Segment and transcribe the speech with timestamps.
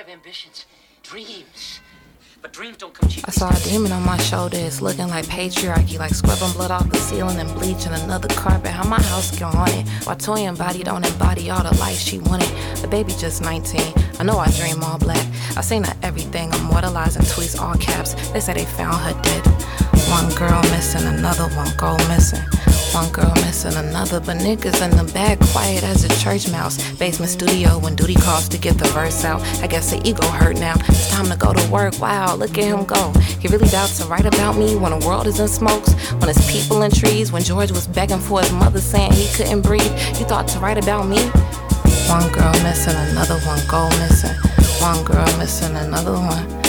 [0.00, 0.64] have ambitions,
[1.02, 1.80] dreams.
[2.40, 3.22] But dreams don't come cheap.
[3.28, 4.56] I saw a demon on my shoulder.
[4.56, 8.70] It's looking like patriarchy, like scrubbing blood off the ceiling and bleaching another carpet.
[8.70, 9.86] How my house get haunted?
[10.06, 12.48] While Toyin body don't embody all the life she wanted.
[12.80, 13.78] The baby just 19.
[14.18, 15.26] I know I dream all black.
[15.54, 18.14] I seen her everything, immortalizing tweets all caps.
[18.30, 19.46] They say they found her dead.
[20.08, 22.40] One girl missing, another one go missing.
[22.92, 26.76] One girl missing another, but niggas in the back quiet as a church mouse.
[26.98, 29.40] Basement studio when duty calls to get the verse out.
[29.62, 30.74] I guess the ego hurt now.
[30.88, 32.00] It's time to go to work.
[32.00, 33.12] Wow, look at him go.
[33.38, 35.94] He really doubts to write about me when the world is in smokes.
[36.14, 37.30] When it's people in trees.
[37.30, 39.92] When George was begging for his mother saying he couldn't breathe.
[40.18, 41.22] You thought to write about me?
[42.08, 44.34] One girl missing, another one go missing.
[44.80, 46.59] One girl missing, another one.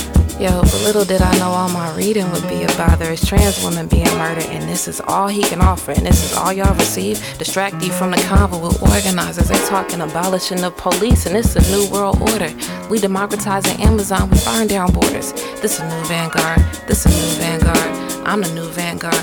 [0.41, 3.11] Yo, but little did I know all my reading would be a bother.
[3.11, 6.35] It's trans women being murdered, and this is all he can offer, and this is
[6.35, 7.23] all y'all receive.
[7.37, 9.49] Distract you from the convo with organizers.
[9.49, 12.51] They talking abolishing the police, and this a new world order.
[12.89, 15.31] We democratizing Amazon, we burn down borders.
[15.61, 16.57] This a new vanguard.
[16.87, 17.77] This a new vanguard.
[18.25, 19.13] I'm the new vanguard.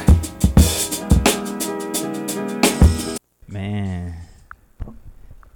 [3.49, 4.15] Man,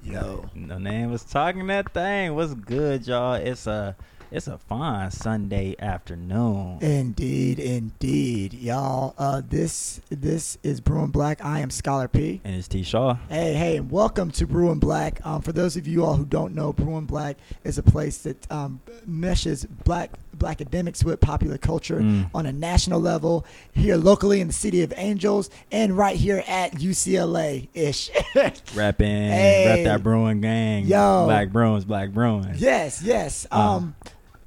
[0.02, 0.44] Yo.
[0.56, 2.34] the name was talking that thing.
[2.34, 3.34] What's good, y'all?
[3.34, 3.94] It's a
[4.34, 6.78] it's a fine Sunday afternoon.
[6.80, 9.14] Indeed, indeed, y'all.
[9.18, 11.44] Uh, this this is Bruin Black.
[11.44, 12.40] I am Scholar P.
[12.42, 13.16] And it's T Shaw.
[13.28, 15.24] Hey, hey, and welcome to Bruin Black.
[15.26, 18.50] Um, for those of you all who don't know, Bruin Black is a place that
[18.50, 22.30] um, meshes black black academics with popular culture Mm.
[22.34, 26.72] on a national level here locally in the city of Angels and right here at
[26.72, 28.10] UCLA ish.
[28.74, 29.66] Rapping, Hey.
[29.84, 30.86] rap that Bruin gang.
[30.86, 31.26] Yo.
[31.26, 32.60] Black Bruins, Black Bruins.
[32.62, 33.46] yes, yes.
[33.52, 33.60] Uh.
[33.76, 33.94] Um,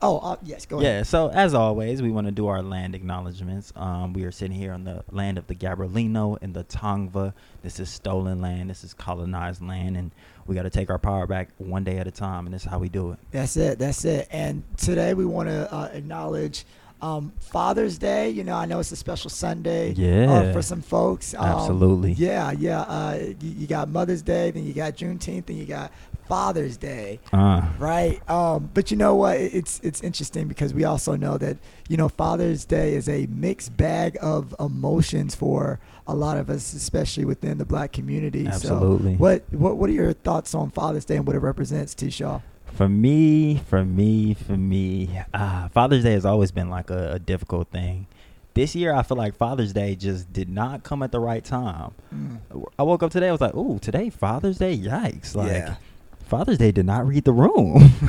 [0.01, 0.65] oh, uh, yes.
[0.65, 0.97] Go ahead.
[0.97, 3.71] Yeah, so as always, we want to do our land acknowledgments.
[3.75, 7.33] Um, we are sitting here on the land of the Gabrielino and the Tongva.
[7.63, 8.69] This is stolen land.
[8.69, 10.11] This is colonized land, and
[10.47, 12.69] we got to take our power back one day at a time, and this is
[12.69, 13.19] how we do it.
[13.31, 13.79] That's it.
[13.79, 14.27] That's it.
[14.31, 16.65] And today we want to uh, acknowledge
[17.01, 18.29] um, Father's Day.
[18.29, 20.53] You know, I know it's a special Sunday uh, Yeah.
[20.53, 21.33] for some folks.
[21.33, 22.13] Um, Absolutely.
[22.13, 22.81] Yeah, yeah.
[22.81, 25.91] Uh, you, you got Mother's Day, then you got Juneteenth, then you got
[26.27, 27.19] Father's Day.
[27.31, 29.37] Uh, Right, um, but you know what?
[29.37, 33.75] It's it's interesting because we also know that you know Father's Day is a mixed
[33.77, 38.47] bag of emotions for a lot of us, especially within the Black community.
[38.47, 39.13] Absolutely.
[39.13, 42.09] So what what what are your thoughts on Father's Day and what it represents, T.
[42.09, 42.41] Shaw?
[42.75, 47.19] for me, for me, for me, uh, Father's Day has always been like a, a
[47.19, 48.05] difficult thing.
[48.53, 51.91] This year, I feel like Father's Day just did not come at the right time.
[52.13, 52.65] Mm.
[52.77, 54.77] I woke up today, I was like, "Ooh, today Father's Day!
[54.77, 55.75] Yikes!" Like, Yeah.
[56.25, 57.91] Father's Day did not read the room.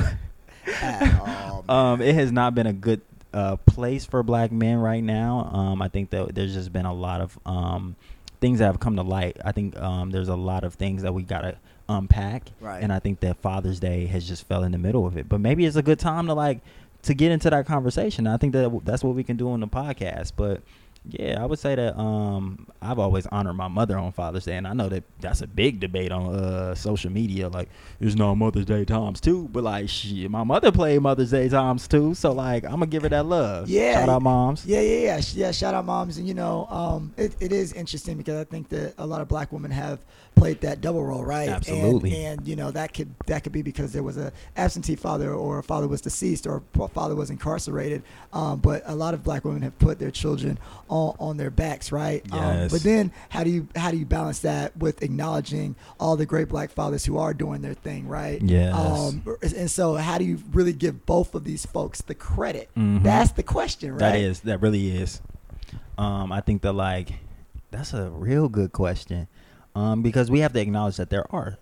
[1.69, 3.01] Um, it has not been a good
[3.33, 5.49] uh, place for black men right now.
[5.51, 7.95] Um, I think that there's just been a lot of um,
[8.39, 9.37] things that have come to light.
[9.43, 11.57] I think um, there's a lot of things that we gotta
[11.89, 12.81] unpack, Right.
[12.81, 15.27] and I think that Father's Day has just fell in the middle of it.
[15.27, 16.61] But maybe it's a good time to like
[17.03, 18.25] to get into that conversation.
[18.27, 20.33] I think that that's what we can do on the podcast.
[20.37, 20.61] But
[21.09, 24.67] yeah, I would say that um, I've always honored my mother on Father's Day, and
[24.67, 27.47] I know that that's a big debate on uh, social media.
[27.47, 27.69] Like,
[27.99, 31.87] it's not Mother's Day times too, but like, shit, my mother played Mother's Day times
[31.87, 32.13] too.
[32.13, 33.69] So like, I'm gonna give her that love.
[33.69, 33.99] Yeah.
[33.99, 34.65] shout out moms.
[34.65, 35.51] Yeah, yeah, yeah, yeah.
[35.51, 38.93] Shout out moms, and you know, um, it, it is interesting because I think that
[38.97, 40.05] a lot of black women have
[40.37, 41.49] played that double role, right?
[41.49, 42.15] Absolutely.
[42.23, 45.33] And, and you know that could that could be because there was a absentee father,
[45.33, 48.03] or a father was deceased, or a father was incarcerated.
[48.33, 50.59] Um, but a lot of black women have put their children
[50.89, 52.21] on on their backs, right?
[52.31, 52.71] Um, Yes.
[52.71, 56.47] but then how do you how do you balance that with acknowledging all the great
[56.49, 58.41] black fathers who are doing their thing, right?
[58.41, 58.73] Yes.
[58.73, 62.69] Um, and so how do you really give both of these folks the credit?
[62.77, 63.03] Mhm.
[63.03, 63.99] That's the question, right?
[63.99, 65.21] That is that really is.
[65.97, 67.13] Um, I think that like
[67.71, 69.27] that's a real good question,
[69.77, 71.57] um, because we have to acknowledge that there are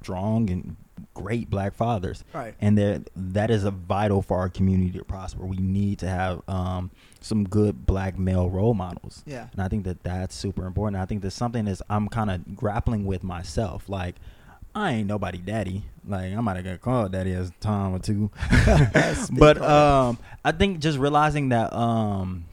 [0.00, 0.76] strong and
[1.14, 2.54] great black fathers, Right.
[2.60, 5.44] and that that is a vital for our community to prosper.
[5.44, 6.90] We need to have um,
[7.20, 9.22] some good black male role models.
[9.26, 9.48] Yeah.
[9.52, 11.00] and I think that that's super important.
[11.02, 14.16] I think that's something that's I'm kind of grappling with myself, like.
[14.78, 15.84] I ain't nobody daddy.
[16.06, 18.30] Like I might have got called daddy as a time or two.
[19.32, 22.44] But um I think just realizing that um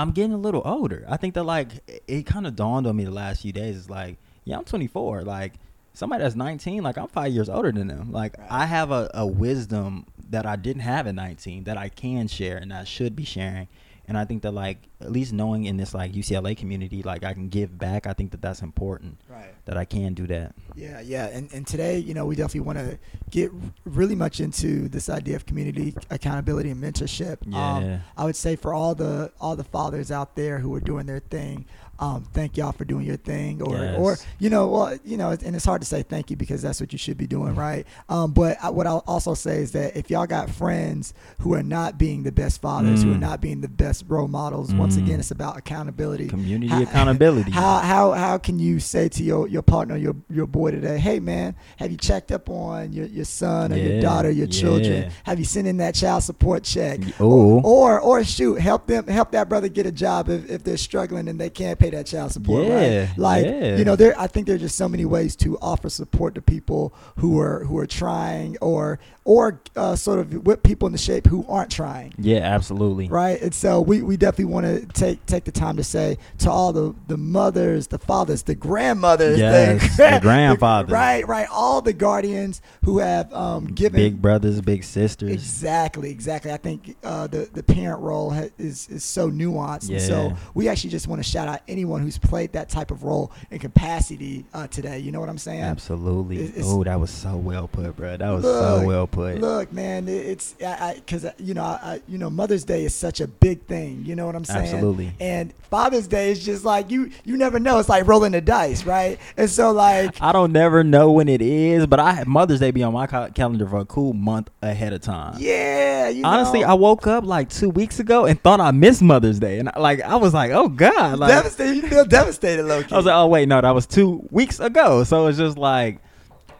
[0.00, 1.04] I'm getting a little older.
[1.08, 1.68] I think that like
[2.08, 3.76] it, kind of dawned on me the last few days.
[3.76, 5.22] It's like, yeah, I'm 24.
[5.22, 5.54] Like
[5.92, 8.10] somebody that's 19, like I'm five years older than them.
[8.10, 8.36] Like.
[8.48, 12.56] I have a, a wisdom that I didn't have at 19 that I can share
[12.56, 13.68] and I should be sharing.
[14.10, 17.32] And I think that like at least knowing in this like UCLA community, like I
[17.32, 18.08] can give back.
[18.08, 19.20] I think that that's important.
[19.28, 19.54] Right.
[19.66, 20.52] That I can do that.
[20.74, 22.98] Yeah, yeah, and and today, you know, we definitely want to
[23.30, 23.52] get
[23.84, 27.46] really much into this idea of community accountability and mentorship.
[27.54, 28.00] Um, Yeah.
[28.16, 31.20] I would say for all the all the fathers out there who are doing their
[31.20, 31.66] thing,
[32.00, 33.96] um, thank y'all for doing your thing, or Yes.
[33.98, 36.80] or you know, well, you know, and it's hard to say thank you because that's
[36.80, 37.86] what you should be doing, right?
[38.08, 41.62] Um, but I, what I'll also say is that if y'all got friends who are
[41.62, 43.20] not being the best fathers, who are Mm.
[43.20, 45.04] not being the best role models, once Mm.
[45.04, 47.50] again, it's about accountability, Community How- accountability.
[47.50, 51.20] How how how can you say to your your partner, your your boy today, hey
[51.20, 55.10] man, have you checked up on your, your son or your daughter, your children?
[55.24, 57.00] Have you sent in that child support check?
[57.00, 60.64] Y- Or, or or shoot, help them help that brother get a job if, if
[60.64, 62.66] they're struggling and they can't pay that child support.
[62.66, 63.18] Yeah, Right?
[63.18, 63.76] Like yeah.
[63.76, 66.42] you know, there I think there are just so many ways to offer support to
[66.42, 71.26] people who are who are trying or or uh, sort of whip people into shape
[71.26, 73.06] who aren't trying yeah, absolutely.
[73.08, 73.40] right?
[73.40, 76.72] And so we, we definitely want to take take the time to say to all
[76.72, 80.90] the, the mothers, the fathers, the grandmothers, Yes, the grandfathers.
[80.90, 85.30] right, right, all the guardians who have um, given Big brothers, big sisters.
[85.30, 86.50] Exactly, exactly.
[86.50, 90.68] I think uh, the the parent role ha- is is so nuanced, and so we
[90.68, 94.44] actually just want to shout out anyone who's played that type of role and capacity
[94.52, 94.98] uh, today.
[94.98, 95.62] You know what I'm saying?
[95.62, 96.44] Absolutely.
[96.44, 98.16] It's- Oh, that was so well put, bro.
[98.18, 99.40] That was Look, so well put.
[99.40, 103.62] Look, man, it's because you know, I, you know, Mother's Day is such a big
[103.66, 104.04] thing.
[104.04, 104.66] You know what I'm saying?
[104.74, 105.12] Absolutely.
[105.18, 107.78] And Father's Day is just like you, you never know.
[107.78, 109.18] It's like rolling the dice, right?
[109.38, 112.82] And so, like, I don't never know when it is, but I Mother's Day be
[112.82, 115.36] on my ca- calendar for a cool month ahead of time.
[115.38, 119.00] yeah, you Honestly, know, I woke up like two weeks ago and thought I missed
[119.02, 121.59] Mother's Day, and I, like I was like, "Oh God!" Like devastated.
[121.60, 125.04] You feel devastated, low I was like, "Oh wait, no, that was two weeks ago."
[125.04, 126.00] So it's just like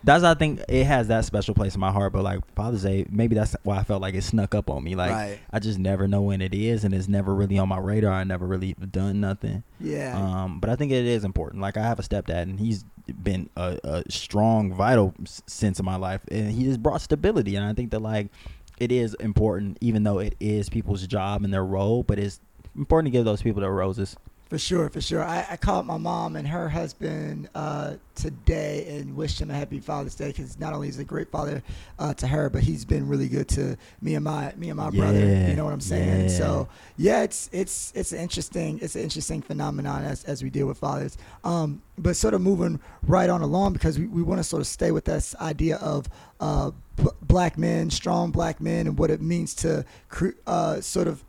[0.02, 2.12] that's I think it has that special place in my heart.
[2.12, 4.94] But like Father's Day, maybe that's why I felt like it snuck up on me.
[4.94, 5.38] Like Right.
[5.52, 8.12] I just never know when it is, and it's never really on my radar.
[8.12, 9.62] I never really done nothing.
[9.78, 11.60] yeah, Um, but I think it is important.
[11.62, 12.84] Like I have a stepdad, and he's
[13.22, 17.56] been a, a strong, vital s- sense of my life, and he just brought stability.
[17.56, 18.28] And I think that like
[18.78, 22.40] it is important, even though it is people's job and their role, but it's
[22.74, 24.16] important to give those people their roses.
[24.50, 25.22] For sure, for sure.
[25.22, 29.78] I, I called my mom and her husband uh, today and wished him a happy
[29.78, 31.62] Father's Day because not only is he a great father
[32.00, 34.90] uh, to her, but he's been really good to me and my me and my
[34.90, 35.20] brother.
[35.20, 36.22] You know what I'm saying?
[36.22, 36.36] yeah.
[36.36, 40.66] So yeah, it's it's it's an interesting it's an interesting phenomenon as as we deal
[40.66, 41.16] with fathers.
[41.44, 44.66] Um, but sort of moving right on along because we, we want to sort of
[44.66, 46.08] stay with this idea of
[46.40, 51.06] uh, b- black men, strong black men, and what it means to cre- uh, sort
[51.06, 51.22] of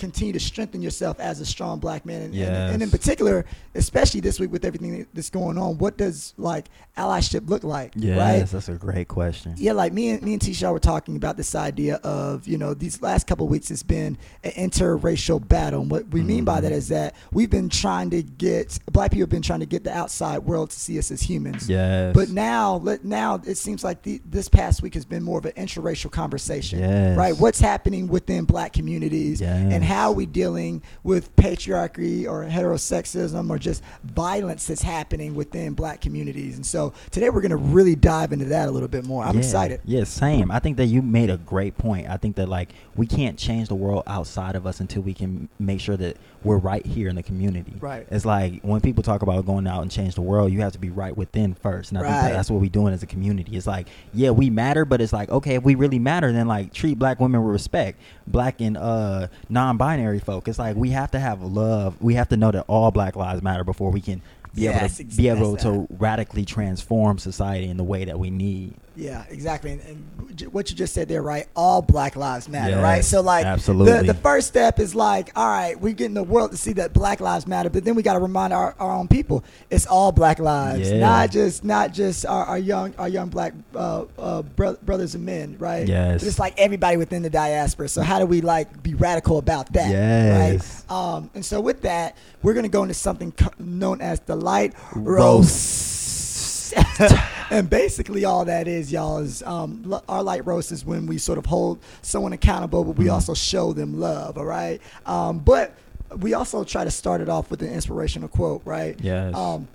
[0.00, 3.44] continue to strengthen yourself as a strong black man and, and, and in particular
[3.74, 6.66] especially this week with everything that's going on what does like
[6.96, 9.54] allyship look like Yes, right that's a great question.
[9.56, 12.74] yeah like me and me and T-Shaw were talking about this idea of you know
[12.74, 16.50] these last couple of weeks has been an interracial battle and what we mean by
[16.50, 16.62] Mm-hmm.
[16.64, 19.84] that is that we've been trying to get black people have been trying to get
[19.84, 23.84] the outside world to see us as humans Yes, but now, let now it seems
[23.84, 27.16] like the, this past week has been more of an interracial conversation, Yes.
[27.16, 27.36] right?
[27.38, 29.82] What's happening within Black communities, and Yes.
[29.90, 36.00] How are we dealing with patriarchy or heterosexism or just violence that's happening within Black
[36.00, 36.54] communities?
[36.54, 39.24] And so today we're going to really dive into that a little bit more.
[39.24, 39.40] I'm Yeah.
[39.40, 39.80] excited.
[39.84, 40.50] Yeah, same.
[40.52, 42.08] I think that you made a great point.
[42.08, 45.48] I think that like we can't change the world outside of us until we can
[45.58, 47.74] make sure that we're right here in the community.
[47.80, 48.06] Right.
[48.10, 50.78] It's like when people talk about going out and change the world, you have to
[50.78, 51.90] be right within first.
[51.90, 53.56] And I think that that's what we're doing as a community.
[53.56, 56.72] It's like, yeah, we matter, but it's like, okay, if we really matter, then like
[56.72, 58.00] treat black women with respect.
[58.26, 60.48] Black and uh non-binary folk.
[60.48, 62.00] It's like we have to have love.
[62.00, 64.22] We have to know that all black lives matter before we can
[64.54, 68.74] be able to be able to radically transform society in the way that we need.
[69.00, 69.72] Yeah, exactly.
[69.72, 71.48] And, and what you just said there, right?
[71.56, 73.04] All Black Lives Matter, Yes, right?
[73.04, 74.06] So, like, absolutely.
[74.06, 76.92] The, the first step is like, all right, we're getting the world to see that
[76.92, 80.12] Black Lives Matter, but then we got to remind our, our own people it's all
[80.12, 80.98] Black lives, Yeah.
[81.00, 85.24] not just not just our, our young our young Black uh, uh, bro- brothers and
[85.24, 85.86] men, right?
[85.88, 86.22] Yes.
[86.22, 87.88] Just like everybody within the diaspora.
[87.88, 89.90] So, how do we like be radical about that?
[89.90, 90.84] Yes.
[90.88, 90.96] Right.
[90.96, 96.74] Um, and so, with that, we're gonna go into something known as the light roast.
[97.50, 101.38] and basically, all that is, y'all, is um, our light roast is when we sort
[101.38, 103.12] of hold someone accountable, but we Mhm.
[103.12, 104.38] also show them love.
[104.38, 104.80] All right.
[105.06, 105.74] Um, but
[106.18, 108.98] we also try to start it off with an inspirational quote, right?
[109.02, 109.34] Yes.
[109.34, 109.68] Um,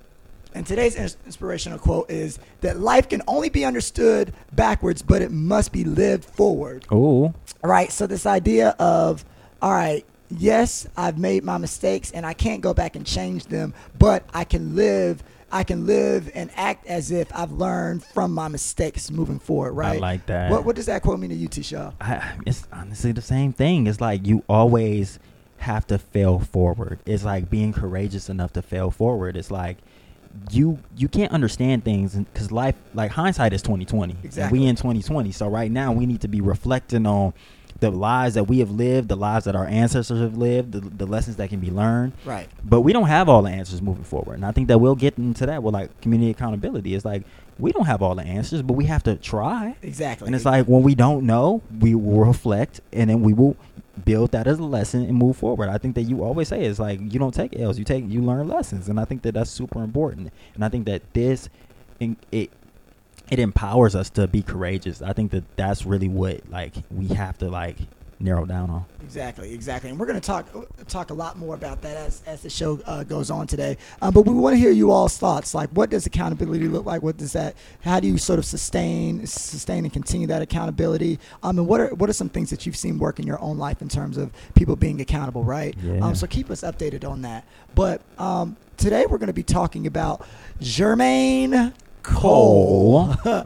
[0.53, 5.71] and today's inspirational quote is that life can only be understood backwards, but it must
[5.73, 6.85] be lived forward.
[6.91, 7.25] Oh.
[7.25, 7.91] All right.
[7.91, 9.25] So this idea of,
[9.61, 13.73] all right, yes, I've made my mistakes and I can't go back and change them,
[13.99, 15.23] but I can live.
[15.51, 19.73] I can live and act as if I've learned from my mistakes moving forward.
[19.73, 19.97] Right.
[19.97, 20.51] I like that.
[20.51, 21.61] What What does that quote mean to you, T.
[21.61, 21.91] Shaw?
[22.01, 23.87] I, it's honestly the same thing.
[23.87, 25.19] It's like you always
[25.57, 26.99] have to fail forward.
[27.05, 29.37] It's like being courageous enough to fail forward.
[29.37, 29.77] It's like
[30.51, 34.59] you you can't understand things because life like hindsight is 2020 and Exactly.
[34.59, 37.33] we in 2020 so right now we need to be reflecting on
[37.79, 41.05] the lives that we have lived, the lives that our ancestors have lived, the, the
[41.05, 42.13] lessons that can be learned.
[42.23, 42.47] Right.
[42.63, 45.17] But we don't have all the answers moving forward, and I think that we'll get
[45.17, 46.95] into that with like community accountability.
[46.95, 47.23] It's like
[47.59, 49.75] we don't have all the answers, but we have to try.
[49.81, 50.27] Exactly.
[50.27, 53.57] And it's like when we don't know, we will reflect, and then we will
[54.03, 55.69] build that as a lesson and move forward.
[55.69, 58.21] I think that you always say it's like you don't take L's, you take you
[58.21, 60.31] learn lessons, and I think that that's super important.
[60.53, 61.49] And I think that this,
[61.99, 62.51] in- it
[63.29, 65.01] it empowers us to be courageous.
[65.01, 67.77] I think that that's really what like we have to like
[68.19, 68.85] narrow down on.
[69.03, 70.47] Exactly, exactly, and we're going to talk
[70.87, 73.77] talk a lot more about that as, as the show uh, goes on today.
[74.01, 75.53] Um, but we want to hear you all's thoughts.
[75.53, 77.01] Like, what does accountability look like?
[77.01, 77.55] What does that?
[77.81, 81.19] How do you sort of sustain sustain and continue that accountability?
[81.43, 83.57] Um, and what are what are some things that you've seen work in your own
[83.57, 85.43] life in terms of people being accountable?
[85.43, 85.75] Right.
[85.81, 86.05] Yeah.
[86.05, 87.45] Um, so keep us updated on that.
[87.75, 90.25] But um, today we're going to be talking about
[90.61, 91.73] Jermaine
[92.05, 93.15] Cole.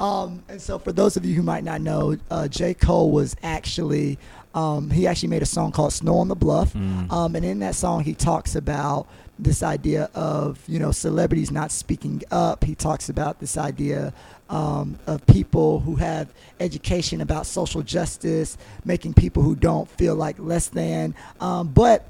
[0.00, 2.72] Um, and so, for those of you who might not know, uh, J.
[2.72, 4.18] Cole was actually
[4.54, 7.12] um, he actually made a song called "Snow on the Bluff," Mm.
[7.12, 9.06] um, and in that song he talks about
[9.38, 12.64] this idea of you know celebrities not speaking up.
[12.64, 14.14] He talks about this idea
[14.48, 20.38] um, of people who have education about social justice, making people who don't feel like
[20.38, 21.14] less than.
[21.42, 22.06] Um, but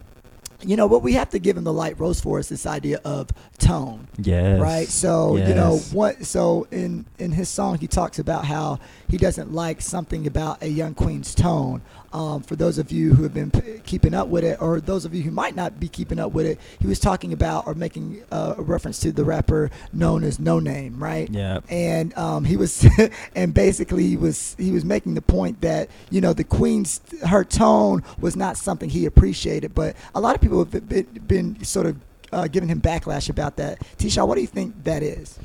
[0.64, 3.00] you know what we have to give him the light rose for is this idea
[3.04, 4.60] of tone Yes.
[4.60, 4.88] right?
[4.88, 9.52] So you know what so in in his song he talks about how he doesn't
[9.52, 13.50] like something about a young queen's tone um, for those of you who have been
[13.50, 16.32] p- keeping up with it or those of you who might not be keeping up
[16.32, 20.24] with it he was talking about or making uh, a reference to the rapper known
[20.24, 21.60] as Noname right Yeah.
[21.68, 22.84] and um, he was
[23.36, 27.44] and basically he was he was making the point that you know the queen's her
[27.44, 31.86] tone was not something he appreciated but a lot of people have been, been sort
[31.86, 31.96] of
[32.32, 34.08] uh, giving him backlash about that T.
[34.08, 35.38] Shaw what do you think that is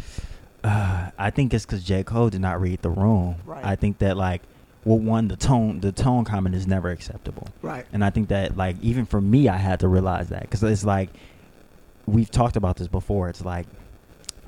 [0.64, 2.04] Uh, I think it's because J.
[2.04, 3.36] Cole did not read the room.
[3.46, 3.64] Right.
[3.64, 4.42] I think that like,
[4.86, 7.48] well, one the tone the tone comment is never acceptable.
[7.62, 10.64] right And I think that like even for me, I had to realize that because
[10.64, 11.10] it's like
[12.06, 13.30] we've talked about this before.
[13.30, 13.66] It's like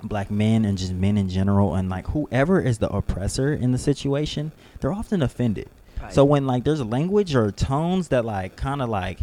[0.03, 3.77] black men and just men in general, and like whoever is the oppressor in the
[3.79, 5.70] situation, they're often offended.
[6.01, 6.13] right.
[6.13, 9.20] So when like there's language or tones that like kind of like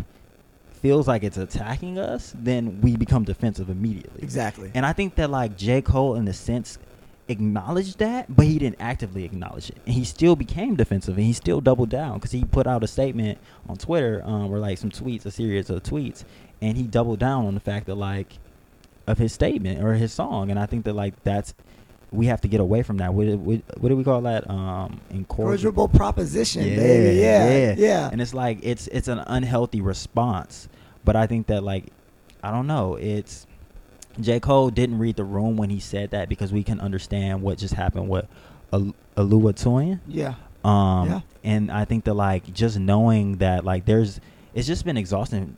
[0.82, 4.22] feels like it's attacking us, then we become defensive immediately.
[4.22, 5.80] exactly And I think that like J.
[5.80, 6.76] Cole in the sense
[7.28, 9.78] acknowledged that, but he didn't actively acknowledge it.
[9.86, 12.86] And he still became defensive and he still doubled down because he put out a
[12.86, 13.38] statement
[13.68, 16.24] on Twitter um, or like some tweets, a series of tweets,
[16.60, 18.38] and he doubled down on the fact that like
[19.06, 20.50] of his statement or his song.
[20.50, 21.54] And I think that like that's
[22.10, 23.12] we have to get away from that.
[23.12, 24.48] What, what, what do we call that?
[24.48, 25.88] Um, incorrigible.
[25.88, 30.68] proposition baby yeah yeah, And it's like it's it's an unhealthy response.
[31.04, 31.86] But I think that like
[32.42, 33.46] I don't know, it's
[34.20, 34.40] J.
[34.40, 37.74] Cole didn't read the room when he said that because we can understand what just
[37.74, 38.26] happened with
[38.72, 40.00] Al- Oluwatoyin.
[40.06, 41.20] yeah Um Yeah.
[41.42, 44.20] and I think that like just knowing that like there's
[44.54, 45.56] it's just been exhausting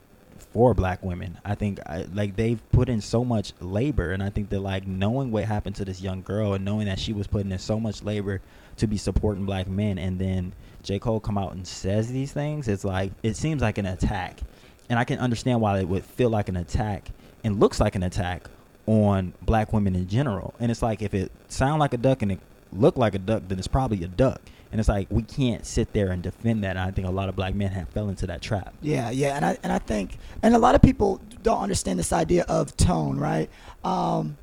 [0.53, 1.37] for black women.
[1.45, 4.87] I think I, like they've put in so much labor and I think that like
[4.87, 7.79] knowing what happened to this young girl and knowing that she was putting in so
[7.79, 8.41] much labor
[8.79, 10.99] to be supporting black men and then J.
[10.99, 14.41] Cole come out and says these things, it's like it seems like an attack.
[14.89, 17.11] And I can understand why it would feel like an attack
[17.47, 18.51] and looks like an attack
[18.87, 20.53] on black women in general.
[20.59, 22.41] And it's like if it sound like a duck and it
[22.73, 24.41] look like a duck, then it's probably a duck.
[24.73, 26.71] And it's like we can't sit there and defend that.
[26.71, 28.75] And I think a lot of black men have fell into that trap.
[28.83, 32.13] Yeah, yeah, and I and I think and a lot of people don't understand this
[32.13, 33.49] idea of tone, right?
[33.85, 34.37] Um,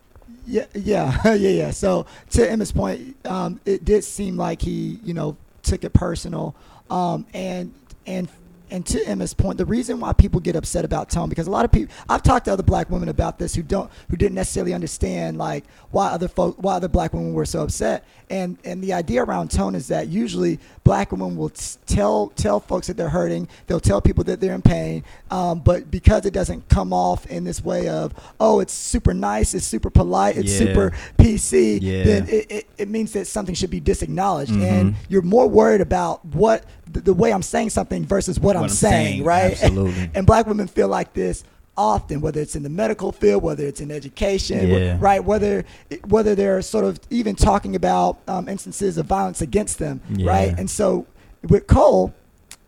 [0.47, 1.71] yeah, yeah, yeah, yeah.
[1.71, 6.55] So to Emma's point, um, it did seem like he, you know, took it personal,
[6.89, 7.73] um, and
[8.07, 8.29] and
[8.73, 11.63] and to Emma's point, the reason why people get upset about tone because a lot
[11.63, 14.73] of people I've talked to other black women about this who don't who didn't necessarily
[14.73, 18.03] understand like why other folk why other black women were so upset
[18.33, 22.59] and and the idea around tone is that usually black women will t- tell tell
[22.59, 26.33] folks that they're hurting they'll tell people that they're in pain um, but because it
[26.33, 30.51] doesn't come off in this way of oh it's super nice it's super polite it's
[30.53, 30.57] Yeah.
[30.67, 32.03] super PC Yeah.
[32.03, 34.63] then it, it, it means that something should be disacknowledged Mhm.
[34.71, 38.63] and you're more worried about what the, the way I'm saying something versus what, I'm,
[38.63, 39.51] I'm saying, saying, right?
[39.63, 40.09] absolutely.
[40.15, 41.43] and black women feel like this
[41.77, 44.97] often, whether it's in the medical field, whether it's in education, Yeah.
[44.99, 45.23] right?
[45.23, 45.65] Whether
[46.07, 50.53] whether they're sort of even talking about um, instances of violence against them, right?
[50.57, 51.05] And so
[51.49, 52.13] with Cole,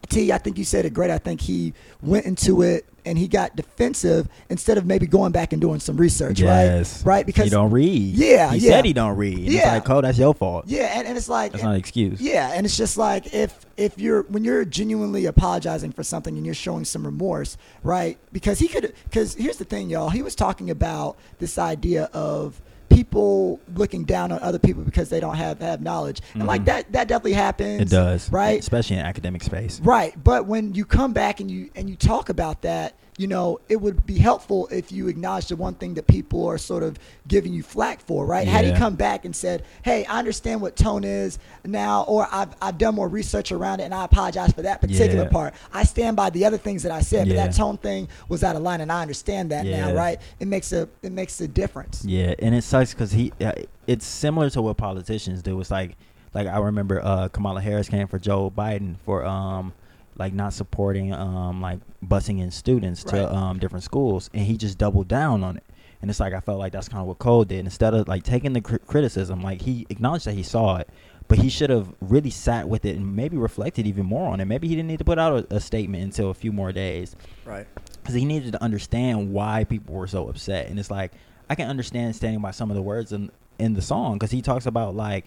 [0.10, 1.12] T, I think you said it great.
[1.12, 5.54] I think he went into it and he got defensive instead of maybe going back
[5.54, 7.04] and doing some research, Yes.
[7.04, 7.18] right?
[7.18, 7.26] Right?
[7.26, 8.16] Because he don't read.
[8.16, 8.72] Yeah, He yeah.
[8.72, 9.38] said he don't read.
[9.38, 9.74] And It's Yeah.
[9.74, 10.66] like, Cole, that's your fault.
[10.68, 12.20] yeah, and, and it's like That's not an excuse.
[12.22, 16.46] yeah, and it's just like if if you're when you're genuinely apologizing for something and
[16.46, 18.18] you're showing some remorse, right?
[18.32, 20.10] Because he could because here's the thing, y'all.
[20.10, 25.20] He was talking about this idea of people looking down on other people because they
[25.20, 26.66] don't have have knowledge, and like Mhm.
[26.66, 27.82] that that definitely happens.
[27.82, 28.60] It does, right?
[28.60, 29.80] Especially in academic space.
[29.84, 33.62] Right, but when you come back and you and you talk about that, you know,
[33.70, 36.98] it would be helpful if you acknowledge the one thing that people are sort of
[37.28, 38.46] giving you flack for, right?
[38.48, 38.78] Had he Yeah.
[38.78, 42.96] come back and said, "Hey, I understand what tone is now, or I've I've done
[42.96, 45.30] more research around it, and I apologize for that particular Yeah.
[45.30, 45.54] part.
[45.74, 48.56] I stand by the other things that I said, but that tone thing was out
[48.58, 49.88] of line, and I understand that Yeah.
[49.88, 50.20] now, right?
[50.40, 52.04] It makes a it makes a difference.
[52.06, 53.32] Yeah, and it sucks because he.
[53.40, 53.54] Uh,
[53.88, 55.60] it's similar to what politicians do.
[55.62, 55.96] It's like,
[56.34, 59.74] like I remember uh, Kamala Harris came for Joe Biden for um,
[60.18, 63.26] like not supporting um, like busing in students to Right.
[63.32, 65.64] um different schools, and he just doubled down on it.
[66.02, 67.60] And it's like I felt like that's kind of what Cole did.
[67.60, 70.90] Instead of like taking the cri- criticism, like he acknowledged that he saw it,
[71.28, 74.46] but he should have really sat with it and maybe reflected even more on it.
[74.46, 77.16] Maybe he didn't need to put out a, a statement until a few more days
[77.44, 77.66] Right.
[78.02, 80.68] because he needed to understand why people were so upset.
[80.68, 81.14] And it's like
[81.50, 84.42] I can understand standing by some of the words in in the song because he
[84.42, 85.26] talks about like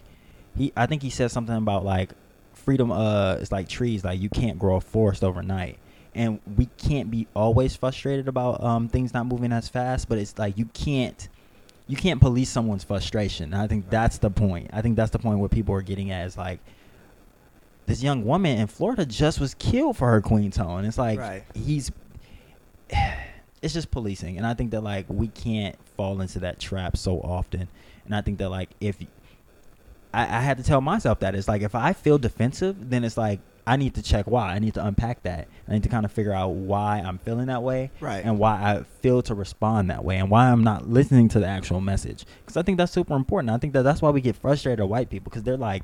[0.55, 2.11] he I think he says something about like
[2.69, 2.91] freedom.
[2.91, 4.03] Uh, it's like trees.
[4.03, 5.79] Like you can't grow a forest overnight.
[6.13, 10.37] And we can't be always frustrated about um, things not moving as fast, but it's
[10.37, 11.27] like you can't
[11.87, 13.53] you can't police someone's frustration.
[13.53, 14.69] And I think that's the point.
[14.71, 16.59] I think that's the point where people are getting at is like
[17.87, 20.85] this young woman in Florida just was killed for her queen tone.
[20.85, 21.43] It's like Right.
[21.55, 21.91] he's
[23.61, 27.19] it's just policing and I think that like we can't fall into that trap so
[27.19, 27.67] often.
[28.05, 28.97] And I think that like if
[30.13, 33.17] I, I had to tell myself that it's like if I feel defensive, then it's
[33.17, 34.53] like I need to check why.
[34.53, 35.47] I need to unpack that.
[35.67, 38.25] I need to kind of figure out why I'm feeling that way, Right.
[38.25, 41.45] And why I feel to respond that way, and why I'm not listening to the
[41.45, 42.25] actual message.
[42.41, 43.51] Because I think that's super important.
[43.51, 45.83] I think that that's why we get frustrated at white people because they're like,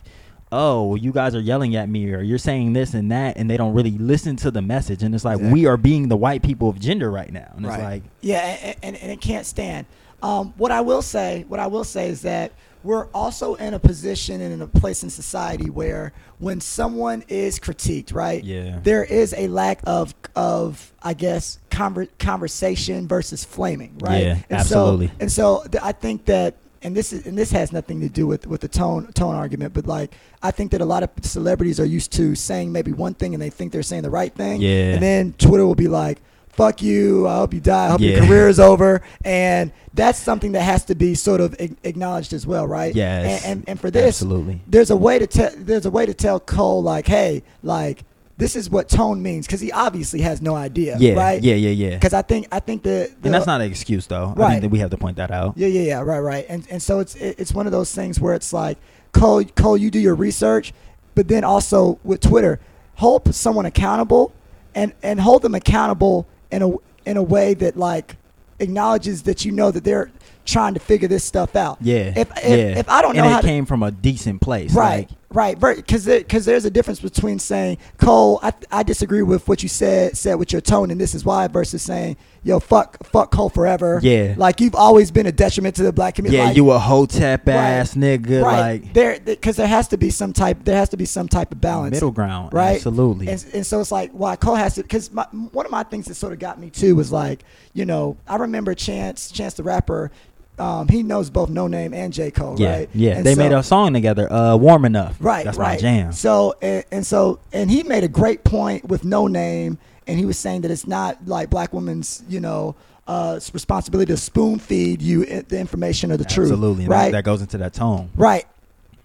[0.51, 3.57] "Oh, you guys are yelling at me, or you're saying this and that," and they
[3.57, 5.03] don't really listen to the message.
[5.03, 5.61] And it's like Exactly.
[5.61, 8.75] we are being the white people of gender right now, and it's like, Yeah, and,
[8.81, 9.85] and, and it can't stand.
[10.23, 12.51] Um, what I will say, what I will say is that
[12.83, 17.59] we're also in a position and in a place in society where when someone is
[17.59, 18.43] critiqued, right?
[18.43, 18.79] Yeah.
[18.83, 24.23] There is a lack of of I guess conver- conversation versus flaming, right?
[24.23, 25.07] Yeah, and absolutely.
[25.07, 28.09] So, and so th- I think that and this is and this has nothing to
[28.09, 31.09] do with with the tone tone argument, but like I think that a lot of
[31.23, 34.33] celebrities are used to saying maybe one thing and they think they're saying the right
[34.33, 34.93] thing, Yeah.
[34.93, 36.21] and then Twitter will be like,
[36.55, 37.27] "Fuck you!
[37.27, 37.85] I hope you die.
[37.85, 41.55] I hope your career is over." And that's something that has to be sort of
[41.83, 42.93] acknowledged as well, right?
[42.95, 44.61] Yes, And and, and for this, absolutely.
[44.67, 48.03] there's a way to tell there's a way to tell Cole like, "Hey, like
[48.37, 51.41] this is what tone means," because he obviously has no idea, yeah, right?
[51.41, 51.89] yeah, yeah, yeah.
[51.91, 54.33] Because I think I think that And that's not an excuse, though.
[54.35, 54.49] I Right.
[54.51, 55.53] think that we have to point that out.
[55.55, 56.45] yeah, yeah, yeah, right, right.
[56.49, 58.77] And and so it's it's one of those things where it's like,
[59.13, 60.73] Cole, Cole, you do your research,
[61.15, 62.59] but then also with Twitter,
[62.95, 64.33] hold someone accountable,
[64.73, 66.71] and and hold them accountable in a
[67.05, 68.15] in a way that like
[68.59, 70.09] acknowledges that you know that they're
[70.45, 71.77] trying to figure this stuff out.
[71.81, 72.13] Yeah.
[72.15, 72.79] If if, yeah.
[72.79, 74.73] if I don't know and how it to, came from a decent place.
[74.73, 79.47] Right, Like, right, because because there's a difference between saying Cole, I, I disagree with
[79.47, 83.03] what you said said with your tone, and this is why, versus saying yo fuck
[83.05, 83.99] fuck Cole forever.
[84.03, 84.35] Yeah.
[84.37, 86.37] like you've always been a detriment to the black community.
[86.37, 87.55] yeah, like, you a hotep Right.
[87.55, 88.43] ass nigga.
[88.43, 91.27] right Like there because there has to be some type there has to be some
[91.27, 92.53] type of balance middle ground.
[92.53, 93.27] right Absolutely.
[93.29, 96.15] and, and so it's like why Cole has to because one of my things that
[96.15, 97.43] sort of got me too was like
[97.73, 100.11] you know I remember Chance Chance the rapper.
[100.57, 102.89] Um, he knows both Noname and J Cole, yeah, right?
[102.93, 103.17] yeah.
[103.17, 104.31] And they so- made a song together.
[104.31, 105.17] Uh, warm enough.
[105.19, 105.73] Right, That's right.
[105.75, 106.11] my jam.
[106.13, 110.37] So and, and so and he made a great point with Noname, and he was
[110.37, 112.75] saying that it's not like black women's, you know,
[113.07, 116.51] uh, responsibility to spoon feed you the information or the truth.
[116.51, 116.83] Absolutely.
[116.85, 118.09] And that- right, That, goes into that tone.
[118.15, 118.45] right.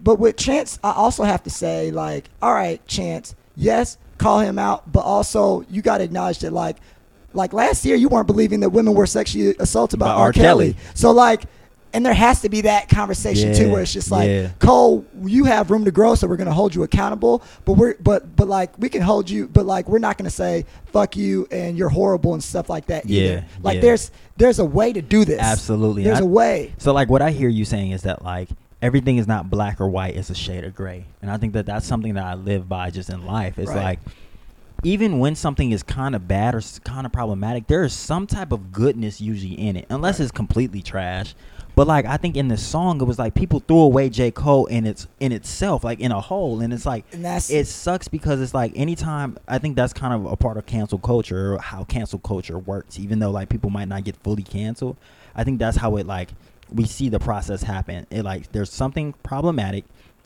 [0.03, 4.59] But with Chance, I also have to say, like, all right, Chance, yes, call him
[4.59, 6.77] out, but also you got to acknowledge that, like,
[7.33, 10.33] like last year you weren't believing that women were sexually assaulted by, By R.
[10.33, 10.73] Kelly.
[10.75, 10.77] Kelly.
[10.95, 11.45] So like.
[11.93, 14.51] And there has to be that conversation too, where it's just like, yeah.
[14.61, 17.43] Cole, you have room to grow, so we're gonna hold you accountable.
[17.65, 20.67] But we're but but like we can hold you, but like we're not gonna say
[20.93, 23.35] fuck you and you're horrible and stuff like that either.
[23.35, 23.81] Yeah, Like yeah.
[23.81, 25.41] there's there's a way to do this.
[25.41, 26.05] Absolutely.
[26.05, 26.75] There's I- a way.
[26.79, 29.89] So like what I hear you saying is that like everything is not black or
[29.89, 31.07] white; it's a shade of gray.
[31.23, 33.59] And I think that that's something that I live by just in life.
[33.59, 33.83] It's Right.
[33.83, 33.99] like
[34.83, 38.53] even when something is kind of bad or kind of problematic, there is some type
[38.53, 41.35] of goodness usually in it, unless it's completely trash.
[41.77, 44.67] But like I think in this song, it was like people threw away J Cole
[44.67, 47.05] in its in itself, like in a hole, and it's like
[47.51, 50.67] And it sucks because it's like anytime I think that's kind of a part of
[50.67, 52.99] cancel culture or how cancel culture works.
[52.99, 54.97] Even though like people might not get fully canceled,
[55.35, 56.31] I think that's how it like
[56.73, 58.07] we see the process happen.
[58.11, 59.85] It like there's something problematic,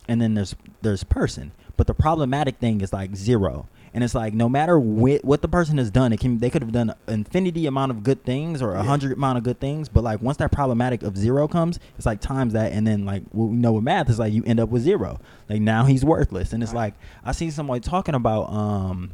[0.09, 1.53] and then there's there's person.
[1.77, 3.69] But the problematic thing is like zero.
[3.93, 6.63] And it's like no matter what, what the person has done, it can they could
[6.63, 8.85] have done an infinity amount of good things or a Yeah.
[8.85, 12.21] hundred amount of good things, but like once that problematic of zero comes, it's like
[12.21, 14.69] times that, and then like what we know with math is like you end up
[14.69, 15.21] with zero.
[15.49, 16.81] Like now he's worthless, and it's Right.
[16.81, 19.11] like I seen somebody talking about um,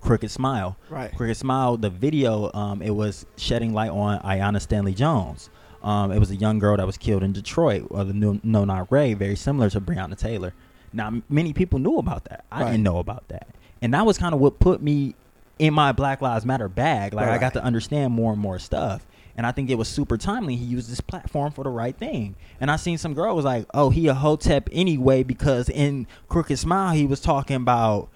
[0.00, 0.76] Crooked Smile.
[0.88, 1.14] Right.
[1.14, 5.50] Crooked Smile, the video, um, it was shedding light on Aiyana Stanley Jones.
[5.82, 8.64] Um, it was a young girl that was killed in Detroit, or the No, no
[8.64, 10.54] Not Ray, very similar to Breonna Taylor.
[10.92, 12.44] Now, many people knew about that.
[12.50, 12.70] I Right.
[12.72, 13.48] didn't know about that,
[13.82, 15.14] and that was kind of what put me
[15.58, 17.14] in my Black Lives Matter bag.
[17.14, 19.06] Like I got to understand more and more stuff.
[19.38, 20.56] And I think it was super timely.
[20.56, 22.36] He used this platform for the right thing.
[22.58, 26.58] And I seen some girl was like, "Oh, he a hotep anyway," because in Crooked
[26.58, 28.08] Smile he was talking about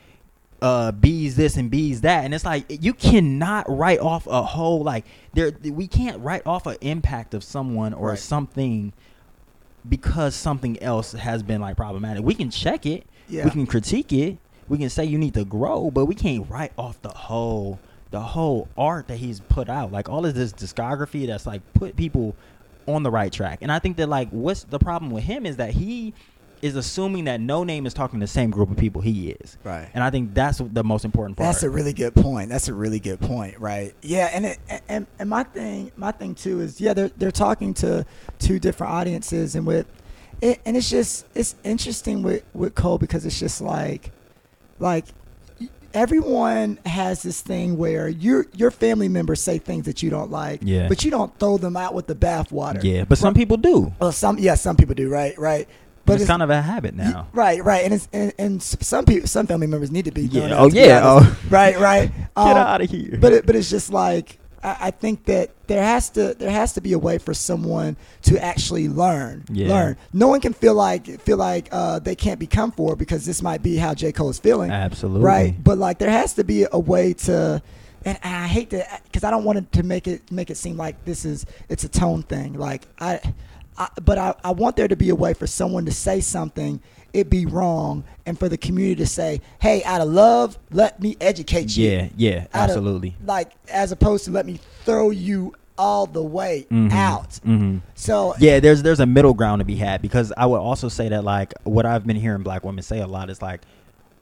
[0.63, 4.83] uh bees this and bees that and it's like you cannot write off a whole
[4.83, 8.19] like there we can't write off an impact of someone or Right.
[8.19, 8.93] something
[9.89, 12.23] because something else has been like problematic.
[12.23, 13.07] We can check it.
[13.29, 13.45] Yeah.
[13.45, 14.39] we can critique it.
[14.69, 17.79] We can say you need to grow but we can't write off the whole
[18.11, 19.93] the whole art that he's put out.
[19.93, 22.35] Like all of this discography that's like put people
[22.87, 23.59] on the right track.
[23.63, 26.13] And i think that like what's the problem with him is that he
[26.63, 29.89] is assuming that Noname is talking to the same group of people he is Right.
[29.95, 31.47] and I think that's the most important part.
[31.49, 32.51] That's a really good point.
[32.51, 33.95] That's a really good point, right?
[34.03, 37.73] Yeah, and it, and and my thing, my thing too is yeah, they're they're talking
[37.75, 38.05] to
[38.39, 39.87] two different audiences, and with
[40.43, 44.11] it, and it's just it's interesting with with Cole because it's just like,
[44.79, 45.07] like
[45.93, 50.61] everyone has this thing where your your family members say things that you don't like,
[50.63, 50.89] Yeah.
[50.89, 52.83] but you don't throw them out with the bathwater.
[52.83, 53.93] yeah, but some people do.
[54.01, 55.69] Well, some yeah, some people do, right, right.
[56.11, 57.29] But it's, kind of a habit now.
[57.33, 60.23] Right, right, and it's and, and some people, some family members need to be.
[60.23, 61.39] Yeah, oh, yeah, oh.
[61.51, 62.11] right, right.
[62.17, 63.19] Get Um, out of here.
[63.21, 66.73] But it, but it's just like I, I think that there has to there has
[66.75, 69.45] to be a way for someone to actually learn.
[69.51, 69.69] Yeah.
[69.69, 69.97] Learn.
[70.13, 73.63] No one can feel like feel like uh, they can't become for because this might
[73.63, 74.71] be how J Cole is feeling.
[74.71, 75.23] Absolutely.
[75.23, 75.63] Right.
[75.63, 77.63] But like there has to be a way to.
[78.03, 80.79] And I hate to, because I don't want it to make it make it seem
[80.79, 82.55] like this is it's a tone thing.
[82.55, 83.21] Like I,
[83.81, 86.81] I but I, I want there to be a way for someone to say something,
[87.15, 91.17] it be wrong, and for the community to say, "Hey, out of love, let me
[91.21, 93.17] educate you." Yeah, yeah, Out of- absolutely.
[93.25, 96.93] like as opposed to let me throw you all the way Mhm.
[96.93, 97.37] out.
[97.43, 100.89] hmm So Yeah, there's there's a middle ground to be had because I would also
[100.91, 103.63] say that like what I've been hearing black women say a lot is like,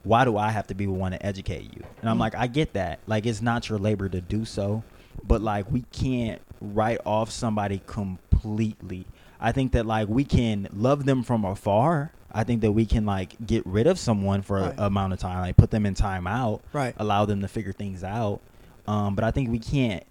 [0.03, 1.83] why do I have to be the one to educate you?
[1.99, 2.21] And I'm Mm.
[2.21, 2.99] like, I get that.
[3.07, 4.83] Like it's not your labor to do so,
[5.27, 9.05] but like we can't write off somebody completely.
[9.39, 12.11] I think that like we can love them from afar.
[12.31, 14.75] I think that we can like get rid of someone for Right.
[14.77, 16.93] a amount of time, like put them in time out, Right.
[16.97, 18.39] allow them to figure things out.
[18.87, 20.03] Um, but I think we can't.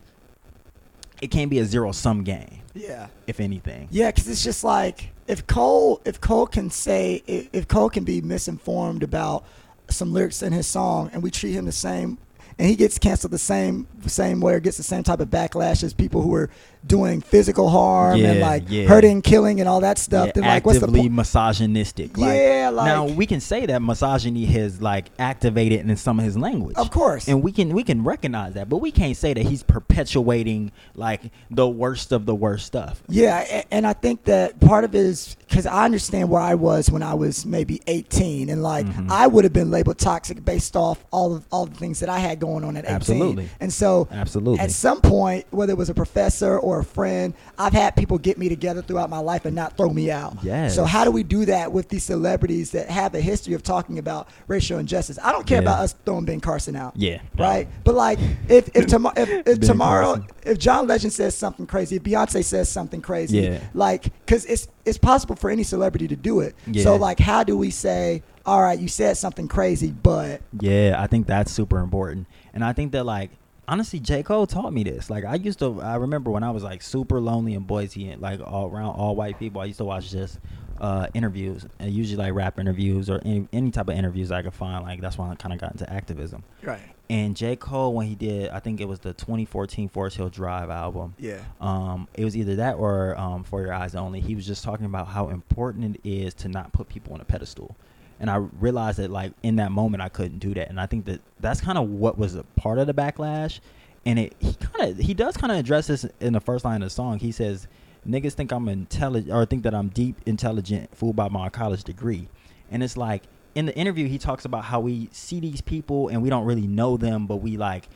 [1.20, 3.08] It can't be a zero sum game, yeah.
[3.26, 3.88] if anything.
[3.90, 8.04] Yeah, because it's just like if Cole, if Cole can say, if, if Cole can
[8.04, 9.44] be misinformed about
[9.90, 12.18] some lyrics in his song, and we treat him the same,
[12.56, 15.82] and he gets canceled the same same way, or gets the same type of backlash
[15.82, 16.50] as people who are
[16.86, 18.86] doing physical harm and like yeah.
[18.86, 20.26] hurting, killing, and all that stuff.
[20.28, 21.12] Yeah, then like, what's the actively point?
[21.14, 22.16] misogynistic.
[22.16, 26.36] Like, Yeah, now we can say that misogyny has like activated in some of his
[26.38, 26.76] language.
[26.76, 27.28] Of course.
[27.28, 31.22] and we can we can recognize that, but we can't say that he's perpetuating like
[31.50, 33.02] the worst of the worst stuff.
[33.08, 36.54] Yeah, a- and I think that part of it is because I understand where I
[36.54, 39.10] was when I was maybe 18, and like Mhm.
[39.10, 42.18] I would have been labeled toxic based off all of all the things that I
[42.18, 42.94] had going on at 18.
[42.96, 43.48] Absolutely.
[43.60, 44.60] And so, Absolutely.
[44.60, 48.38] at some point, whether it was a professor or a friend, I've had people get
[48.38, 50.36] me together throughout my life and not throw me out.
[50.42, 50.74] Yes.
[50.74, 53.98] So how do we do that with these celebrities that have a history of talking
[53.98, 55.18] about racial injustice?
[55.22, 55.68] I don't care Yeah.
[55.68, 57.20] about us throwing Ben Carson out Yeah.
[57.36, 57.68] right?
[57.84, 60.26] But like, if if, tomo- if, if tomorrow, Carson.
[60.44, 63.60] if John Legend says something crazy, if Beyonce says something crazy, Yeah.
[63.74, 66.54] like, because it's it's possible for any celebrity to do it.
[66.66, 66.82] Yeah.
[66.84, 71.06] So like, how do we say, all right, you said something crazy, but Yeah, I
[71.06, 72.26] think that's super important.
[72.54, 73.30] And I think that like
[73.68, 74.22] honestly J.
[74.22, 75.10] Cole taught me this.
[75.10, 78.20] Like I used to I remember when I was like super lonely in Boise and
[78.22, 80.38] like all around all white people, I used to watch just
[80.80, 84.54] uh interviews and usually like rap interviews or any any type of interviews I could
[84.54, 84.84] find.
[84.84, 86.42] Like that's when I kind of got into activism.
[86.62, 87.56] right, And J.
[87.56, 91.14] Cole when he did I think it was the 2014 Forest Hill Drive album.
[91.18, 94.20] yeah, Um, it was either that or um, For Your Eyes Only.
[94.20, 97.24] He was just talking about how important it is to not put people on a
[97.24, 97.76] pedestal.
[98.20, 100.68] And I realized that, like, in that moment, I couldn't do that.
[100.68, 103.60] And I think that that's kind of what was a part of the backlash.
[104.04, 106.82] And it he kind of he does kind of address this in the first line
[106.82, 107.18] of the song.
[107.18, 107.66] He says,
[108.06, 112.28] "Niggas think I'm intelligent or think that I'm deep intelligent, fooled by my college degree."
[112.70, 116.22] And it's like in the interview, he talks about how we see these people and
[116.22, 117.88] we don't really know them, but we like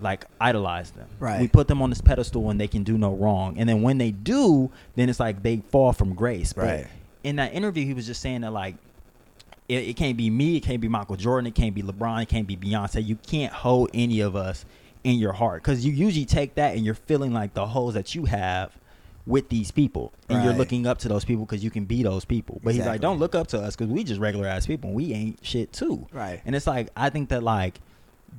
[0.00, 1.08] like idolize them.
[1.20, 1.40] Right.
[1.40, 3.58] We put them on this pedestal and they can do no wrong.
[3.58, 6.52] And then when they do, then it's like they fall from grace.
[6.54, 6.86] But Right.
[7.22, 8.76] in that interview, he was just saying that like
[9.68, 12.28] it, it can't be me, it can't be Michael Jordan, it can't be LeBron, it
[12.28, 13.04] can't be Beyonce.
[13.04, 14.64] You can't hold any of us
[15.04, 15.62] in your heart.
[15.62, 18.76] Because you usually take that and you're feeling like the holes that you have
[19.26, 20.12] with these people.
[20.28, 22.60] And you're looking up to those people because you can be those people.
[22.64, 24.96] But he's like don't look up to us because we just regular ass people and
[24.96, 26.06] we ain't shit too.
[26.12, 26.40] Right.
[26.44, 27.80] and it's like i think that like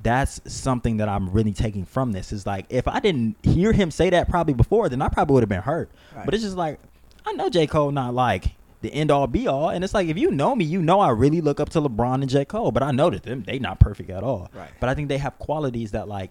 [0.02, 3.90] that's something that i'm really taking from this is like if i didn't hear him
[3.90, 5.88] say that probably before then i probably would have been hurt.
[6.14, 6.24] Right.
[6.24, 6.80] but it's just like
[7.24, 7.66] i know j.
[7.66, 10.64] Cole not like the end all be all and it's like if you know me
[10.64, 13.22] you know i really look up to lebron and j cole but i know that
[13.24, 14.70] them they not perfect at all Right.
[14.80, 16.30] but i think they have qualities that like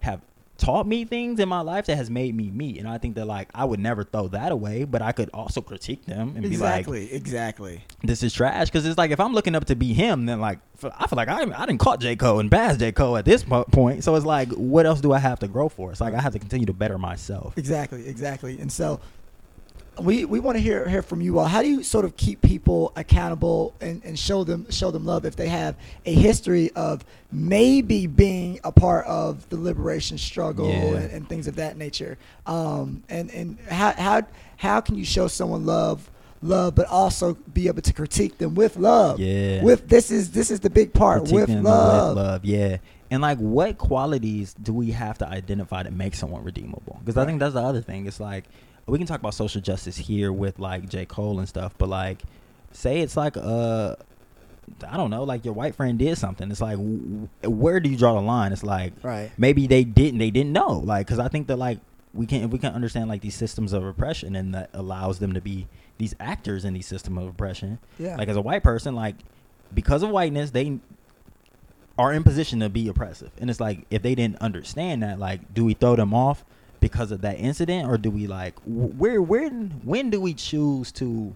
[0.00, 0.20] have
[0.56, 3.24] taught me things in my life that has made me me and i think that
[3.24, 6.56] like i would never throw that away but i could also critique them and be
[6.56, 7.12] like Exactly.
[7.12, 7.84] exactly.
[8.04, 10.60] this is trash because it's like if I'm looking up to be him, then like
[10.96, 13.42] I feel like I I didn't caught J Cole and pass J Cole at this
[13.42, 14.04] point.
[14.04, 15.90] So it's like, what else do I have to grow for?
[15.90, 17.56] It's like I have to continue to better myself.
[17.58, 18.60] Exactly, exactly.
[18.60, 19.00] And so
[20.00, 21.46] we we want to hear hear from you all.
[21.46, 25.24] How do you sort of keep people accountable and, and show them show them love
[25.24, 30.74] if they have a history of maybe being a part of the liberation struggle Yeah.
[30.96, 32.18] and, and things of that nature?
[32.46, 34.22] Um, and and how how
[34.56, 36.10] how can you show someone love?
[36.42, 39.62] love but also be able to critique them with love Yeah.
[39.62, 42.16] with this is this is the big part Critique with love.
[42.16, 42.76] with love, yeah.
[43.10, 47.00] And like, what qualities do we have to identify that make someone redeemable?
[47.02, 48.06] Because I think that's the other thing.
[48.06, 48.44] It's like
[48.86, 52.22] we can talk about social justice here with like J Cole and stuff, but like,
[52.72, 53.96] say it's like uh
[54.88, 56.50] I don't know, like your white friend did something.
[56.50, 56.78] It's like,
[57.42, 58.50] where do you draw the line?
[58.52, 59.30] It's like, Right.
[59.36, 60.78] maybe they didn't, they didn't know.
[60.78, 61.80] Like, because I think that like
[62.14, 65.34] we can, if we can understand like these systems of oppression, and that allows them
[65.34, 65.66] to be
[65.98, 67.78] these actors in these system of oppression.
[67.98, 68.16] Yeah.
[68.16, 69.16] Like as a white person, like
[69.74, 70.78] because of whiteness, they
[71.98, 73.30] are in position to be oppressive.
[73.38, 76.44] And it's like if they didn't understand that, like, do we throw them off
[76.84, 81.34] because of that incident, or do we like where where when do we choose to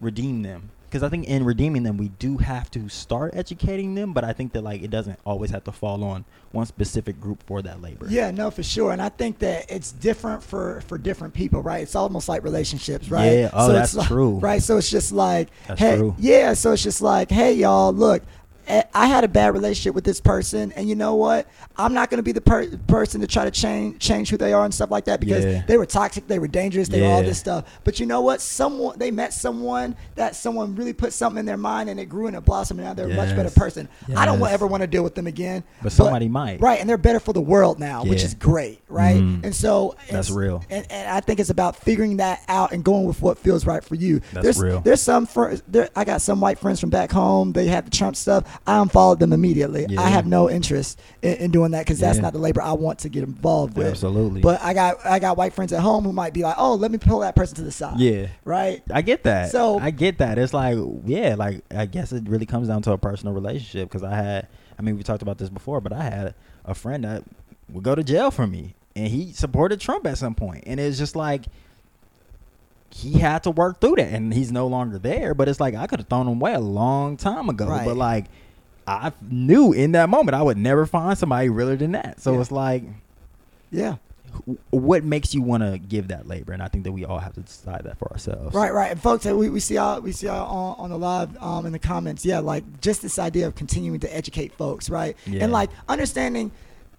[0.00, 0.70] redeem them?
[0.88, 4.32] Because I think in redeeming them, we do have to start educating them, but I
[4.34, 7.80] think that like it doesn't always have to fall on one specific group for that
[7.80, 8.06] labor.
[8.10, 11.82] Yeah, no, for sure, and I think that it's different for for different people, right?
[11.82, 13.32] It's almost like relationships, right?
[13.32, 14.38] Yeah, oh, it's that's like- true.
[14.38, 14.62] right?
[14.62, 16.14] So it's just like, That's hey, true.
[16.18, 18.22] yeah, so it's just like, hey, y'all, look.
[18.68, 21.46] I had a bad relationship with this person, and you know what?
[21.76, 24.52] I'm not going to be the per- person to try to change change who they
[24.52, 25.62] are and stuff like that because Yeah.
[25.66, 27.64] they were toxic, they were dangerous, they were all this stuff.
[27.84, 28.40] But you know what?
[28.40, 32.26] Someone they met someone that someone really put something in their mind, and it grew
[32.26, 33.54] and it blossomed, and now they're a much better Yes.
[33.54, 33.88] person.
[34.16, 35.64] I don't ever want to deal with them again.
[35.82, 36.60] But somebody might.
[36.60, 36.78] right?
[36.80, 39.16] And they're better for the world now, which is great, right?
[39.20, 39.44] Mhm.
[39.44, 40.62] And so That's real.
[40.70, 43.82] And, and I think it's about figuring that out and going with what feels right
[43.82, 44.20] for you.
[44.32, 44.80] That's there's, real.
[44.80, 47.52] There's some fr- there, I got some white friends from back home.
[47.52, 48.44] They had the Trump stuff.
[48.66, 49.86] I unfollowed them immediately.
[49.88, 50.00] Yeah.
[50.00, 52.22] I have no interest in, in doing that because that's Yeah.
[52.22, 53.86] not the labor I want to get involved with.
[53.86, 54.40] Absolutely.
[54.40, 56.90] But I got I got white friends at home who might be like, oh, let
[56.90, 57.98] me pull that person to the side.
[58.00, 58.28] Yeah.
[58.44, 58.82] Right.
[58.92, 59.50] I get that.
[59.50, 60.38] So- I get that.
[60.38, 63.88] It's like, yeah, like I guess it really comes down to a personal relationship.
[63.88, 66.34] Because I had, I mean, we talked about this before, but I had
[66.64, 67.24] a friend that
[67.70, 70.98] would go to jail for me, and he supported Trump at some point, and it's
[70.98, 71.46] just like
[72.94, 75.34] he had to work through that, and he's no longer there.
[75.34, 77.84] But it's like I could have thrown him away a long time ago, Right.
[77.84, 78.26] but like.
[78.84, 82.20] I knew in that moment I would never find somebody realer than that.
[82.20, 82.40] So Yeah.
[82.40, 82.82] it's like,
[83.70, 83.94] Yeah.
[84.70, 86.52] what makes you want to give that labor?
[86.52, 88.52] And I think that we all have to decide that for ourselves.
[88.52, 88.90] Right, right.
[88.90, 91.70] And folks, we, we see y'all we see y'all on, on the live um, in
[91.70, 92.24] the comments.
[92.26, 95.16] Yeah, like just this idea of continuing to educate folks, right?
[95.26, 95.44] Yeah.
[95.44, 96.50] And like understanding,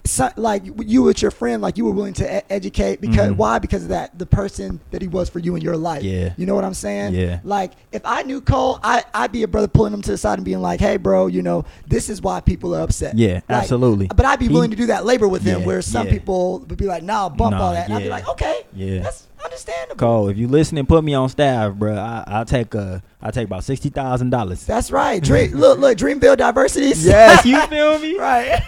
[0.05, 3.37] so, like you with your friend, like you were willing to e- educate because Mhm.
[3.37, 3.59] why?
[3.59, 6.03] Because of that the person that he was for you in your life.
[6.03, 6.33] Yeah.
[6.35, 7.13] You know what I'm saying?
[7.13, 7.39] Yeah.
[7.43, 10.39] Like if I knew Cole, I I'd be a brother pulling him to the side
[10.39, 13.17] and being like, hey, bro, you know this is why people are upset.
[13.17, 14.07] Yeah, Like, absolutely.
[14.13, 16.13] But I'd be He- willing to do that labor with him, Yeah, where some yeah.
[16.13, 17.85] people would be like, nah, bump Nah, all that.
[17.87, 19.03] And I'd be like, okay, Yeah.
[19.03, 19.95] that's understandable.
[19.97, 21.95] Cole, if you listening, put me on staff, bro.
[21.95, 24.65] I, I'll take uh, I'll take about sixty thousand dollars.
[24.65, 25.21] That's right.
[25.21, 26.93] Dream, look, look, Dreamville Diversity.
[27.03, 28.17] Yes, you feel me?
[28.19, 28.61] right.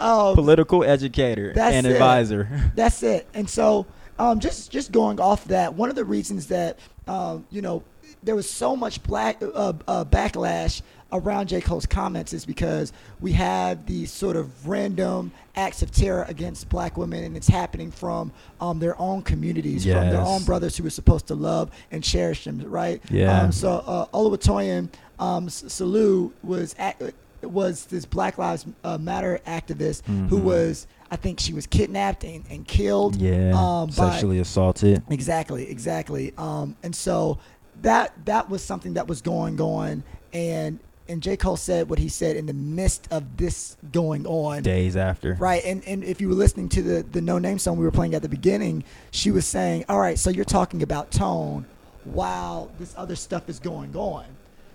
[0.00, 1.92] um, Political educator and it.
[1.92, 2.70] advisor.
[2.74, 3.26] that's it.
[3.34, 3.86] And so,
[4.18, 7.82] um, just just going off that, one of the reasons that um, you know
[8.22, 13.32] there was so much black uh, uh, backlash around J Cole's comments is because we
[13.32, 18.30] have these sort of random acts of terror against black women, and it's happening from
[18.60, 22.44] um, their own communities, from their own brothers who were supposed to love and cherish
[22.44, 23.02] them, right?
[23.10, 23.40] Yeah.
[23.42, 27.00] Um, so uh, Oluwatoyin um, Salau was at,
[27.42, 30.42] was this Black Lives uh, Matter activist who Mhm.
[30.42, 33.16] was, I think, she was kidnapped and, and killed.
[33.16, 35.02] Yeah, um, by- sexually assaulted.
[35.08, 36.34] Exactly, exactly.
[36.36, 37.38] Um, and so
[37.82, 42.08] that that was something that was going on, and and J Cole said what he
[42.08, 44.62] said in the midst of this going on.
[44.62, 45.34] Days after.
[45.34, 48.14] Right, and, and if you were listening to the, the Noname song we were playing
[48.14, 51.64] at the beginning, she was saying, "All right, so you're talking about tone
[52.04, 54.24] while this other stuff is going on."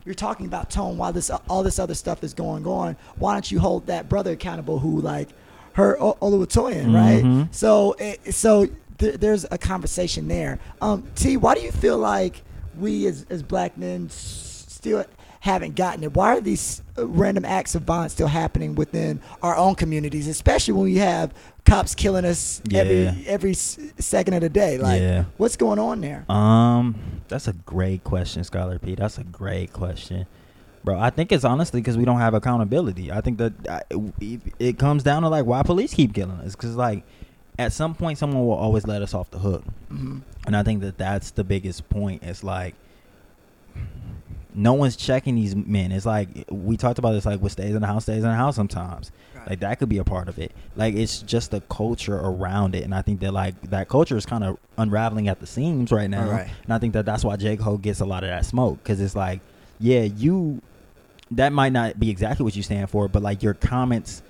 [0.05, 2.97] you're talking about tone while this all this other stuff is going on.
[3.15, 5.29] Why don't you hold that brother accountable who like
[5.71, 6.93] hurt o- Oluwatoyin, Mhm.
[7.43, 7.47] right?
[7.55, 8.67] So it, so
[8.97, 10.59] th- there's a conversation there.
[10.81, 12.41] Um, T, why do you feel like
[12.77, 15.05] we as as black men still
[15.43, 16.13] haven't gotten it?
[16.13, 20.73] Why are these uh, random acts of violence still happening within our own communities, especially
[20.73, 21.33] when we have
[21.65, 22.79] cops killing us Yeah.
[22.79, 24.77] every every second of the day?
[24.77, 25.25] Like, Yeah.
[25.35, 26.23] what's going on there?
[26.31, 26.95] Um,
[27.27, 28.95] that's a great question, Scholar P.
[28.95, 30.27] That's a great question,
[30.85, 30.97] bro.
[30.97, 33.11] I think it's honestly because we don't have accountability.
[33.11, 33.85] I think that
[34.21, 36.55] it, it comes down to like why police keep killing us.
[36.55, 37.03] Because like
[37.59, 40.79] at some point, someone will always let us off the hook, hmm and I think
[40.83, 42.23] that that's the biggest point.
[42.23, 42.75] It's like
[44.55, 45.91] no one's checking these men.
[45.91, 48.35] It's like we talked about this, like what stays in the house stays in the
[48.35, 49.11] house sometimes.
[49.35, 49.51] Right.
[49.51, 50.51] Like that could be a part of it.
[50.75, 54.25] Like it's just the culture around it, and I think that like that culture is
[54.25, 56.29] kind of unraveling at the seams right now.
[56.29, 56.49] Right.
[56.63, 59.01] And I think that that's why J Cole gets a lot of that smoke because
[59.01, 59.41] it's like,
[59.79, 60.61] yeah, you
[61.31, 64.21] that might not be exactly what you stand for, but like your comments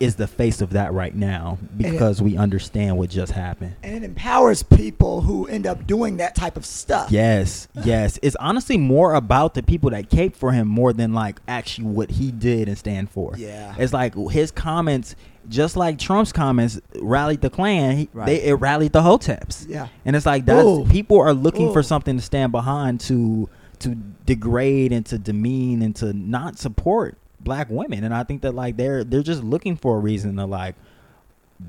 [0.00, 3.74] is the face of that right now it- because we understand what just happened.
[3.82, 7.10] And it empowers people who end up doing that type of stuff.
[7.10, 8.18] Yes, yes.
[8.22, 12.10] It's honestly more about the people that cape for him more than like actually what
[12.12, 13.34] he did and stand for.
[13.36, 13.74] Yeah.
[13.78, 15.16] It's like his comments,
[15.48, 17.96] just like Trump's comments, rallied the Klan.
[17.96, 18.26] He, Right.
[18.26, 19.66] They it rallied the Hoteps.
[19.68, 19.88] Yeah.
[20.04, 20.84] And it's like that's Ooh.
[20.88, 23.48] people are looking for something to stand behind to
[23.80, 23.94] to
[24.26, 27.16] degrade and to demean and to not support
[27.48, 28.04] black women.
[28.04, 30.74] And I think that like they're they're just looking for a reason to like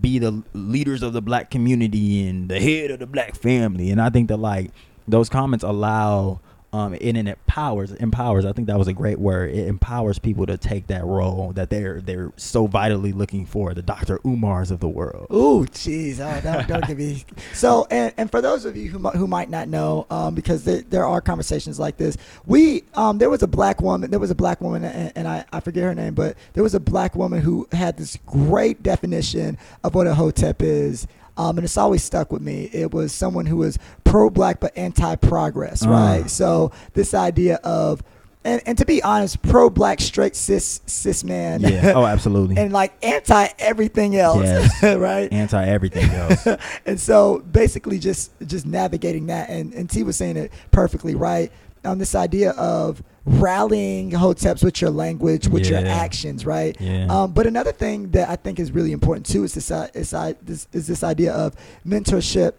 [0.02, 3.90] be the leaders of the black community and the head of the black family.
[3.90, 4.72] And I think that like
[5.08, 6.42] those comments allow
[6.74, 8.46] um and it empowers empowers.
[8.46, 9.52] I think that was a great word.
[9.52, 13.82] It empowers people to take that role that they're they're so vitally looking for, the
[13.82, 14.20] Dr.
[14.20, 15.28] Umars of the world.
[15.32, 17.26] Ooh, jeez, oh, don't, don't give me.
[17.54, 20.82] So, and, and for those of you who who might not know, um, because there,
[20.82, 24.36] there are conversations like this, we um, there was a black woman, there was a
[24.36, 27.42] black woman, and, and I, I forget her name, but there was a black woman
[27.42, 31.08] who had this great definition of what a hotep is.
[31.40, 32.70] Um, and it's always stuck with me.
[32.74, 35.90] It was someone who was pro-black but anti-progress, Uh.
[35.90, 36.30] right?
[36.30, 38.04] So this idea of,
[38.44, 41.94] and, and to be honest, pro-black straight cis cis man, Yeah.
[41.96, 42.58] Oh, absolutely.
[42.58, 44.84] and like anti everything else, Yes.
[44.98, 45.32] right?
[45.32, 46.46] Anti everything else.
[46.86, 51.52] and so basically just just navigating that and, and T was saying it perfectly right
[51.86, 57.06] on this idea of rallying hoteps with your language with your actions right Yeah.
[57.10, 60.14] um, but another thing that I think is really important too is this, uh, is,
[60.14, 61.56] uh, this is this idea of
[61.88, 62.54] mentorship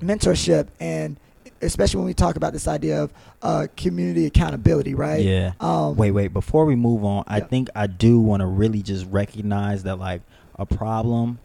[0.00, 1.16] mentorship and
[1.62, 5.52] especially when we talk about this idea of uh, community accountability right Yeah.
[5.60, 6.32] um, wait, wait.
[6.32, 7.44] Before we move on, I Yeah.
[7.46, 10.22] think I do want to really just recognize that like
[10.58, 11.38] a problem,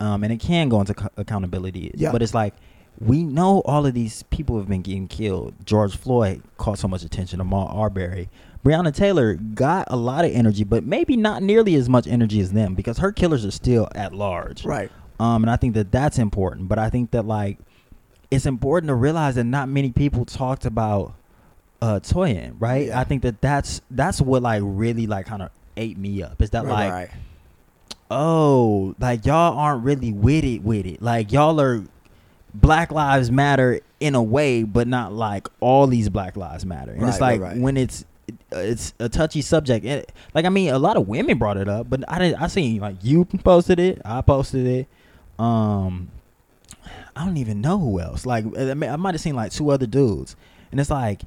[0.00, 1.90] um, and it can go into co- accountability.
[1.94, 2.12] Yeah.
[2.12, 2.54] But it's like
[3.00, 5.54] we know all of these people have been getting killed.
[5.64, 7.40] George Floyd caught so much attention.
[7.40, 8.28] Ahmaud Arbery.
[8.64, 12.52] Breonna Taylor got a lot of energy, but maybe not nearly as much energy as
[12.52, 14.64] them because her killers are still at large.
[14.64, 16.68] right Um, and I think that that's important.
[16.68, 17.58] But I think that like
[18.30, 21.14] it's important to realize that not many people talked about
[21.82, 22.86] uh Toyin, right?
[22.86, 23.00] Yeah.
[23.00, 26.40] I think that that's that's what like really like kind of ate me up.
[26.40, 27.10] Is that right, like right.
[28.10, 31.02] oh, like y'all aren't really with it with it.
[31.02, 31.84] Like y'all are
[32.54, 36.92] Black Lives Matter in a way, but not like all these Black Lives Matter.
[36.92, 37.60] And it's Right, right, like right.
[37.60, 38.04] when it's
[38.52, 39.84] it's a touchy subject.
[39.84, 42.40] It, like I mean, a lot of women brought it up, but I didn't.
[42.40, 44.00] I seen like you posted it.
[44.04, 44.88] I posted it.
[45.38, 46.10] Um,
[47.16, 48.24] I don't even know who else.
[48.24, 50.36] Like I mean, I might have seen like two other dudes,
[50.70, 51.22] and it's like,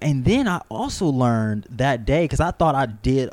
[0.00, 3.30] and then I also learned that day because I thought I did,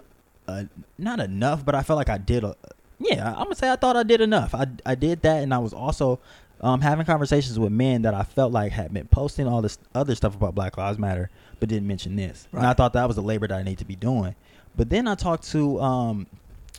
[0.47, 0.63] uh,
[0.97, 2.55] not enough, but I felt like I did a.
[2.99, 4.53] Yeah, I'm gonna say I thought I did enough.
[4.53, 6.19] I I did that, and I was also
[6.61, 10.15] um, having conversations with men that I felt like had been posting all this other
[10.15, 12.47] stuff about Black Lives Matter, but didn't mention this.
[12.51, 14.35] And I thought that was the labor that I need to be doing.
[14.75, 16.27] But then I talked to um,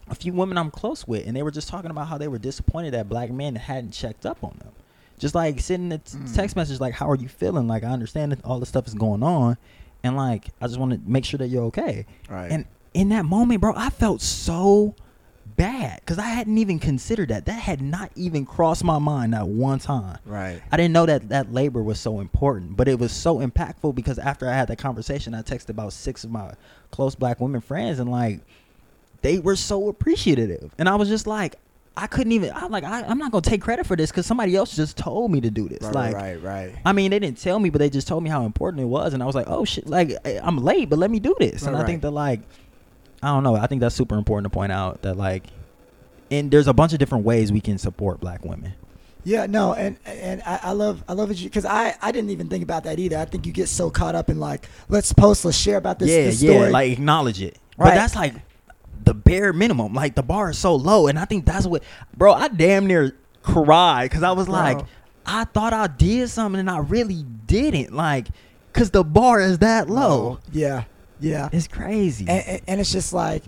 [0.09, 2.39] a few women I'm close with, and they were just talking about how they were
[2.39, 4.73] disappointed that black men hadn't checked up on them.
[5.19, 6.35] Just like sending the Mm.
[6.35, 8.95] text message, like, "How are you feeling?" Like, I understand that all this stuff is
[8.95, 9.59] going on,
[10.03, 12.07] and like, I just want to make sure that you're okay.
[12.29, 12.51] Right.
[12.51, 12.65] And
[12.95, 14.95] in that moment, bro, I felt so
[15.61, 17.45] bad because I hadn't even considered that.
[17.45, 20.19] That had not even crossed my mind at one time.
[20.25, 23.95] right I didn't know that that labor was so important, but it was so impactful
[23.95, 26.55] because after I had that conversation, I texted about six of my
[26.91, 28.41] close black women friends, and like
[29.23, 31.57] they were so appreciative, and I was just like,
[31.97, 32.53] I couldn't even.
[32.55, 35.31] I'm like, I, I'm not gonna take credit for this because somebody else just told
[35.31, 35.83] me to do this.
[35.83, 38.31] right, like, right right I mean, they didn't tell me, but they just told me
[38.31, 40.99] how important it was, and I was like, oh shit, like I- I'm late, but
[40.99, 41.63] let me do this.
[41.67, 42.03] and Right, I think right.
[42.09, 42.41] that like,
[43.23, 45.45] I don't know, I think that's super important to point out that like,
[46.31, 48.75] and there's a bunch of different ways we can support black women.
[49.25, 52.49] Yeah, no, and and I, I love I love it because I I didn't even
[52.49, 53.19] think about that either.
[53.19, 56.09] I think you get so caught up in like let's post, let's share about this,
[56.09, 56.71] yeah, this yeah, story.
[56.71, 57.59] like acknowledge it.
[57.77, 57.91] Right.
[57.91, 58.35] But that's like
[59.05, 59.93] the bare minimum.
[59.93, 61.83] Like the bar is so low, and I think that's what,
[62.17, 62.33] bro.
[62.33, 64.55] I damn near cried because I was Bro.
[64.55, 64.79] like,
[65.27, 67.93] I thought I did something, and I really didn't.
[67.93, 68.29] Like,
[68.73, 70.39] cause the bar is that low.
[70.53, 70.85] yeah,
[71.21, 72.27] yeah, It's crazy.
[72.29, 73.43] and, and, and it's just like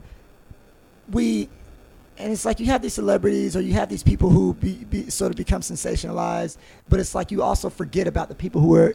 [1.10, 1.48] we
[2.18, 5.10] and it's like you have these celebrities or you have these people who be, be
[5.10, 6.56] sort of become sensationalized
[6.88, 8.94] but it's like you also forget about the people who are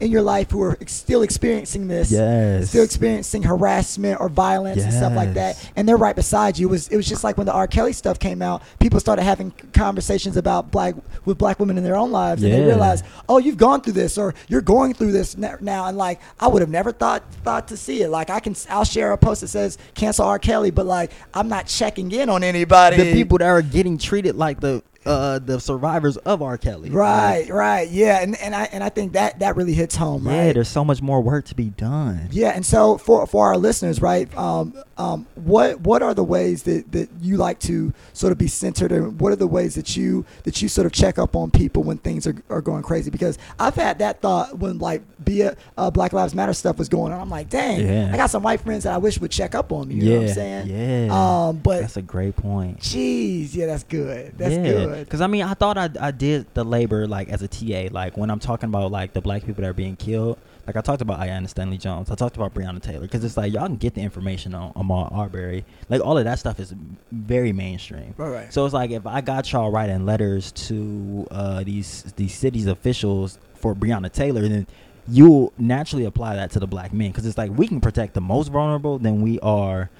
[0.00, 2.70] in your life who are ex- still experiencing this yes.
[2.70, 6.68] still experiencing harassment or violence and stuff like that and they're right beside you.
[6.68, 7.66] It was it was just like when the R.
[7.66, 10.94] Kelly stuff came out people started having conversations about black
[11.24, 14.16] with black women in their own lives and they realized oh you've gone through this
[14.16, 17.76] or you're going through this now and like I would have never thought thought to
[17.76, 18.08] see it.
[18.08, 20.38] Like I can I'll share a post that says cancel R.
[20.38, 22.96] Kelly but like I'm not checking in on anybody.
[22.96, 26.58] The people that are getting treated like the uh the survivors of R.
[26.58, 26.90] Kelly.
[26.90, 30.44] right right yeah and and I and I think that that really hits home Yeah,
[30.46, 32.28] right there's so much more work to be done.
[32.30, 34.28] Yeah, and so for for our listeners, right?
[34.36, 38.46] Um, um, what what are the ways that, that you like to sort of be
[38.46, 41.50] centered, and what are the ways that you that you sort of check up on
[41.50, 43.10] people when things are, are going crazy?
[43.10, 46.90] Because I've had that thought when like be it uh, Black Lives Matter stuff was
[46.90, 47.20] going on.
[47.20, 48.10] I'm like, dang, Yeah.
[48.12, 49.94] I got some white friends that I wish would check up on me.
[49.94, 51.08] You know what I'm Yeah, saying?
[51.08, 51.46] yeah.
[51.48, 52.80] Um, but That's a great point.
[52.80, 54.36] Jeez, yeah, that's good.
[54.36, 54.62] That's yeah.
[54.62, 54.89] good.
[54.98, 57.88] Because I mean, I thought I, I did the labor like as a TA.
[57.92, 60.38] Like when I'm talking about like the black people that are being killed.
[60.66, 62.10] Like I talked about Aiyana Stanley Jones.
[62.10, 63.00] I talked about Breonna Taylor.
[63.00, 65.64] Because it's like y'all can get the information on Ahmaud Arbery.
[65.88, 66.74] Like all of that stuff is
[67.10, 68.14] very mainstream.
[68.16, 68.52] Right, right.
[68.52, 73.38] So it's like if I got y'all writing letters to uh, these these cities officials
[73.54, 74.66] for Breonna Taylor, then
[75.08, 78.20] you'll naturally apply that to the black men because it's like we can protect the
[78.20, 79.90] most vulnerable, then we are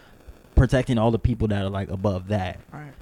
[0.54, 2.60] protecting all the people that are like above that.
[2.72, 2.92] Right.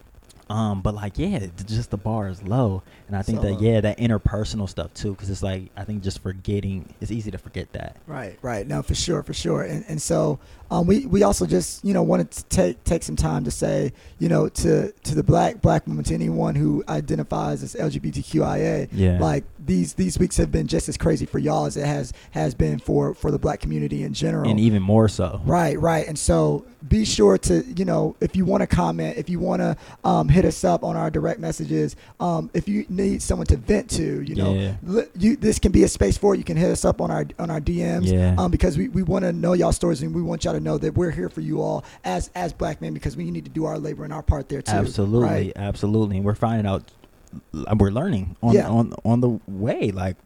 [0.50, 3.82] Um, but like, yeah, just the bar is low, and I think So that yeah,
[3.82, 7.70] that interpersonal stuff too, because it's like I think just forgetting, it's easy to forget
[7.72, 7.96] that.
[8.06, 8.66] Right, right.
[8.66, 9.62] No, for sure, for sure.
[9.62, 10.38] And and so
[10.70, 13.92] um, we we also just you know wanted to take take some time to say
[14.18, 18.88] you know to to the black black woman to anyone who identifies as LGBTQIA.
[18.92, 19.18] Yeah.
[19.18, 22.54] Like these these weeks have been just as crazy for y'all as it has has
[22.54, 24.50] been for for the black community in general.
[24.50, 25.42] And even more so.
[25.44, 26.06] Right, right.
[26.06, 29.60] And so be sure to, you know, if you want to comment, if you want
[29.60, 33.56] to um, hit us up on our direct messages, um, if you need someone to
[33.56, 34.74] vent to, you know, Yeah.
[34.84, 36.38] li- you, this can be a space for it.
[36.38, 38.36] You can hit us up on our on our DMs Yeah.
[38.38, 40.78] um, because we, we want to know y'all stories and we want y'all to know
[40.78, 43.64] that we're here for you all as as black men because we need to do
[43.64, 44.70] our labor and our part there too.
[44.72, 45.52] Absolutely, right?
[45.56, 46.16] absolutely.
[46.18, 46.84] And we're finding out,
[47.76, 48.68] we're learning on Yeah.
[48.68, 50.16] on on the way, like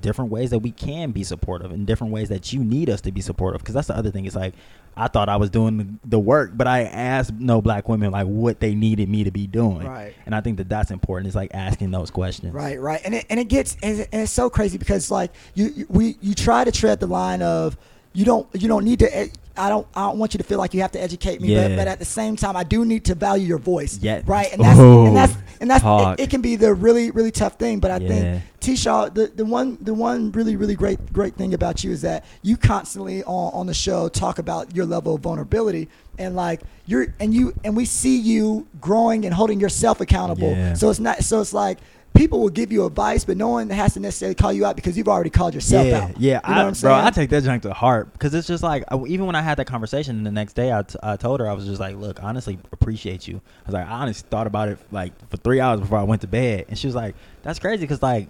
[0.00, 3.12] different ways that we can be supportive, and different ways that you need us to
[3.12, 3.60] be supportive.
[3.60, 4.24] Because that's the other thing.
[4.24, 4.54] It's like
[4.96, 8.60] I thought I was doing the, work, but I asked no black women like what
[8.60, 9.86] they needed me to be doing.
[9.86, 10.14] Right.
[10.26, 11.28] And I think that that's important.
[11.28, 12.52] It's like asking those questions.
[12.52, 15.72] Right, right, and it, and it gets and, and it's so crazy because like you,
[15.74, 17.76] you we you try to tread the line of
[18.12, 20.74] you don't you don't need to I don't I don't want you to feel like
[20.74, 21.76] you have to educate me, but, Yeah.
[21.76, 23.98] but at the same time I do need to value your voice.
[24.00, 24.22] Yeah.
[24.26, 25.84] right, and that's Oh, and that's and that's
[26.18, 28.08] it, it can be the really really tough thing, but I Yeah.
[28.08, 31.90] think T Shaw the, the one the one really really great great thing about you
[31.92, 35.88] is that you constantly on on the show talk about your level of vulnerability
[36.18, 40.50] and like you're and you and we see you growing and holding yourself accountable.
[40.50, 40.74] Yeah.
[40.74, 41.78] So it's not so it's like
[42.14, 44.96] people will give you advice, but no one has to necessarily call you out because
[44.96, 46.20] you've already called yourself yeah, out.
[46.20, 46.94] Yeah, you know I, bro.
[46.94, 49.66] I take that junk to heart because it's just like even when I had that
[49.66, 52.58] conversation the next day, I, t- I told her I was just like, look, honestly,
[52.72, 53.36] appreciate you.
[53.36, 56.20] I was like, I honestly thought about it like for three hours before I went
[56.22, 58.28] to bed, and she was like, that's crazy because like,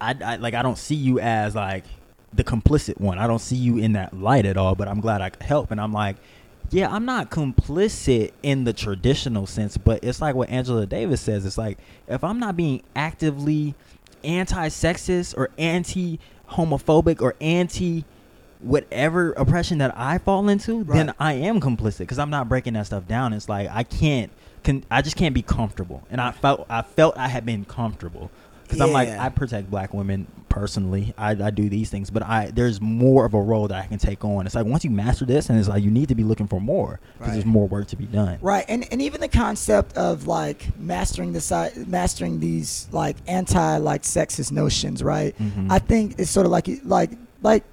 [0.00, 1.84] I, I like I don't see you as like
[2.32, 3.18] the complicit one.
[3.18, 4.74] I don't see you in that light at all.
[4.74, 6.16] But I'm glad I could help, and I'm like.
[6.70, 11.46] Yeah, I'm not complicit in the traditional sense, but it's like what Angela Davis says.
[11.46, 13.74] It's like if I'm not being actively
[14.24, 18.04] anti-sexist or anti-homophobic or anti
[18.60, 22.86] whatever oppression that I fall into, then I am complicit because I'm not breaking that
[22.86, 23.32] stuff down.
[23.32, 24.32] It's like I can't,
[24.64, 28.30] can, I just can't be comfortable, and I felt I felt I had been comfortable
[28.66, 31.12] because I'm like I protect black women personally.
[31.18, 33.98] I, I do these things, but I there's more of a role that I can
[33.98, 34.46] take on.
[34.46, 36.60] It's like once you master this, and it's like you need to be looking for
[36.60, 37.32] more because Right.
[37.34, 38.38] there's more work to be done.
[38.40, 43.76] Right, and and even the concept of like mastering the side, mastering these like anti
[43.78, 45.36] like sexist notions, right?
[45.38, 45.70] Mhm.
[45.70, 47.10] I think it's sort of like like
[47.42, 47.64] like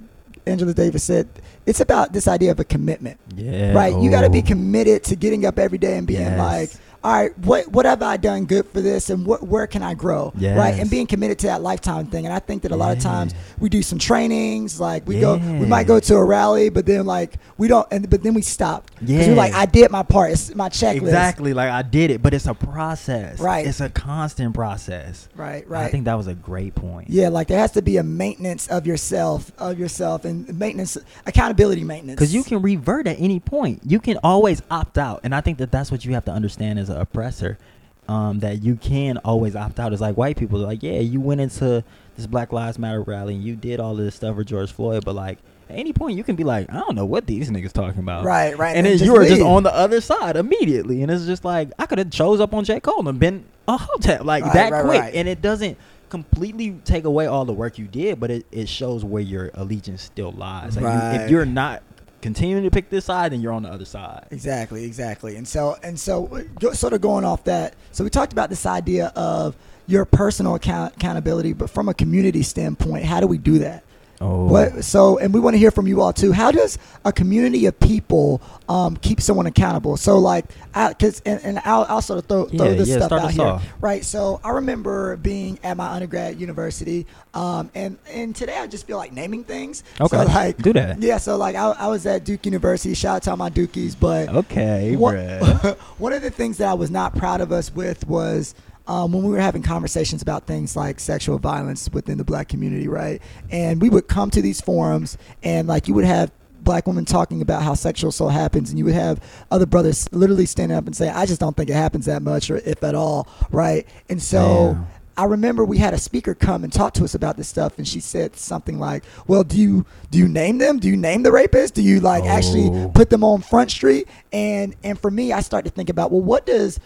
[0.46, 1.30] Angela Davis said,
[1.66, 3.18] it's about this idea of a commitment.
[3.34, 3.98] Yeah, right?
[3.98, 4.42] You got to be oh.
[4.42, 6.38] committed to getting up every day and being Yes.
[6.38, 6.70] like,
[7.04, 9.94] all right, what what have I done good for this, and what where can I
[9.94, 10.80] grow, right?
[10.80, 12.26] And being committed to that lifetime thing.
[12.26, 15.38] And I think that a lot of times we do some trainings, like we go,
[15.38, 18.42] we might go to a rally, but then like we don't, and but then we
[18.42, 20.32] stop because we're like, I did my part.
[20.32, 21.04] It's my checklist.
[21.04, 23.40] Exactly, like I did it, but it's a process.
[23.40, 23.68] Right.
[23.68, 25.28] It's a constant process.
[25.36, 25.86] Right, right.
[25.86, 27.10] I think that was a great point.
[27.10, 31.84] Yeah, like there has to be a maintenance of yourself, of yourself, and maintenance, accountability
[31.84, 32.18] maintenance.
[32.18, 33.82] Because you can revert at any point.
[33.86, 36.80] You can always opt out, and I think that that's what you have to understand
[36.80, 37.58] as an oppressor.
[38.06, 39.94] Um, that you can always opt out.
[39.94, 40.60] It's like white people.
[40.60, 41.86] They're like, yeah, you went into
[42.18, 45.06] this Black Lives Matter rally and you did all of this stuff for George Floyd,
[45.06, 45.38] but like
[45.70, 48.26] at any point you can be like, I don't know what these niggas talking about.
[48.26, 51.26] Right, right, And and then you are just on the other side immediately, and it's
[51.26, 54.44] just like I could have chose up on J Cole and been a hotep like
[54.44, 55.16] Right, that right, quick, right.
[55.16, 55.78] and it doesn't
[56.10, 60.02] completely take away all the work you did, but it, it shows where your allegiance
[60.04, 60.76] still lies.
[60.76, 60.84] Like
[61.16, 61.82] you- if you're not
[62.24, 64.26] continuing to pick this side, then you're on the other side.
[64.32, 65.36] Exactly, exactly.
[65.36, 67.76] And so and so sort of going off that.
[67.92, 69.56] So we talked about this idea of
[69.86, 73.84] your personal account- accountability, but from a community standpoint, how do we do that?
[74.24, 76.32] Oh, What so and we want to hear from you all too.
[76.32, 79.98] How does a community of people um, keep someone accountable?
[79.98, 83.12] So like, because and, and I'll, I'll sort of throw, throw Yeah, this yeah, stuff
[83.12, 83.66] out here, off.
[83.82, 84.04] right?
[84.06, 88.98] So I remember being at my undergrad university, um, and and today I just feel
[88.98, 89.84] like naming things.
[90.00, 91.02] Okay, so like do that.
[91.02, 92.94] Yeah, so like I, I was at Duke University.
[92.94, 95.18] Shout out to all my Dukies, but Okay, one,
[95.98, 98.56] one of the things that I was not proud of us with was
[98.88, 102.88] um, when we were having conversations about things like sexual violence within the black community,
[102.88, 103.22] right?
[103.50, 106.32] And we would come to these forums, and like you would have
[106.62, 109.20] black women talking about how sexual assault happens, and you would have
[109.52, 112.50] other brothers literally standing up and say, "I just don't think it happens that much,
[112.50, 113.88] or if at all," right?
[114.10, 114.74] And so.
[114.74, 114.88] Damn.
[115.16, 117.88] I remember we had a speaker come and talk to us about this stuff, and
[117.88, 120.80] she said something like, "Well, do you do you name them?
[120.80, 121.72] Do you name the rapists?
[121.72, 122.90] Do you like actually Oh.
[122.96, 126.24] put them on Front Street?" And and for me, I start to think about, well,
[126.24, 126.80] what does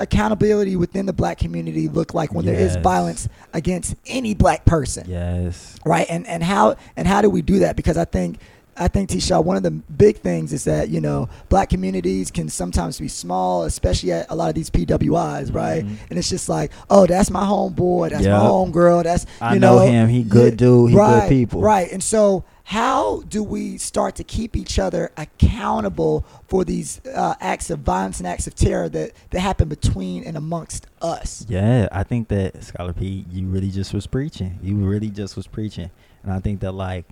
[0.00, 5.04] accountability within the black community look like when there is violence against any black person,
[5.08, 6.06] yes, right?
[6.10, 7.76] And and how and how do we do that?
[7.76, 8.38] Because I think.
[8.74, 9.20] I think T.
[9.20, 13.06] Shaw, one of the big things is that, you know, black communities can sometimes be
[13.06, 15.84] small, especially at a lot of these PWIs, right?
[15.84, 15.96] Mhm.
[16.08, 18.32] And it's just like, oh, that's my homeboy, that's Yep.
[18.32, 20.08] my homegirl, that's, I you know know, him.
[20.08, 20.88] He good dude.
[20.88, 21.60] He good people.
[21.60, 21.92] Right.
[21.92, 27.70] And so, how do we start to keep each other accountable for these uh, acts
[27.70, 31.44] of violence and acts of terror that, that happen between and amongst us?
[31.48, 34.58] Yeah, I think that Scholar P, you really just was preaching.
[34.62, 35.90] You really just was preaching,
[36.22, 37.04] and I think that like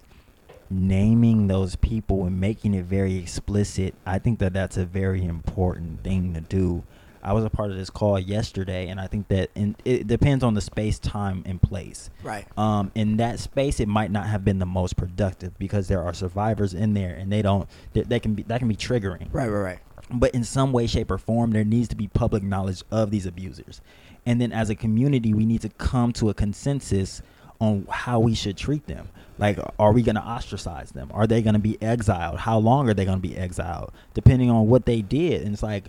[0.71, 6.05] naming those people and making it very explicit, I think that that's a very important
[6.05, 6.85] thing to do.
[7.23, 10.43] I was a part of this call yesterday, and I think that in, it depends
[10.43, 12.11] on the space, time, and place.
[12.23, 12.47] Right.
[12.57, 16.15] Um, in that space, it might not have been the most productive because there are
[16.15, 17.69] survivors in there, and they don't.
[17.93, 19.79] They, they can be that can be triggering Right, right, right.
[20.13, 23.27] but in some way shape or form there needs to be public knowledge of these
[23.27, 23.81] abusers
[24.27, 27.23] and then as a community we need to come to a consensus
[27.61, 29.09] on how we should treat them
[29.39, 32.89] like are we going to ostracize them are they going to be exiled how long
[32.89, 35.85] are they going to be exiled depending on what they did and it's like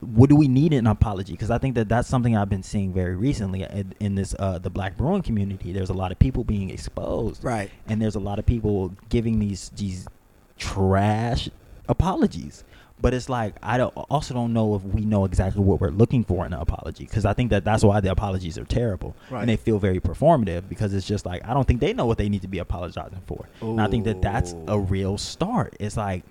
[0.00, 1.32] what do we need in an apology?
[1.32, 4.58] Because i think that that's something i've been seeing very recently in, in this uh,
[4.58, 5.72] the black brewing community.
[5.72, 7.44] There's a lot of people being exposed.
[7.44, 7.70] Right.
[7.86, 10.06] and there's a lot of people giving these these
[10.58, 11.48] trash
[11.88, 12.64] apologies.
[13.02, 16.22] But it's like i don't also don't know if we know exactly what we're looking
[16.22, 17.04] for in an apology.
[17.04, 19.16] Because i think that that's why the apologies are terrible.
[19.30, 19.40] Right.
[19.40, 22.18] and they feel very performative because it's just like i don't think they know what
[22.18, 23.48] they need to be apologizing for.
[23.62, 25.76] And i think that that's a real start.
[25.80, 26.24] It's like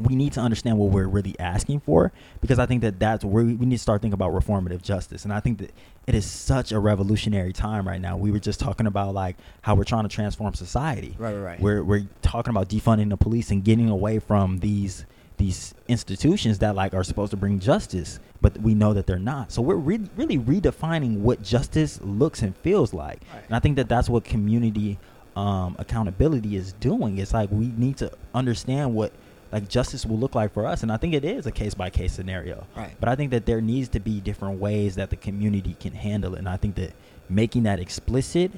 [0.00, 3.44] we need to understand what we're really asking for because I think that that's where
[3.44, 5.24] we need to start thinking about reformative justice.
[5.24, 5.72] And I think that
[6.06, 8.16] it is such a revolutionary time right now.
[8.16, 11.14] We were just talking about like how we're trying to transform society.
[11.18, 11.60] Right, right, right.
[11.60, 15.04] We're we're talking about defunding the police and getting away from these
[15.36, 19.50] these institutions that like are supposed to bring justice, but we know that they're not.
[19.50, 23.22] So we're re- really redefining what justice looks and feels like.
[23.32, 23.44] Right.
[23.46, 24.98] And I think that that's what community
[25.36, 27.18] um, accountability is doing.
[27.18, 29.12] It's like we need to understand what
[29.52, 31.90] like justice will look like for us, and I think it is a case by
[31.90, 32.66] case scenario.
[32.76, 32.94] Right.
[33.00, 36.34] But I think that there needs to be different ways that the community can handle
[36.34, 36.92] it, and I think that
[37.28, 38.52] making that explicit,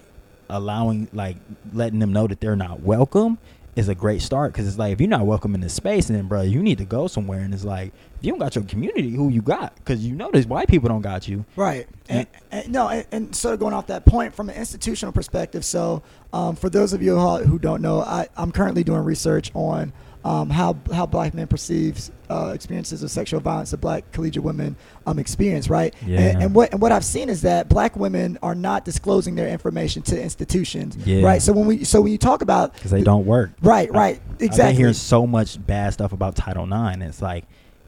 [0.49, 1.37] allowing like
[1.73, 3.39] letting them know that they're not welcome.
[3.75, 6.29] Is a great start because it's like if you're not welcome in this space, then
[6.29, 7.41] bro, you need to go somewhere.
[7.41, 9.75] And it's like if you don't got your community, who you got?
[9.77, 11.47] Because you know these white people don't got you.
[11.57, 11.89] Right.
[12.07, 15.65] And, and no, and, and sort of going off that point from an institutional perspective.
[15.65, 16.03] So,
[16.35, 19.95] um, for those of you who who don't know, I, I'm currently doing research on
[20.25, 24.77] um, how how black men perceives uh, experiences of sexual violence that black collegiate women
[25.07, 25.69] um, experience.
[25.69, 25.95] Right.
[26.07, 26.21] Yeah.
[26.21, 29.49] And, and what and what I've seen is that black women are not disclosing their
[29.49, 30.97] information to institutions.
[31.07, 31.25] Yeah.
[31.25, 31.43] Right.
[31.43, 33.51] So when we so when you talk about because they don't work.
[33.63, 33.91] Right.
[33.93, 34.21] Right.
[34.39, 34.47] Exactly.
[34.47, 37.03] I've been hearing so much bad stuff about Title IX.
[37.03, 37.45] It's like,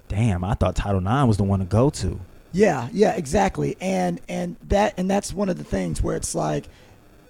[0.08, 2.20] damn, I thought Title IX was the one to go to.
[2.54, 3.76] Yeah, yeah, exactly.
[3.80, 6.68] And and that and that's one of the things where it's like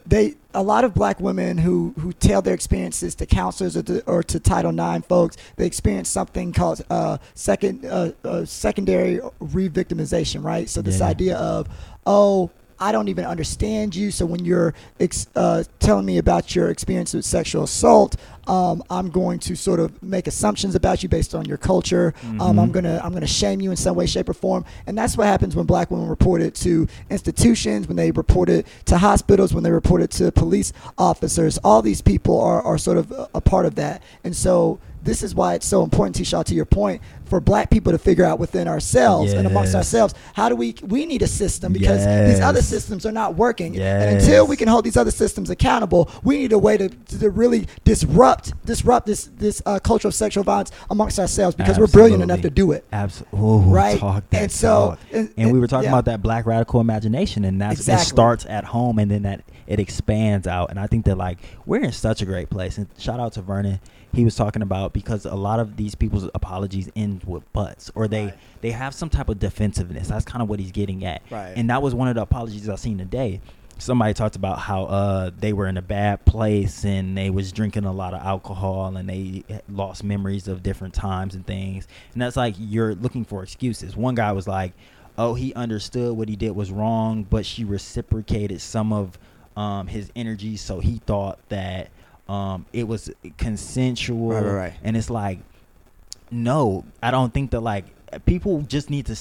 [0.07, 4.05] they a lot of black women who who tell their experiences to counselors or to,
[4.07, 10.45] or to Title IX folks, they experience something called uh, second uh, uh, secondary re-victimization,
[10.45, 10.69] right?
[10.69, 11.07] So this Yeah.
[11.07, 11.69] idea of
[12.07, 12.51] oh.
[12.81, 14.11] I don't even understand you.
[14.11, 18.17] So when you're ex- uh, telling me about your experience with sexual assault,
[18.47, 22.15] um, I'm going to sort of make assumptions about you based on your culture.
[22.41, 22.73] Um, I'm Mhm.
[22.73, 24.65] gonna I'm gonna shame you in some way, shape, or form.
[24.87, 28.67] And that's what happens when black women report it to institutions, when they report it
[28.87, 31.59] to hospitals, when they report it to police officers.
[31.65, 34.03] All these people are, are sort of a, a part of that.
[34.25, 37.93] And so this is why it's so important, T-Shaw, to your point, for black people
[37.93, 41.73] to figure out within ourselves and amongst ourselves how do we we need a system
[41.75, 43.77] because these other systems are not working.
[43.77, 46.89] And until we can hold these other systems accountable, we need a way to,
[47.21, 48.34] to really disrupt
[48.65, 52.51] disrupt this this uh, culture of sexual violence amongst ourselves because we're brilliant enough to
[52.51, 52.85] do it.
[52.93, 53.73] Absolutely.
[53.73, 53.99] Right?
[53.99, 55.91] Talk that And so- and- And, we were talking yeah.
[55.91, 58.03] about that black radical imagination, and that's Exactly.
[58.03, 60.71] it starts at home, and then that it expands out.
[60.71, 62.77] And I think that like we're in such a great place.
[62.79, 63.81] And shout out to Vernon.
[64.13, 68.07] He was talking about because a lot of these people's apologies end with butts, or
[68.07, 68.35] they Right.
[68.61, 70.07] they have some type of defensiveness.
[70.09, 71.23] That's kind of what he's getting at.
[71.31, 71.53] Right.
[71.57, 73.41] And that was one of the apologies I seen today.
[73.79, 77.85] Somebody talked about how uh, they were in a bad place and they was drinking
[77.85, 81.89] a lot of alcohol and they lost memories of different times and things.
[82.13, 83.97] And that's like you're looking for excuses.
[83.97, 84.73] One guy was like,
[85.19, 89.19] "Oh, he understood what he did was wrong, but she reciprocated some of
[89.57, 91.91] um, his energy, so he thought that
[92.29, 94.73] um, it was consensual." Right, right, right.
[94.83, 95.41] And it's like,
[96.31, 97.87] no, I don't think that like
[98.25, 99.17] people just need to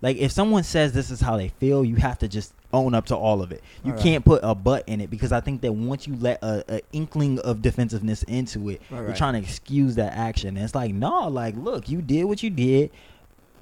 [0.00, 3.06] like if someone says this is how they feel, you have to just own up
[3.06, 3.62] to all of it.
[3.84, 6.42] You Right, can't put a but in it because I think that once you let
[6.42, 9.16] a, a inkling of defensiveness into it, Right, you're right.
[9.16, 10.56] trying to excuse that action.
[10.56, 12.90] And it's like, no, like look, you did what you did.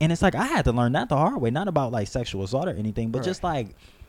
[0.01, 2.43] And it's like I had to learn that the hard way, not about like sexual
[2.45, 3.69] assault or anything, but just like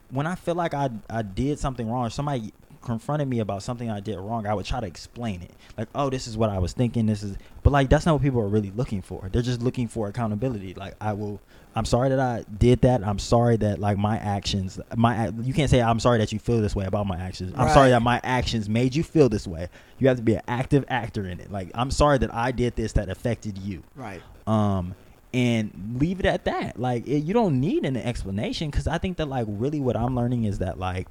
[0.10, 4.00] when I feel like I I did something wrong, somebody confronted me about something I
[4.00, 5.52] did wrong, I would try to explain it.
[5.78, 7.06] Like, oh, this is what I was thinking.
[7.06, 9.30] This is, but like that's not what people are really looking for.
[9.32, 10.74] They're just looking for accountability.
[10.74, 11.40] Like, I will.
[11.78, 13.04] I'm sorry that I did that.
[13.06, 16.60] I'm sorry that like my actions, my you can't say I'm sorry that you feel
[16.62, 17.54] this way about my actions.
[17.56, 19.70] I'm sorry that my actions made you feel this way.
[20.00, 21.52] You have to be an active actor in it.
[21.52, 24.22] Like, I'm sorry that I did this that affected you Right.
[24.48, 24.96] um
[25.34, 29.18] and leave it at that like it, you don't need an explanation because i think
[29.18, 31.06] that like really what i'm learning is that like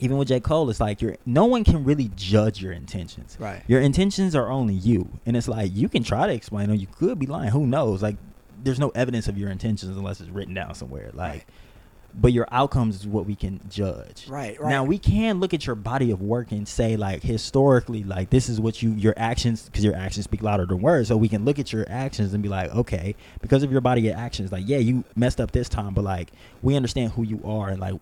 [0.00, 3.62] even with j cole it's like you're no one can really judge your intentions Right.
[3.66, 6.86] your intentions are only you and it's like you can try to explain them you
[6.86, 8.16] could be lying who knows like
[8.62, 11.44] there's no evidence of your intentions unless it's written down somewhere like Right.
[12.14, 14.68] but your outcomes is what we can judge Right, right.
[14.70, 18.48] now we can look at your body of work and say like historically like this
[18.48, 21.44] is what you your actions because your actions speak louder than words so we can
[21.44, 24.64] look at your actions and be like okay because of your body of actions like
[24.66, 26.32] yeah you messed up this time but like
[26.62, 27.94] we understand who you are and like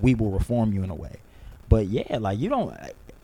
[0.00, 1.16] we will reform you in a way
[1.68, 2.74] but yeah like you don't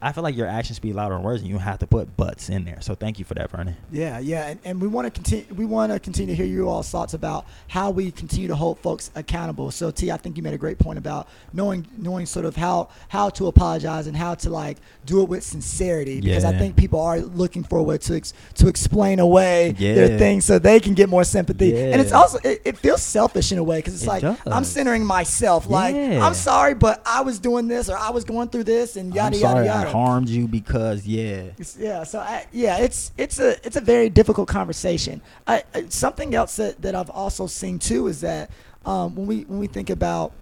[0.04, 2.48] i feel like your actions speak louder than words and you have to put butts
[2.48, 5.10] in there so thank you for that vernon Yeah, yeah, and, and we want to
[5.10, 5.46] continue.
[5.54, 8.78] We want to continue to hear you all's thoughts about how we continue to hold
[8.80, 9.70] folks accountable.
[9.70, 12.88] So, T, I think you made a great point about knowing knowing sort of how
[13.08, 16.20] how to apologize and how to like do it with sincerity.
[16.20, 20.10] Because I think people are looking for a way to ex, to explain away their
[20.10, 20.18] Yeah.
[20.18, 21.70] things so they can get more sympathy.
[21.92, 24.64] And it's also it, it feels selfish in a way because it's It like I'm
[24.64, 25.68] centering myself.
[25.68, 26.24] Like Yeah.
[26.26, 29.36] I'm sorry, but I was doing this or I was going through this and yada
[29.36, 29.90] yada yada.
[29.94, 34.48] Harmed you because yeah yeah, so I, yeah, it's it's a it's a very difficult
[34.48, 35.20] conversation.
[35.46, 38.50] I, I, something else that, that I've also seen too is that
[38.84, 40.32] um, when we when we think about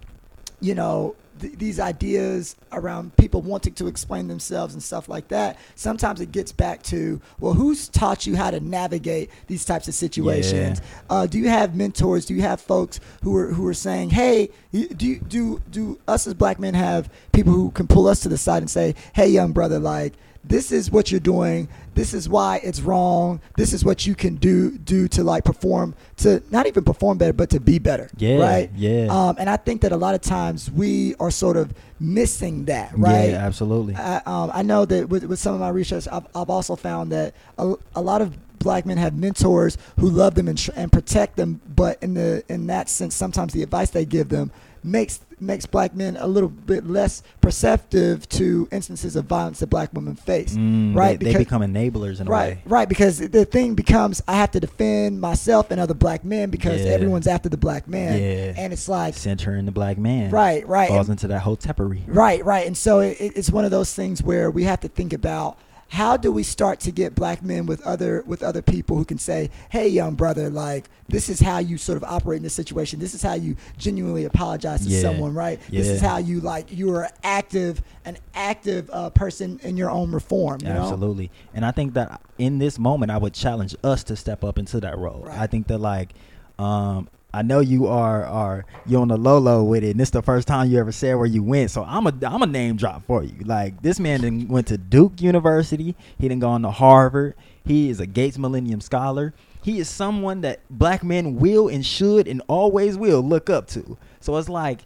[0.60, 5.58] you know th- these ideas around people wanting to explain themselves and stuff like that,
[5.74, 9.94] sometimes it gets back to well, who's taught you how to navigate these types of
[9.94, 10.80] situations?
[11.10, 12.24] Uh, do you have mentors?
[12.24, 16.26] Do you have folks who are who are saying, hey, do you, do do us
[16.26, 19.28] as black men have people who can pull us to the side and say, hey,
[19.28, 20.14] young brother, like
[20.44, 21.68] this is what you're doing.
[21.94, 23.40] This is why it's wrong.
[23.56, 27.32] This is what you can do do to like perform to not even perform better
[27.32, 28.70] but to be better Yeah, right?
[28.74, 29.06] yeah.
[29.10, 32.92] um, and i think that a lot of times we are sort of missing that
[32.96, 33.30] right?
[33.30, 33.94] yeah absolutely.
[33.94, 37.12] I, um, I know that with, with some of my research, I've, I've also found
[37.12, 40.90] that a, a lot of black men have mentors who love them and, tr- and
[40.90, 44.50] protect them, but in the in that sense, sometimes the advice they give them
[44.84, 49.92] makes makes black men a little bit less perceptive to instances of violence that black
[49.92, 51.18] women face, Mm, right?
[51.20, 54.50] they, they become enablers in a Right, way right, because the thing becomes I have
[54.52, 56.92] to defend myself and other black men because Yeah.
[56.92, 58.54] everyone's after the black man, Yeah.
[58.56, 62.02] and it's like, centering the black man right, right, falls and- into that whole teppery
[62.06, 62.66] Right, right.
[62.66, 65.58] And so it, it's one of those things where we have to think about
[65.92, 69.18] how do we start to get black men with other with other people who can
[69.18, 72.98] say, "Hey, young brother, like this is how you sort of operate in this situation.
[72.98, 75.02] This is how you genuinely apologize to Yeah.
[75.02, 75.60] someone, right?
[75.70, 80.12] This is how you like you are active, an active uh, person in your own
[80.12, 80.60] reform.
[80.62, 80.80] You know?
[80.80, 81.30] Absolutely.
[81.52, 84.80] And I think that in this moment, I would challenge us to step up into
[84.80, 85.24] that role.
[85.26, 85.38] Right.
[85.38, 86.14] I think that like,
[86.58, 90.10] um, I know you are are you on the low low with it, and this
[90.10, 91.70] the first time you ever said where you went.
[91.70, 93.34] So I'm a I'm a name drop for you.
[93.44, 95.96] Like this man done went to Duke University.
[96.18, 97.34] He didn't go on to Harvard.
[97.64, 99.32] He is a Gates Millennium Scholar.
[99.62, 103.96] He is someone that black men will and should and always will look up to.
[104.20, 104.80] So it's like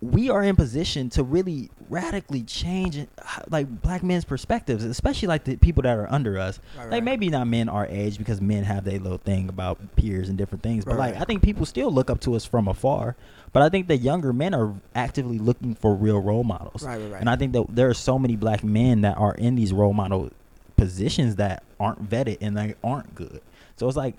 [0.00, 3.04] we are in position to really radically change
[3.48, 6.60] like black men's perspectives, especially like the people that are under us.
[6.76, 7.02] Right, like right.
[7.02, 10.62] maybe not men our age because men have their little thing about peers and different
[10.62, 10.84] things.
[10.84, 11.22] But Right, like.
[11.22, 13.16] I think people still look up to us from afar.
[13.52, 16.84] But I think the younger men are actively looking for real role models.
[16.84, 17.20] Right, right, right.
[17.20, 19.94] And I think that there are so many black men that are in these role
[19.94, 20.30] model
[20.76, 23.40] positions that aren't vetted and they aren't good.
[23.76, 24.14] So it's like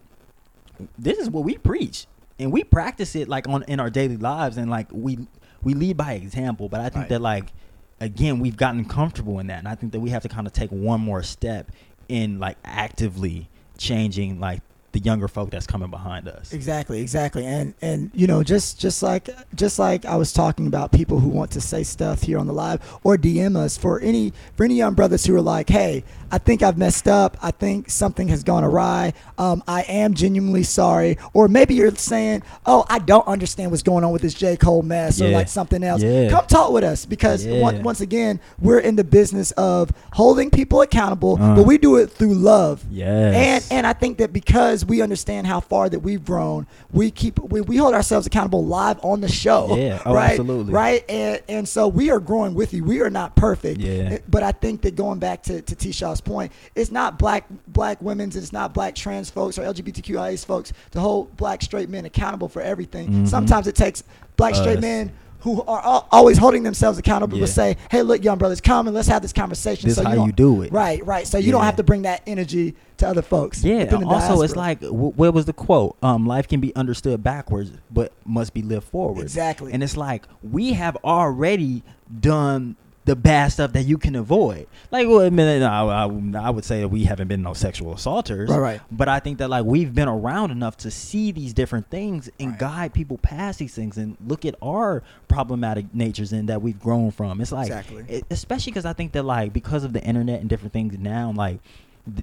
[0.98, 2.06] this is what we preach
[2.40, 5.20] and we practice it like on in our daily lives and like we
[5.64, 7.10] we lead by example but i think Right.
[7.10, 7.52] that like
[8.00, 10.54] again we've gotten comfortable in that and i think that we have to kind of
[10.54, 11.72] take one more step
[12.08, 14.62] in like actively changing like
[14.92, 19.04] the younger folk that's coming behind us Exactly, exactly, and and you know, just just
[19.04, 22.48] like just like I was talking about people who want to say stuff here on
[22.48, 26.04] the live or DM us for any for any young brothers who are like, hey,
[26.32, 27.38] I think I've messed up.
[27.42, 29.14] I think something has gone awry.
[29.38, 31.18] Um, I am genuinely sorry.
[31.34, 34.84] Or maybe you're saying, oh, I don't understand what's going on with this J Cole
[34.84, 35.38] mess or Yeah.
[35.38, 36.02] like something else.
[36.04, 36.30] Yeah.
[36.30, 37.62] Come talk with us because Yeah.
[37.64, 41.56] on- once again, we're in the business of holding people accountable, Uh.
[41.56, 42.84] but we do it through love.
[42.92, 43.70] Yes.
[43.72, 47.40] And and I think that because we understand how far that we've grown, we keep
[47.40, 49.76] we, we hold ourselves accountable live on the show.
[49.76, 50.02] Yeah.
[50.06, 50.32] Oh, right?
[50.32, 50.74] absolutely.
[50.74, 51.04] Right.
[51.10, 52.84] And and so we are growing with you.
[52.84, 53.80] We are not perfect.
[53.82, 54.20] Yeah.
[54.28, 58.02] But I think that going back to, to T Shaw's point, it's not black black
[58.02, 62.48] women's, it's not black trans folks or LGBTQIA folks to hold black straight men accountable
[62.48, 63.10] for everything.
[63.10, 63.28] Mhm.
[63.28, 64.04] Sometimes it takes
[64.38, 65.12] black straight men
[65.42, 67.46] who are always holding themselves accountable Yeah.
[67.46, 70.16] to say, "Hey, look, young brothers, come and let's have this conversation." This so how
[70.16, 70.72] don't- you do it.
[70.72, 71.26] Right, right.
[71.28, 73.64] So you don't have to bring that energy to other folks.
[73.64, 77.72] yeah also it's like wh- what was the quote um life can be understood backwards
[77.90, 79.72] but must be lived forward Exactly.
[79.72, 81.82] and it's like we have already
[82.20, 82.76] done
[83.10, 84.68] the bad stuff that you can avoid.
[84.92, 86.04] Like, well, I, mean, I, I,
[86.46, 88.82] I would say that we haven't been no sexual assaulters, Right, right.
[88.92, 92.52] But I think that like we've been around enough to see these different things and
[92.52, 92.60] Right.
[92.60, 97.10] guide people past these things and look at our problematic natures and that we've grown
[97.10, 97.42] from.
[97.42, 98.06] It's like, Exactly.
[98.08, 101.34] it- especially because I think that like because of the internet and different things now,
[101.36, 101.60] like.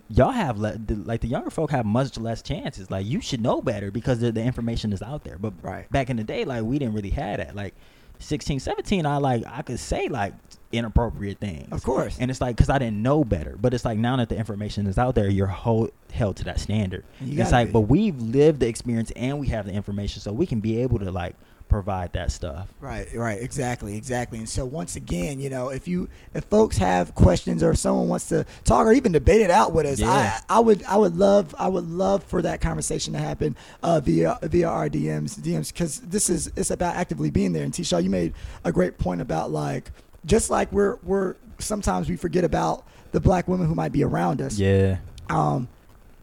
[0.09, 2.91] Y'all have le- the, like the younger folk have much less chances.
[2.91, 5.39] Like you should know better because the, the information is out there.
[5.39, 5.89] But Right.
[5.93, 7.55] back in the day, like we didn't really have that.
[7.55, 7.73] Like
[8.19, 10.33] 16, 17, I like I could say like
[10.73, 11.69] inappropriate things.
[11.73, 12.17] Of course.
[12.19, 13.57] And it's like because I didn't know better.
[13.61, 16.61] But it's like now that the information is out there, you're hold, held to that
[16.61, 17.05] standard.
[17.21, 17.73] It's like, be.
[17.73, 20.99] but we've lived the experience and we have the information, so we can be able
[21.01, 21.35] to like
[21.69, 22.73] provide that stuff.
[22.81, 24.39] Right, right, exactly, exactly.
[24.39, 28.09] And so once again, you know, if you if folks have questions or if someone
[28.09, 30.41] wants to talk or even debate it out with us, Yeah.
[30.49, 34.01] I I would I would love I would love for that conversation to happen uh,
[34.01, 37.65] via via our DMs DMs because this is it's about actively being there.
[37.65, 39.91] And T Shaw, you made a great point about like
[40.27, 44.43] just like we're we're sometimes we forget about the black women who might be around
[44.43, 44.59] us.
[44.59, 44.99] Yeah.
[45.31, 45.69] um,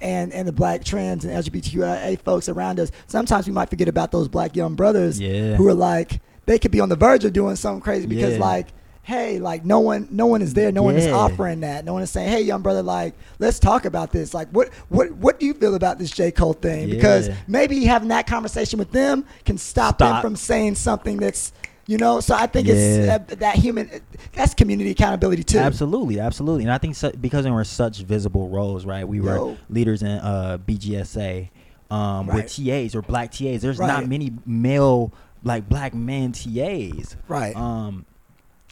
[0.02, 2.92] and and the black trans and LGBTQIA folks around us.
[3.08, 5.56] Sometimes we might forget about those black young brothers Yeah.
[5.56, 8.40] who are like they could be on the verge of doing something crazy because Yeah.
[8.40, 8.68] like.
[9.06, 10.72] Hey, like no one, no one is there.
[10.72, 11.84] No one is offering that.
[11.84, 14.34] No one is saying, "Hey, young brother, like let's talk about this.
[14.34, 16.90] Like, what, what, what do you feel about this J Cole thing?
[16.90, 21.52] Because maybe having that conversation with them can stop, them from saying something that's,
[21.88, 22.20] you know.
[22.20, 22.74] So I think Yeah.
[22.74, 23.90] it's uh, that human,
[24.34, 25.60] that's community accountability too.
[25.60, 29.08] Absolutely, absolutely, and I think su- because we're such visible roles, right?
[29.08, 29.58] We were Yo.
[29.70, 31.50] leaders in uh, BGSA
[31.92, 32.36] um, Right.
[32.44, 33.62] with TAs or black TAs.
[33.62, 33.88] There's Right.
[33.88, 35.12] not many male
[35.44, 37.56] like black men TAs, Right.
[37.56, 38.06] Um,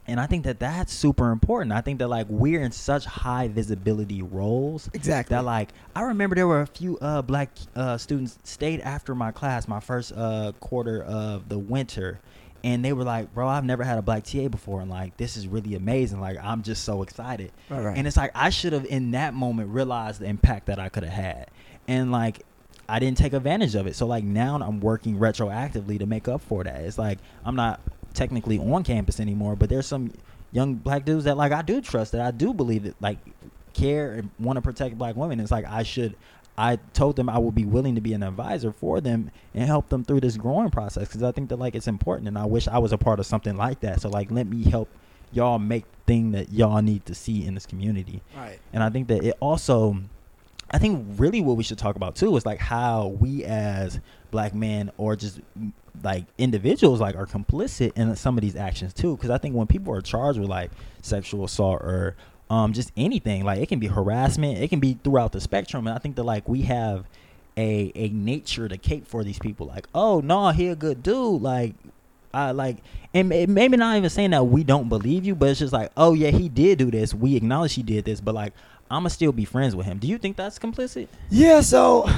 [0.08, 1.72] and I think that that's super important.
[1.74, 4.90] I think that like we're in such high visibility roles.
[4.94, 5.36] Exactly.
[5.36, 9.32] That like I remember there were a few uh, black uh, students stayed after my
[9.32, 12.20] class, my first uh, quarter of the winter,
[12.64, 15.38] and they were like, "Bro, I've never had a black TA before, and like this
[15.38, 16.20] is really amazing.
[16.20, 17.98] Like I'm just so excited." Right, right.
[17.98, 21.04] And it's like I should have in that moment realized the impact that I could
[21.04, 21.48] have had,
[21.88, 22.44] and like.
[22.90, 23.96] I didn't take advantage of it.
[23.96, 26.82] So like now I'm working retroactively to make up for that.
[26.82, 27.80] It's like I'm not
[28.14, 30.12] technically on campus anymore, but there's some
[30.52, 33.18] young black dudes that like I do trust that I do believe that like
[33.74, 35.40] care and want to protect black women.
[35.40, 36.16] It's like I should
[36.62, 39.90] I told them I would be willing to be an advisor for them and help
[39.90, 42.68] them through this growing process because I think that like it's important and I wish
[42.68, 44.00] I was a part of something like that.
[44.00, 44.88] So like let me help
[45.32, 48.22] y'all make thing that y'all need to see in this community.
[48.38, 48.60] Right.
[48.74, 49.98] And I think that it also,
[50.70, 54.00] I think really what we should talk about too is like how we as
[54.30, 55.40] black men or just
[56.04, 59.16] like individuals like are complicit in some of these actions too.
[59.18, 60.70] Because I think when people are charged with like
[61.02, 62.16] sexual assault or
[62.52, 65.88] um, just anything, like it can be harassment, it can be throughout the spectrum.
[65.88, 67.06] And I think that like we have
[67.58, 69.68] a a nature to cape for these people.
[69.68, 71.42] Like, oh no, he a good dude.
[71.42, 71.76] Like
[72.34, 72.78] I like,
[73.14, 76.14] and maybe not even saying that we don't believe you, but it's just like, oh
[76.14, 77.14] yeah, he did do this.
[77.14, 78.52] We acknowledge he did this, but like,
[78.90, 79.98] I'ma still be friends with him.
[80.00, 81.08] Do you think that's complicit?
[81.30, 81.62] Yeah.
[81.62, 82.10] So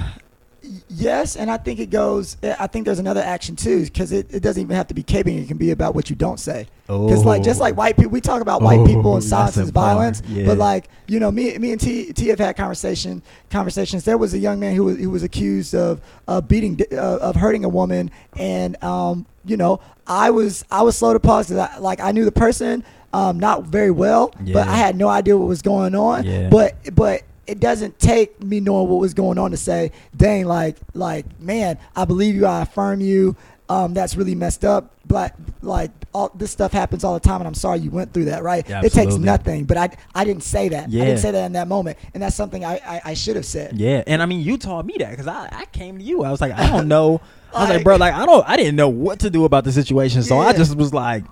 [0.90, 2.38] yes, and I think it goes.
[2.44, 5.42] I think there's another action too, because it, it doesn't even have to be caping.
[5.42, 6.68] It can be about what you don't say.
[6.88, 9.70] Because like just like white people, we talk about white Oh, people and silence is
[9.70, 10.20] violence.
[10.22, 10.48] important.
[10.48, 14.04] But like you know, me me and T T have had conversation conversations.
[14.06, 17.36] There was a young man who was who was accused of uh, beating uh, of
[17.36, 21.48] hurting a woman, and um, you know, I was I was slow to pause.
[21.48, 22.84] 'cause I, like I knew the person.
[23.16, 26.24] Um, not very well, but I had no idea what was going on.
[26.24, 26.50] Yeah.
[26.50, 30.78] But but it doesn't take me knowing what was going on to say, dang, like
[30.94, 33.36] like man, I believe you, I affirm you.
[33.70, 34.92] Um, that's really messed up.
[35.06, 38.26] But like all this stuff happens all the time, and I'm sorry you went through
[38.26, 38.44] that.
[38.44, 38.68] Right?
[38.68, 40.86] Yeah, it takes nothing, but I I didn't say that.
[40.86, 43.46] I didn't say that in that moment, and that's something I I, I should have
[43.46, 43.78] said.
[43.78, 46.24] Yeah, and I mean, you taught me that because I, I came to you.
[46.24, 47.22] I was like, I don't know.
[47.54, 49.64] I was like, Like- bro, like I don't, I didn't know what to do about
[49.64, 51.24] the situation, so I just was like,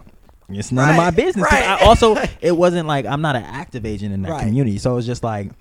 [0.49, 1.45] it's none of my business.
[1.51, 1.63] right.
[1.63, 4.43] I also, it wasn't like I'm not an active agent in that Right.
[4.45, 5.51] community, so it's just like,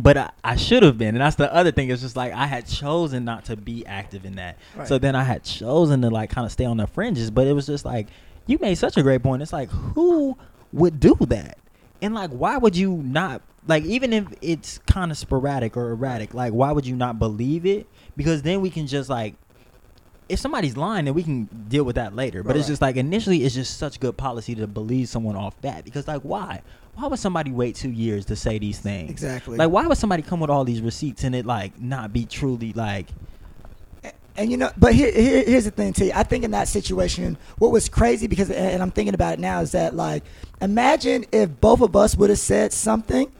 [0.00, 1.88] but I, I should have been, and that's the other thing.
[1.90, 4.88] It's just like I had chosen not to be active in that, Right.
[4.88, 7.30] so then I had chosen to like kind of stay on the fringes.
[7.30, 8.08] But it was just like
[8.46, 9.42] you made such a great point.
[9.42, 10.36] It's like who
[10.72, 11.58] would do that,
[12.02, 13.42] and like why would you not?
[13.66, 17.64] Like even if it's kind of sporadic or erratic, like why would you not believe
[17.64, 17.86] it?
[18.16, 19.36] Because then we can just like
[20.28, 22.42] if somebody's lying, then we can deal with that later.
[22.42, 25.60] But Right, it's just like initially, it's just such good policy to believe someone off
[25.60, 26.62] bat because like why?
[26.96, 29.10] Why would somebody wait two years to say these things?
[29.10, 29.56] Exactly.
[29.56, 32.72] Like why would somebody come with all these receipts and it like not be truly
[32.72, 33.06] like
[34.36, 36.10] And you know, but here, here, here's the thing, too.
[36.12, 39.60] I think in that situation, what was crazy because, and I'm thinking about it now,
[39.60, 40.24] is that like,
[40.60, 43.30] imagine if both of us would have said something,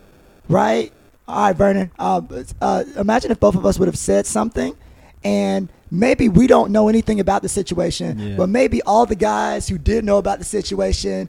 [0.48, 0.92] right?
[1.26, 1.90] All right, Vernon.
[1.98, 2.22] Uh,
[2.60, 4.76] uh, imagine if both of us would have said something,
[5.24, 8.36] and maybe we don't know anything about the situation, Yeah.
[8.36, 11.28] but maybe all the guys who did know about the situation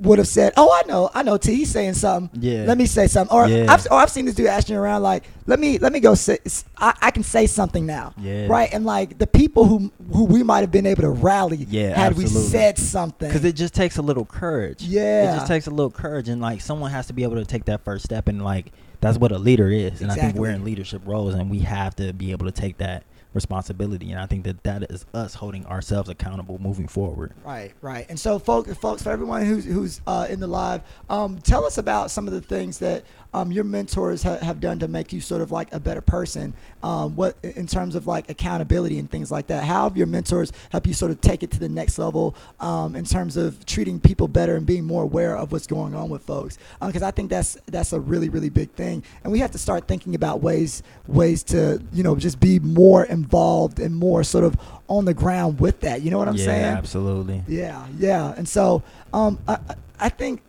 [0.00, 2.40] would have said, "Oh, I know, I know." T, he's saying something.
[2.42, 2.64] Yeah.
[2.66, 3.36] Let me say something.
[3.36, 3.66] Or Yeah.
[3.72, 6.38] I've, or I've seen this dude asking around like, "Let me, let me go say,
[6.78, 8.46] I, I can say something now." Yeah.
[8.48, 8.68] Right.
[8.72, 12.16] And like the people who who we might have been able to rally Yeah, had
[12.16, 12.50] we absolutely.
[12.50, 13.28] said something.
[13.28, 14.82] because it just takes a little courage.
[14.82, 15.32] Yeah.
[15.32, 17.66] it just takes a little courage, and like someone has to be able to take
[17.66, 20.00] that first step, and like that's what a leader is.
[20.02, 22.78] And I think we're in leadership roles, and we have to be able to take
[22.78, 23.04] that
[23.34, 24.10] responsibility.
[24.10, 27.32] And I think that that is us holding ourselves accountable moving forward.
[27.44, 28.06] Right, right.
[28.08, 31.78] And so, folks, folks, for everyone who's who's uh, in the live, um, tell us
[31.78, 35.20] about some of the things that um, your mentors ha- have done to make you
[35.20, 36.54] sort of like a better person.
[36.82, 39.64] Um, what in terms of like accountability and things like that.
[39.64, 42.96] How have your mentors helped you sort of take it to the next level um,
[42.96, 46.22] in terms of treating people better and being more aware of what's going on with
[46.22, 46.58] folks?
[46.84, 49.86] Because I think that's that's a really really big thing, and we have to start
[49.86, 54.56] thinking about ways ways to you know just be more involved and more sort of
[54.88, 56.02] on the ground with that.
[56.02, 56.64] You know what I'm yeah, saying?
[56.64, 57.44] absolutely.
[57.46, 58.34] Yeah, yeah.
[58.36, 60.40] And so um, I, I- I think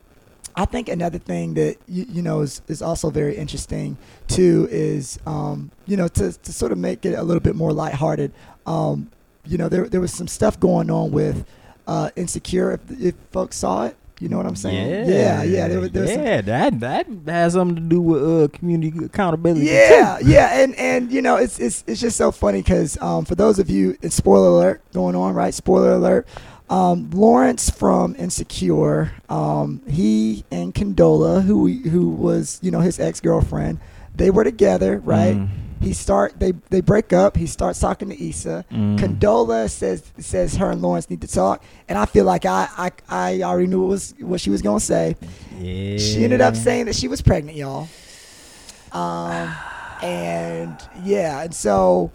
[0.55, 3.97] I think another thing that you, you know is, is also very interesting
[4.27, 7.73] too is um, you know to, to sort of make it a little bit more
[7.73, 8.33] lighthearted.
[8.65, 9.09] Um,
[9.45, 11.45] you know there there was some stuff going on with
[11.87, 12.73] uh, insecure.
[12.73, 15.09] If, if folks saw it, you know what I'm saying?
[15.09, 15.41] yeah.
[15.41, 19.65] yeah there, there was yeah, that that has something to do with uh, community accountability.
[19.65, 20.29] Yeah, too.
[20.29, 23.57] yeah, and and you know it's it's it's just so funny because um, for those
[23.57, 25.53] of you, it's spoiler alert going on, right?
[25.53, 26.27] Spoiler alert.
[26.71, 33.19] Um, Lawrence from Insecure, um, he and Condola, who who was you know his ex
[33.19, 33.79] girlfriend,
[34.15, 35.35] they were together, right?
[35.35, 35.49] Mm.
[35.81, 37.35] He start they they break up.
[37.35, 38.63] He starts talking to Issa.
[38.71, 38.97] Mm.
[38.97, 42.91] Condola says says her and Lawrence need to talk, and I feel like I I,
[43.09, 45.17] I already knew what was what she was gonna say.
[45.59, 45.97] Yeah.
[45.97, 47.89] She ended up saying that she was pregnant, y'all.
[48.93, 49.53] Um,
[50.01, 52.11] and yeah, and so,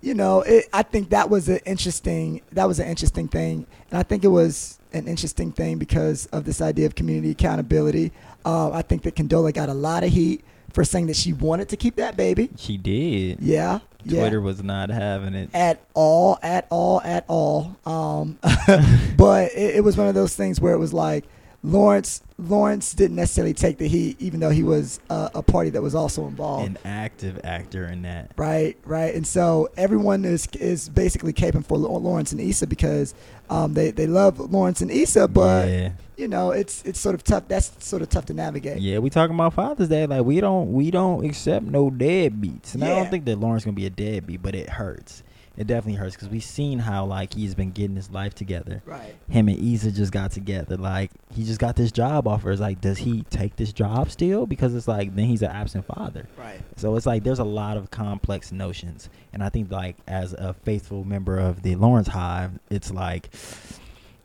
[0.00, 2.42] you know, it, I think that was an interesting.
[2.52, 6.44] That was an interesting thing, and I think it was an interesting thing because of
[6.44, 8.12] this idea of community accountability.
[8.44, 10.42] Uh, I think that Condola got a lot of heat
[10.72, 12.50] for saying that she wanted to keep that baby.
[12.56, 13.40] she did.
[13.40, 15.50] Yeah, yeah Twitter was not having it.
[15.52, 17.76] at all, at all, at all.
[17.84, 18.38] Um,
[19.16, 21.24] but it, it was one of those things where it was like,
[21.62, 25.82] Lawrence Lawrence didn't necessarily take the heat, even though he was uh, a party that
[25.82, 26.66] was also involved.
[26.66, 28.32] An active actor in that.
[28.36, 33.14] Right, right, and so everyone is is basically caping for Lawrence and Issa because
[33.50, 35.90] um, they they love Lawrence and Issa, but yeah.
[36.16, 37.46] you know it's it's sort of tough.
[37.48, 38.80] That's sort of tough to navigate.
[38.80, 40.06] Yeah, we talking about Father's Day.
[40.06, 42.72] Like we don't we don't accept no deadbeats.
[42.74, 45.22] And I don't think that Lawrence gonna be a deadbeat, but it hurts.
[45.56, 48.82] It definitely hurts because we've seen how like he's been getting his life together.
[48.86, 49.14] Right.
[49.28, 50.76] Him and Issa just got together.
[50.76, 52.50] Like he just got this job offer.
[52.50, 54.46] It's like, does he take this job still?
[54.46, 56.28] Because it's like then he's an absent father.
[56.38, 56.60] Right.
[56.76, 60.54] So it's like there's a lot of complex notions, and I think like as a
[60.54, 63.28] faithful member of the Lawrence Hive, it's like,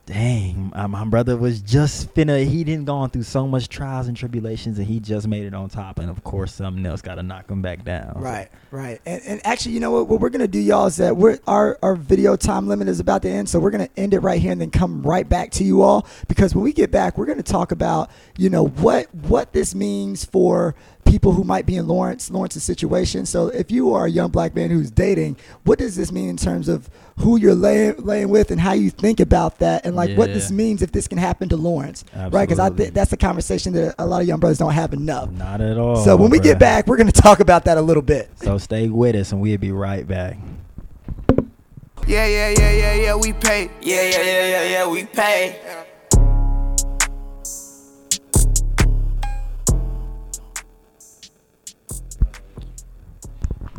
[0.06, 2.46] dang, my, my brother was just finna.
[2.46, 5.68] He didn't gone through so much trials and tribulations, and he just made it on
[5.68, 5.98] top.
[5.98, 8.14] And of course, something else got to knock him back down.
[8.16, 10.08] Right, right, and, and actually, you know what?
[10.08, 13.22] What we're gonna do, y'all, is that we're our our video time limit is about
[13.22, 15.64] to end, so we're gonna end it right here and then come right back to
[15.64, 19.52] you all because when we get back, we're gonna talk about you know what what
[19.52, 20.74] this means for
[21.06, 23.26] people who might be in Lawrence Lawrence's situation.
[23.26, 26.36] So if you are a young black man who's dating, what does this mean in
[26.36, 30.16] terms of who you're laying laying with and how you think about that, and like
[30.18, 32.30] what this means if this can happen to Lawrence, right?
[32.30, 32.84] Because I Absolutely.
[32.84, 35.30] think that's a conversation that a lot of young brothers don't have enough.
[35.30, 35.96] Not at all.
[35.96, 38.30] So when we get back, we're going to talk about that a little bit.
[38.42, 40.36] so stay with us, and we'll be right back.
[42.06, 43.70] Yeah, yeah, yeah, yeah, yeah, we pay.
[43.80, 45.86] Yeah, yeah, yeah, yeah, yeah, we pay.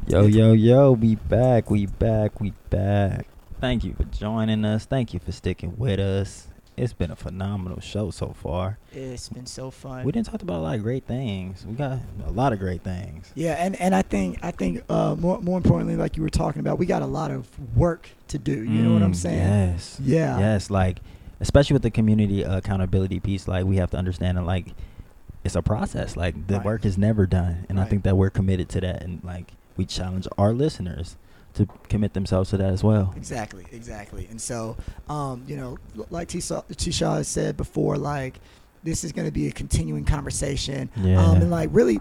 [0.07, 3.27] Yo, yo, yo, we back, we back, we back.
[3.59, 4.85] Thank you for joining us.
[4.85, 6.47] Thank you for sticking with us.
[6.77, 8.77] It's been a phenomenal show so far.
[8.93, 10.05] It's been so fun.
[10.05, 11.65] We didn't talk about a lot of great things.
[11.65, 13.31] We got a lot of great things.
[13.35, 16.59] yeah, and, and I think I think uh, more more importantly, like you were talking
[16.61, 18.53] about, we got a lot of work to do.
[18.63, 19.37] You know what I'm Mm, saying?
[19.39, 19.99] Yes.
[20.01, 20.39] Yeah.
[20.39, 20.99] Yes, like
[21.41, 24.67] especially with the community accountability piece, like we have to understand that like
[25.43, 26.15] it's a process.
[26.15, 26.65] Like the Right.
[26.65, 29.85] work is never done, and I think that we're committed to that, and like we
[29.85, 31.15] challenge our listeners
[31.53, 33.13] to commit themselves to that as well.
[33.17, 34.27] Exactly, exactly.
[34.29, 34.77] And so,
[35.09, 35.77] um, you know,
[36.09, 38.39] like Tisha Tisha has said before, like
[38.83, 40.89] this is going to be a continuing conversation.
[40.95, 41.23] Yeah.
[41.23, 41.99] Um, and like really,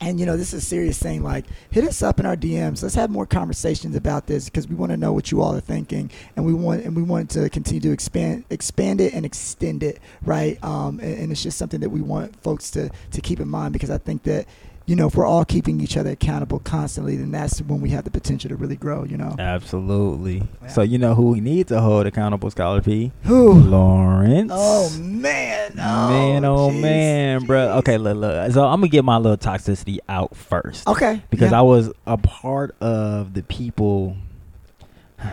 [0.00, 1.22] and you know, this is a serious thing.
[1.22, 2.82] Like, hit us up in our DMs.
[2.82, 5.60] Let's have more conversations about this because we want to know what you all are
[5.60, 9.82] thinking, and we want and we want to continue to expand expand it and extend
[9.82, 10.62] it, right?
[10.62, 13.72] Um, and, and it's just something that we want folks to to keep in mind
[13.72, 14.46] because I think that.
[14.88, 18.04] You know, if we're all keeping each other accountable constantly, then that's when we have
[18.04, 19.04] the potential to really grow.
[19.04, 20.48] You know, Absolutely.
[20.62, 20.68] Yeah.
[20.68, 23.12] So you know who we need to hold accountable, Scholar P?
[23.24, 23.52] who?
[23.52, 24.50] Lawrence.
[24.50, 27.58] Oh man, oh, man, oh jeez, man, bro.
[27.58, 27.76] jeez.
[27.80, 28.52] Okay, look, look.
[28.52, 30.88] So I'm gonna get my little toxicity out first.
[30.88, 31.58] Okay, because yeah.
[31.58, 34.16] I was a part of the people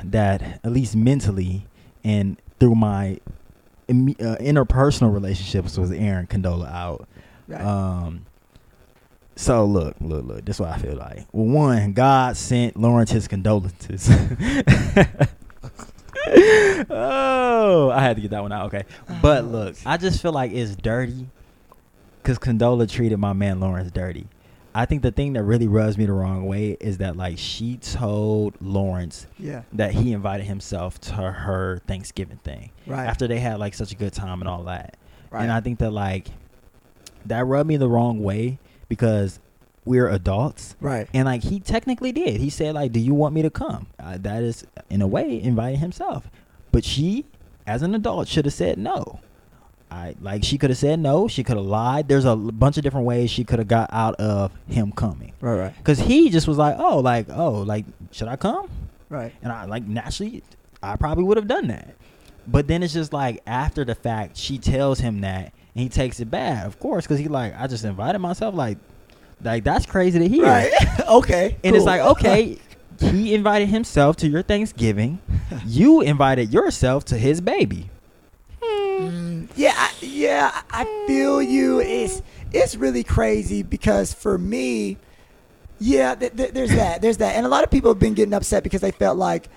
[0.03, 1.65] that, at least mentally
[2.03, 3.21] and through my
[3.87, 7.07] uh, interpersonal relationships, was Aaron Condola out.
[7.47, 7.61] Right.
[7.61, 8.25] Um.
[9.35, 10.45] So look, look, look.
[10.45, 11.27] This is what I feel like.
[11.31, 14.09] Well, one, God sent Lawrence his condolences.
[16.89, 18.67] oh, I had to get that one out.
[18.67, 18.85] Okay,
[19.21, 21.27] but Oh, look, I just feel like it's dirty
[22.21, 24.27] because Condola treated my man Lawrence dirty.
[24.73, 27.77] I think the thing that really rubs me the wrong way is that like she
[27.77, 33.05] told Lawrence yeah, that he invited himself to her Thanksgiving thing right.
[33.05, 34.97] after they had like such a good time and all that.
[35.29, 35.43] right.
[35.43, 36.27] And I think that like
[37.25, 39.39] that rubbed me the wrong way because
[39.85, 40.75] we're adults.
[40.79, 41.07] right.
[41.13, 42.41] And like he technically did.
[42.41, 45.41] He said like, "Do you want me to come?" Uh, that is in a way
[45.41, 46.29] inviting himself.
[46.71, 47.25] But she,
[47.67, 49.19] as an adult, should have said no.
[49.91, 51.27] I like she could have said no.
[51.27, 52.07] She could have lied.
[52.07, 55.33] There's a bunch of different ways she could have got out of him coming.
[55.39, 55.55] Right.
[55.59, 55.83] Right.
[55.83, 58.67] Cause he just was like, "Oh, like oh, like should I come?"
[59.09, 59.33] Right.
[59.43, 60.41] And I like naturally,
[60.81, 61.95] I probably would have done that.
[62.47, 66.19] But then it's just like after the fact, she tells him that, and he takes
[66.19, 68.77] it bad, of course, because he like, I just invited myself, like,
[69.43, 70.45] like that's crazy to hear.
[70.45, 70.71] Right.
[71.07, 71.57] okay.
[71.63, 72.57] And it's like, okay,
[72.99, 75.19] he invited himself to your Thanksgiving.
[75.65, 77.89] you invited yourself to his baby.
[78.61, 81.81] Mm, yeah, I, yeah, I I feel you.
[81.81, 82.21] It's
[82.53, 84.97] it's really crazy because for me,
[85.79, 88.33] yeah, th- th- there's that, there's that, and a lot of people have been getting
[88.33, 89.49] upset because they felt like,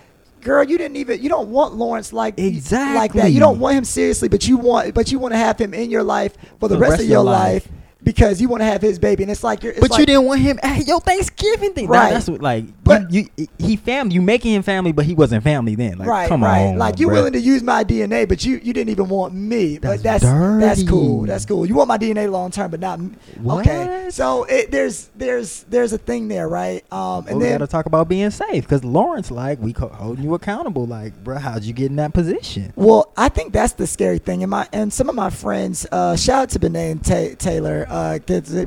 [0.49, 3.32] girl, you didn't even, you don't want Lawrence like exactly like that.
[3.32, 5.90] You don't want him seriously, but you want, but you want to have him in
[5.90, 7.68] your life for the, rest, of your life.
[8.03, 9.72] Because you want to have his baby, and it's like you're.
[9.72, 11.88] It's But like, you didn't want him at your Thanksgiving thing.
[11.88, 11.99] Right.
[12.05, 12.12] Right.
[12.14, 14.14] That's what, like, But- you, you, he family.
[14.14, 15.99] You making him family, but he wasn't family then.
[15.99, 16.68] Like, right, come right.
[16.68, 19.78] on, like you're willing to use my DNA, but you you didn't even want me.
[19.78, 21.26] but That's that's that's cool.
[21.26, 21.66] That's cool.
[21.66, 22.99] You want my DNA long term, but not.
[22.99, 23.16] m-
[23.49, 26.84] Okay, so it, there's there's there's a thing there, right?
[26.92, 30.34] Um, and we then gotta talk about being safe because Lawrence, like, we holding you
[30.34, 30.86] accountable.
[30.86, 32.72] Like, bro, how'd you get in that position?
[32.76, 34.42] Well, I think that's the scary thing.
[34.42, 37.86] And my and some of my friends, uh, shout out to Benet and Ta- Taylor,
[37.89, 38.18] uh,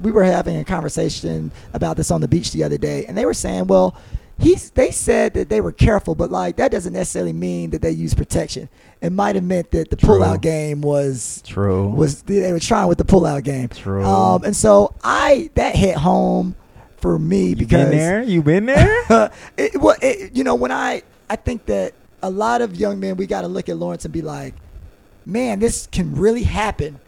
[0.02, 3.26] we were having a conversation about this on the beach the other day, and they
[3.26, 3.96] were saying, well,
[4.40, 7.92] he's they said that they were careful, but like that doesn't necessarily mean that they
[7.92, 8.70] use protection.
[9.02, 10.20] It might have meant that the True.
[10.20, 11.88] pullout game was True.
[11.90, 13.70] was they were trying with the pullout game.
[13.70, 14.04] True.
[14.04, 16.56] Um, and so I that hit home
[16.98, 18.24] for me because you because been there?
[18.24, 19.32] You been there?
[19.58, 21.94] it, well, it, you know, when I I think that
[22.24, 24.54] a lot of young men, we got to look at Lawrence and be like,
[25.26, 27.00] man, this can really happen.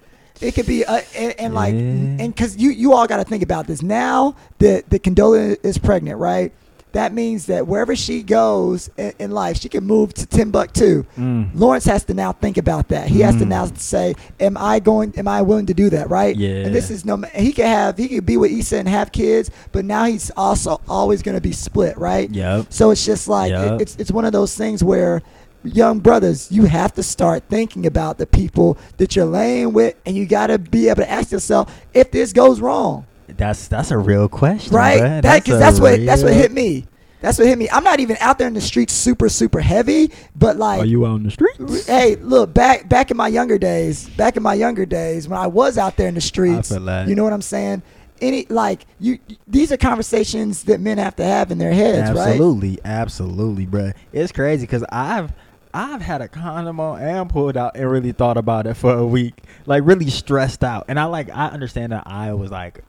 [0.42, 1.80] It could be, uh, and, and like, Yeah.
[1.80, 4.36] and because you you all got to think about this now.
[4.60, 6.52] that the Condola is pregnant, right?
[6.94, 11.04] That means that wherever she goes in, in life, she can move to Timbuktu.
[11.18, 11.50] Mm.
[11.56, 13.08] Lawrence has to now think about that.
[13.08, 13.48] He has to Mm.
[13.50, 15.12] now say, "Am I going?
[15.18, 16.36] Am I willing to do that?" Right?
[16.36, 16.66] Yeah.
[16.66, 17.18] And this is no.
[17.34, 17.98] He could have.
[17.98, 21.42] He could be with Issa and have kids, but now he's also always going to
[21.42, 22.30] be split, right?
[22.30, 22.68] Yep.
[22.70, 25.22] So it's just like it- it's it's one of those things where
[25.64, 30.16] young brothers, you have to start thinking about the people that you're laying with, and
[30.16, 33.98] you got to be able to ask yourself if this goes wrong, That's that's a
[33.98, 35.02] real question, right?
[35.02, 35.22] bruh.
[35.22, 36.86] That, cause that's what that's what hit me.
[37.22, 37.70] That's what hit me.
[37.70, 41.06] I'm not even out there in the streets super super heavy, but like Are you
[41.06, 41.88] out on the streets?
[41.88, 45.48] hey, look back back in my younger days, back in my younger days when I
[45.48, 46.70] was out there in the streets.
[46.70, 47.08] feel.
[47.08, 47.82] You know what I'm saying?
[48.22, 52.30] Any like you, these are conversations that men have to have in their heads, right?
[52.30, 53.94] Absolutely, absolutely, bruh.
[54.12, 55.32] It's crazy because I've
[55.74, 59.06] I've had a condom on and pulled out and really thought about it for a
[59.06, 59.34] week,
[59.66, 60.86] like really stressed out.
[60.88, 62.84] And I like I understand that I was like,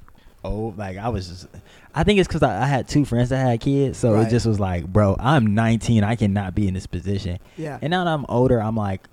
[0.44, 1.46] oh, like I was just.
[1.94, 4.26] I think it's because I, I had two friends that had kids, so Right.
[4.26, 7.38] it just was like, bro, I'm 19, I cannot be in this position.
[7.56, 7.78] Yeah.
[7.80, 9.06] And now that I'm older, I'm like,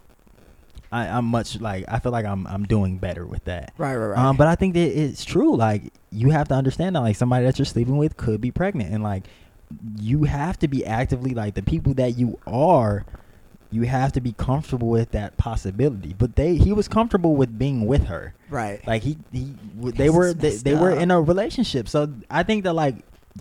[0.91, 3.74] I, I'm much like I feel like I'm I'm doing better with that.
[3.78, 4.17] Right, right, right.
[4.19, 5.55] Um, but I think that it's true.
[5.55, 8.93] Like you have to understand that like somebody that you're sleeping with could be pregnant,
[8.93, 9.24] and like
[9.97, 13.05] you have to be actively like the people that you are.
[13.72, 16.13] You have to be comfortable with that possibility.
[16.17, 18.34] But they he was comfortable with being with her.
[18.49, 18.86] right.
[18.86, 21.88] Like he he they were they, they were in a relationship.
[21.88, 22.95] So I think that like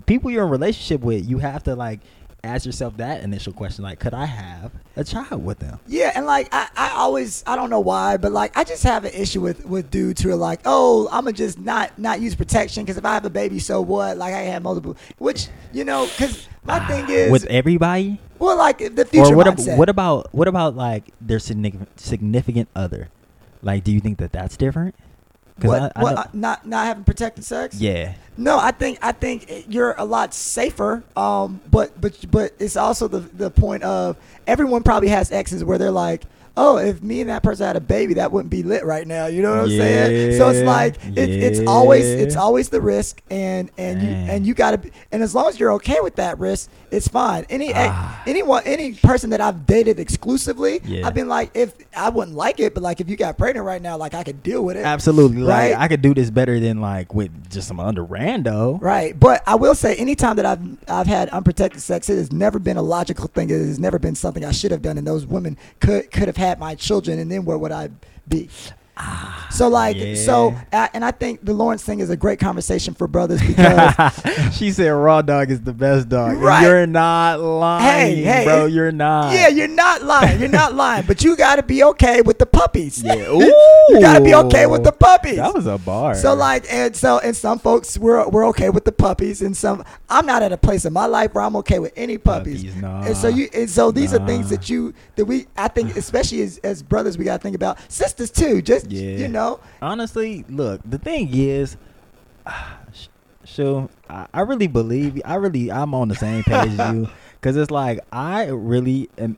[0.05, 1.99] people you're in a relationship with, you have to like
[2.43, 5.79] ask yourself that initial question like could I have a child with them?
[5.87, 9.05] Yeah, and like I, I always I don't know why, but like I just have
[9.05, 12.35] an issue with with dudes who are like, oh, I'm gonna just not not use
[12.35, 14.17] protection because if I have a baby, so what?
[14.17, 18.19] Like I have multiple, which you know, because my ah, thing is, with everybody?
[18.39, 22.69] well, like the future or what, ab- what about what about like their significant significant
[22.75, 23.09] other?
[23.61, 24.95] Like, do you think that that's different?
[25.69, 27.75] What, I- I what, know- uh, not not having protected sex?
[27.79, 31.03] yeah, No, I think I think you're a lot safer.
[31.15, 35.77] Um, but but but it's also the the point of everyone probably has exes where
[35.77, 36.23] they're like,
[36.57, 39.27] oh, if me and that person had a baby, that wouldn't be lit right now.
[39.27, 40.37] You know what I'm saying?
[40.37, 44.53] So it's like it, it's always it's always the risk, and and you and you
[44.53, 47.45] gotta be, and as long as you're okay with that risk, it's fine.
[47.49, 48.21] Any Ah.
[48.27, 51.07] anyone any person that I've dated exclusively, Yeah.
[51.07, 53.81] I've been like, if I wouldn't like it, but like if you got pregnant right
[53.81, 54.85] now, like I could deal with it.
[54.85, 55.43] absolutely.
[55.43, 55.71] Right?
[55.71, 58.79] Like, I could do this better than like with just some under rando.
[58.81, 62.59] Right, but I will say, anytime that I've I've had unprotected sex, it has never
[62.59, 63.49] been a logical thing.
[63.49, 66.37] It has never been something I should have done, and those women could could have
[66.37, 67.89] had my children, and then where would I
[68.27, 68.49] be?
[68.97, 70.63] Ah, so like, so yeah.
[70.83, 73.93] I, and I think the Lawrence thing is a great conversation for brothers because
[74.53, 76.37] she said raw dog is the best dog.
[76.37, 76.63] Right.
[76.63, 78.65] You're not lying, Hey, hey, bro.
[78.65, 79.33] You're not.
[79.33, 82.45] yeah, you're not lying, you're not lying, but you got to be okay with the
[82.45, 83.01] puppies.
[83.01, 83.15] Yeah.
[83.31, 85.37] you got to be okay with the puppies.
[85.37, 86.15] That was a bar.
[86.15, 89.83] So like and so and some folks we're we're okay with the puppies and some
[90.09, 92.63] I'm not at a place in my life where I'm okay with any puppies.
[92.63, 93.03] Puppies, nah.
[93.03, 96.41] And so you and so these are things that you that we I think especially
[96.41, 97.79] as, as brothers we gotta think about.
[97.91, 98.61] Sisters too.
[98.61, 99.17] Just Yeah.
[99.17, 99.59] you know.
[99.81, 101.77] honestly, look, the thing is,
[103.45, 107.09] so I, I really believe, I really, I'm on the same page as you,
[107.39, 109.37] because it's like I really am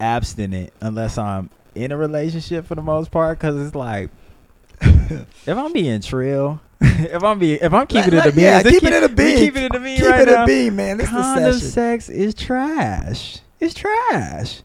[0.00, 4.10] abstinent unless I'm in a relationship for the most part, because it's like
[4.80, 6.60] if I'm being trill.
[6.80, 9.08] if I'm being, if I'm keeping Let- it a bean, yeah, just keep it a
[9.08, 9.36] bean.
[9.38, 10.98] Keeping it a bean Keep right it a bean, man.
[10.98, 13.38] This Condom sex is trash.
[13.60, 14.62] It's trash.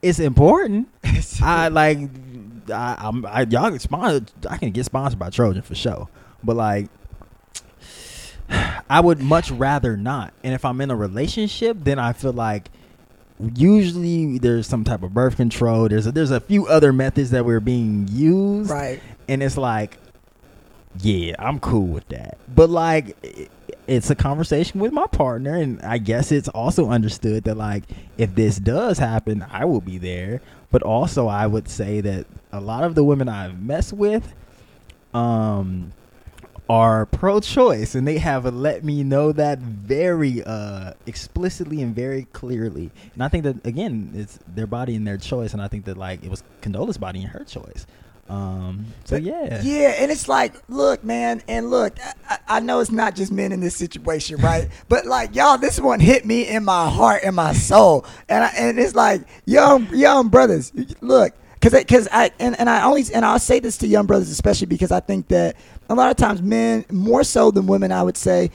[0.00, 0.88] It's important.
[1.42, 1.98] I like.
[2.70, 3.24] I, I'm.
[3.26, 4.24] I, y'all can sponsor.
[4.48, 6.08] I can get sponsored by Trojan for sure.
[6.44, 6.88] But like,
[8.90, 10.32] I would much rather not.
[10.44, 12.70] And if I'm in a relationship, then I feel like
[13.54, 15.88] usually there's some type of birth control.
[15.88, 19.00] There's a, there's a few other methods that were being used, Right.
[19.28, 19.98] and it's like
[21.00, 22.36] yeah, I'm cool with that.
[22.54, 23.48] But like, i-
[23.86, 27.84] it's a conversation with my partner, and I guess it's also understood that like,
[28.18, 30.42] if this does happen, I will be there.
[30.72, 34.34] But also, I would say that a lot of the women I've messed with,
[35.14, 35.92] um,
[36.68, 42.90] are pro-choice, and they have let me know that very uh explicitly and very clearly.
[43.12, 45.98] And I think that again, it's their body and their choice, and I think that
[45.98, 47.86] like it was Condola's body and her choice.
[48.32, 52.80] Um, so yeah, Yeah, and it's like, look, man, and look, I, I- I know
[52.80, 54.68] it's not just men in this situation, right?
[54.88, 58.48] but like, y'all, this one hit me in my heart and my soul, and I,
[58.58, 63.24] and it's like, young young brothers, look, because because I and, and I only and
[63.24, 65.56] I'll say this to young brothers especially because I think that
[65.90, 68.50] a lot of times men more so than women, I would say,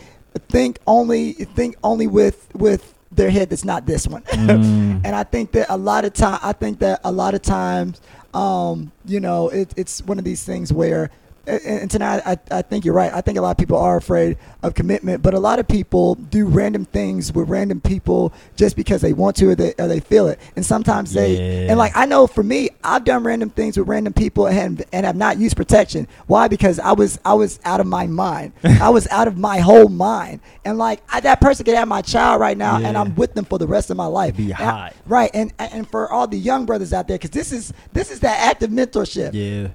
[0.50, 4.24] think only think only with with their head that's not this one.
[4.38, 5.02] Mm.
[5.06, 8.02] and I think that a lot of time I think that a lot of times
[8.38, 11.10] um, you know, it, it's one of these things where
[11.48, 13.12] and, and tonight I, I think you're right.
[13.14, 16.16] I think a lot of people are afraid of commitment, but a lot of people
[16.16, 20.00] do random things with random people just because they want to or they, or they
[20.00, 20.40] feel it.
[20.56, 21.70] And sometimes they Yeah.
[21.72, 25.06] and like I know for me, I've done random things with random people and and
[25.06, 26.08] have not used protection.
[26.28, 26.48] Why?
[26.48, 28.54] Because I was I was out of my mind.
[28.64, 30.42] I was out of my whole mind.
[30.66, 33.46] And like I, that person could have my child right now, and I'm with them
[33.46, 34.36] for the rest of my life.
[34.36, 34.94] Be hot.
[35.06, 35.32] right?
[35.34, 38.38] And and for all the young brothers out there, because this is this is that
[38.50, 39.70] active mentorship yeah,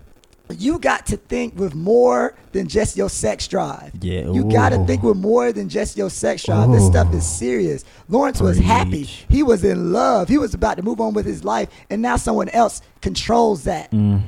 [0.59, 3.93] you got to think with more than just your sex drive.
[4.01, 6.71] Yeah, You got to think with more than just your sex drive.
[6.71, 7.85] This stuff is serious.
[8.09, 9.05] Lawrence was happy.
[9.05, 10.29] He was in love.
[10.29, 13.91] He was about to move on with his life, and now someone else controls that.
[13.91, 14.23] Mm.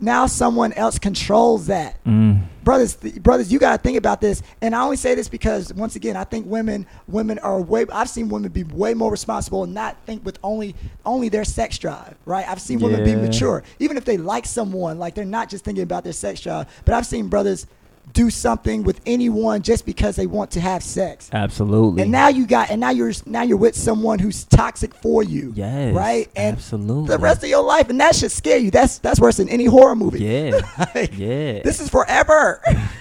[0.00, 2.02] Now someone else controls that.
[2.04, 2.42] Mm.
[2.64, 4.42] Brothers, th- brothers, you got to think about this.
[4.62, 8.08] And I only say this because once again, I think women women are way I've
[8.08, 10.74] seen women be way more responsible and not think with only
[11.04, 12.48] only their sex drive, right?
[12.48, 13.62] I've seen women be mature.
[13.78, 16.66] Even if they like someone, like they're not just thinking about their sex drive.
[16.84, 17.66] But I've seen brothers
[18.12, 21.30] do something with anyone just because they want to have sex.
[21.32, 22.02] absolutely.
[22.02, 25.52] And now you got, and now you're now you're with someone who's toxic for you.
[25.54, 26.28] Yes, right.
[26.34, 27.06] And absolutely.
[27.14, 28.72] the rest of your life, and that should scare you.
[28.72, 30.24] That's that's worse than any horror movie.
[30.24, 30.60] yeah,
[30.94, 31.62] Like, yeah.
[31.62, 32.60] This is forever.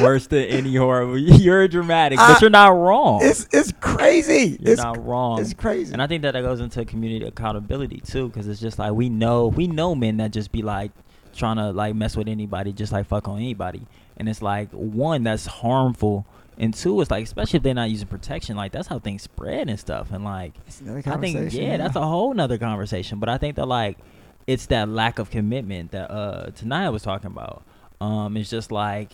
[0.00, 1.22] worse than any horror movie.
[1.42, 3.20] You're dramatic, I- but you're not wrong.
[3.22, 4.58] it's it's crazy.
[4.60, 5.40] You're it's not wrong.
[5.40, 5.92] It's crazy.
[5.92, 9.08] And I think that that goes into community accountability too, because it's just like we
[9.08, 10.90] know we know men that just be like
[11.34, 13.82] trying to like mess with anybody, just like fuck on anybody,
[14.16, 16.26] and it's like one that's harmful,
[16.58, 19.68] and two it's like especially if they're not using protection, like that's how things spread
[19.68, 23.18] and stuff, and like I think conversation, yeah, that's a whole nother conversation.
[23.18, 23.98] But I think that like
[24.46, 27.62] it's that lack of commitment that uh Tanaya was talking about.
[28.00, 29.10] Um, it's just like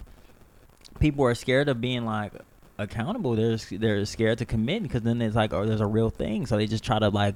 [0.98, 2.32] people are scared of being like
[2.78, 3.36] accountable.
[3.36, 6.56] They're they're scared to commit because then it's like oh there's a real thing, so
[6.56, 7.34] they just try to like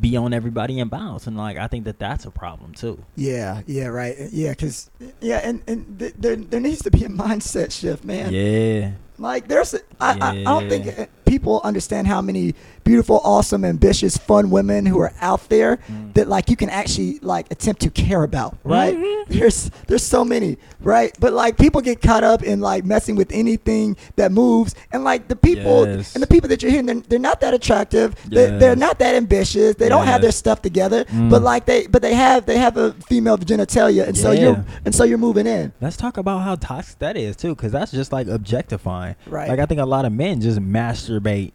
[0.00, 1.26] be on everybody and bounce.
[1.26, 3.04] And like I think that that's a problem too.
[3.16, 4.16] Yeah, yeah, right.
[4.32, 8.32] Yeah, because yeah, and and th- there there needs to be a mindset shift, man.
[8.32, 12.54] Yeah, Like there's, I I don't think uh, people understand how many
[12.88, 16.14] beautiful, awesome, ambitious, fun women who are out there Mm.
[16.14, 18.96] that like you can actually like attempt to care about, right?
[18.96, 19.28] Mhm.
[19.28, 21.10] There's there's so many, right?
[21.20, 25.28] But like people get caught up in like messing with anything that moves, and like
[25.28, 26.14] the people Yes.
[26.14, 28.08] and the people that you're hearing, they're, they're not that attractive.
[28.26, 29.74] They, they're not that ambitious.
[29.76, 31.28] They don't have their stuff together, Mm.
[31.32, 34.94] but like they but they have they have a female genitalia, and so you're and
[34.94, 35.72] so you're moving in.
[35.82, 39.14] let's talk about how toxic that is too, because that's just like objectifying.
[39.26, 39.48] Right.
[39.50, 41.52] Like I think a lot of men just masturbate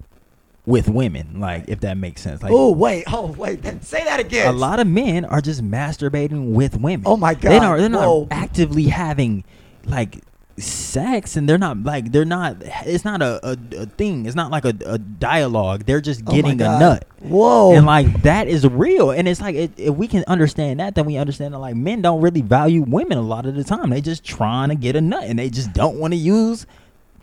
[0.66, 2.42] with women, like if that makes sense.
[2.42, 4.48] Like oh wait, oh wait, say that again.
[4.48, 7.04] a lot of men are just masturbating with women.
[7.06, 7.64] Oh my They God.
[7.64, 8.28] are they're not Whoa.
[8.32, 9.44] actively having
[9.86, 10.22] like
[10.56, 14.26] sex and they're not like they're not it's not a, a, a thing.
[14.26, 15.84] It's not like a, a dialogue.
[15.86, 17.06] They're just Oh getting a nut.
[17.20, 17.74] Whoa.
[17.76, 19.12] And like that is real.
[19.12, 22.02] And it's like it, if we can understand that, then we understand that like men
[22.02, 23.90] don't really value women a lot of the time.
[23.90, 26.66] They just trying to get a nut and they just don't want to use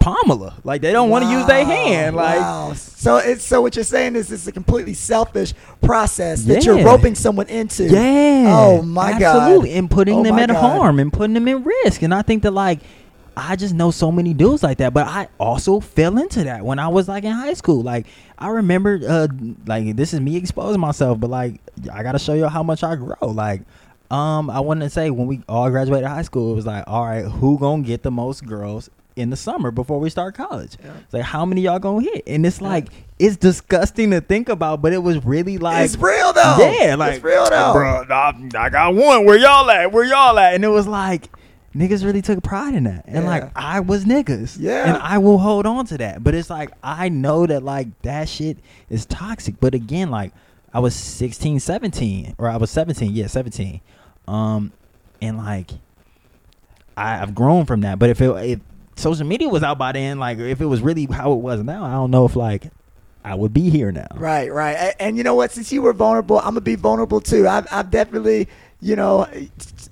[0.01, 0.55] Pamela.
[0.65, 2.17] Like they don't want to use their hand.
[2.17, 2.73] Like wow.
[2.75, 5.53] so it's so what you're saying is it's a completely selfish
[5.83, 7.85] process that you're roping someone into.
[7.85, 8.47] Yeah.
[8.49, 9.23] Oh my God.
[9.37, 9.73] Absolutely.
[9.75, 10.57] And putting Oh them at God.
[10.57, 12.03] harm and putting them at risk.
[12.03, 12.81] And I think that like
[13.37, 16.79] I just know so many dudes like that, but I also fell into that when
[16.79, 17.83] I was like in high school.
[17.83, 18.07] Like
[18.39, 19.29] I remember uh
[19.67, 21.61] like this is me exposing myself, but like
[21.93, 23.29] I gotta show you how much I grow.
[23.29, 23.63] Like
[24.11, 27.05] um I wanted to say when we all graduated high school, it was like, all
[27.05, 28.89] right, who gonna get the most girls
[29.21, 30.77] in the summer before we start college?
[30.83, 30.93] Yeah.
[31.05, 32.25] It's like how many y'all gonna hit?
[32.27, 32.89] And it's like
[33.19, 36.57] it's disgusting to think about, but it was really like it's real though.
[36.81, 37.73] yeah, like it's real though.
[37.73, 39.25] Bro, I, I got one.
[39.25, 39.93] Where y'all at?
[39.93, 40.55] Where y'all at?
[40.55, 41.29] And it was like
[41.75, 43.31] niggas really took pride in that, and Yeah.
[43.31, 44.89] like I was niggas, Yeah.
[44.89, 46.25] and I will hold on to that.
[46.25, 49.55] But it's like I know that like that shit is toxic.
[49.61, 50.33] But again, like
[50.73, 53.81] I was 16, 17, or I was 17, yeah, 17,
[54.29, 54.73] um,
[55.23, 55.71] and like.
[56.97, 57.99] I, I've grown from that.
[57.99, 58.61] But if it if
[59.01, 61.85] social media was out by then, like if it was really how it was now,
[61.85, 62.71] I don't know if like
[63.25, 64.09] I would be here now.
[64.15, 64.95] Right, right.
[64.99, 65.53] And, you know what?
[65.53, 67.47] Since you were vulnerable, I'm gonna be vulnerable too.
[67.47, 68.49] I've, I've definitely,
[68.81, 69.27] you know,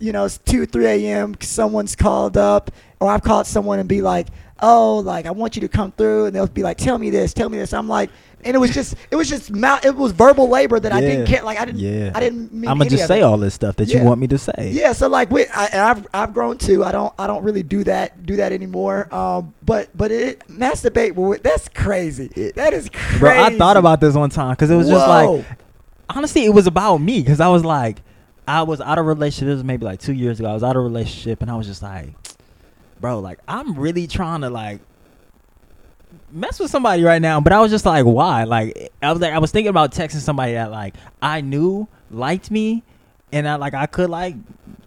[0.01, 1.37] you know, it's two, three a.m.
[1.41, 2.71] Someone's called up,
[3.01, 4.29] or I've called someone and be like,
[4.61, 7.33] "Oh, like I want you to come through," and they'll be like, "Tell me this,
[7.33, 8.11] tell me this." I'm like,
[8.45, 11.27] and it was just, it was just, mount, it was verbal labor that I didn't
[11.27, 11.37] Yeah.
[11.37, 11.43] care.
[11.45, 12.13] Like I didn't, Yeah.
[12.15, 12.71] I didn't mean.
[12.71, 13.23] I'm gonna just say it.
[13.23, 13.99] all this stuff that Yeah.
[13.99, 14.71] you want me to say.
[14.73, 16.85] Yeah, so like we, I, I've I've grown too.
[16.85, 19.13] I don't I don't really do that do that anymore.
[19.13, 21.43] Um, but but it masturbate.
[21.43, 22.29] That's crazy.
[22.55, 23.19] That is crazy.
[23.19, 25.45] Bro, I thought about this one time because it was just like,
[26.11, 28.03] honestly, it was about me because I was like,
[28.47, 29.49] I was out of a relationship.
[29.51, 30.49] It was maybe like two years ago.
[30.49, 32.15] I was out of relationship and I was just like,
[33.01, 34.81] bro, like I'm really trying to like
[36.31, 38.45] mess with somebody right now, but I was just like, why?
[38.45, 42.51] Like I was like, I was thinking about texting somebody that like I knew liked
[42.51, 42.83] me,
[43.33, 44.35] and I like I could like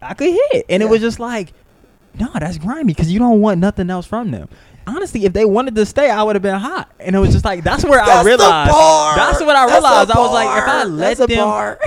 [0.01, 1.53] I could hit, and it was just like,
[2.19, 4.49] no, that's grimy because you don't want nothing else from them.
[4.87, 7.45] Honestly, if they wanted to stay, I would have been hot, and it was just
[7.45, 8.71] like that's where I That's the realized.
[8.71, 10.11] That's what I That's realized.
[10.11, 11.29] I was like, if I let That's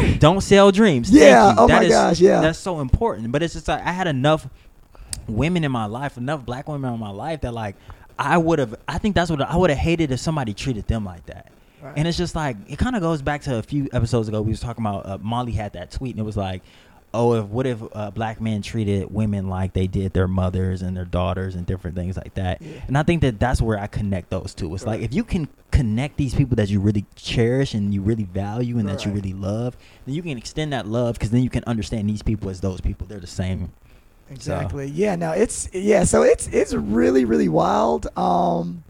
[0.08, 1.10] them don't sell dreams.
[1.10, 1.64] Yeah, Thank you.
[1.64, 2.40] oh That my is- gosh, yeah.
[2.40, 3.32] That's so important.
[3.32, 4.46] But it's just like I had enough
[5.28, 7.76] women in my life, enough black women in my life that like
[8.18, 8.76] I would have.
[8.86, 11.50] I think that's what I would have hated if somebody treated them like that.
[11.82, 11.94] Right.
[11.96, 14.40] And it's just like it kind of goes back to a few episodes ago.
[14.40, 16.62] We was talking about uh, Molly had that tweet, and it was like,
[17.12, 20.96] "Oh, if what if uh, black men treated women like they did their mothers and
[20.96, 22.80] their daughters and different things like that?" Yeah.
[22.86, 24.74] And I think that that's where I connect those two.
[24.74, 28.24] It's like if you can connect these people that you really cherish and you really
[28.24, 29.76] value and that you really love,
[30.06, 32.80] then you can extend that love because then you can understand these people as those
[32.80, 33.06] people.
[33.06, 33.72] They're the same.
[34.30, 34.86] Exactly.
[34.86, 35.16] Yeah.
[35.16, 36.04] No, it's yeah.
[36.04, 38.06] So it's it's really really wild.
[38.16, 38.82] Um,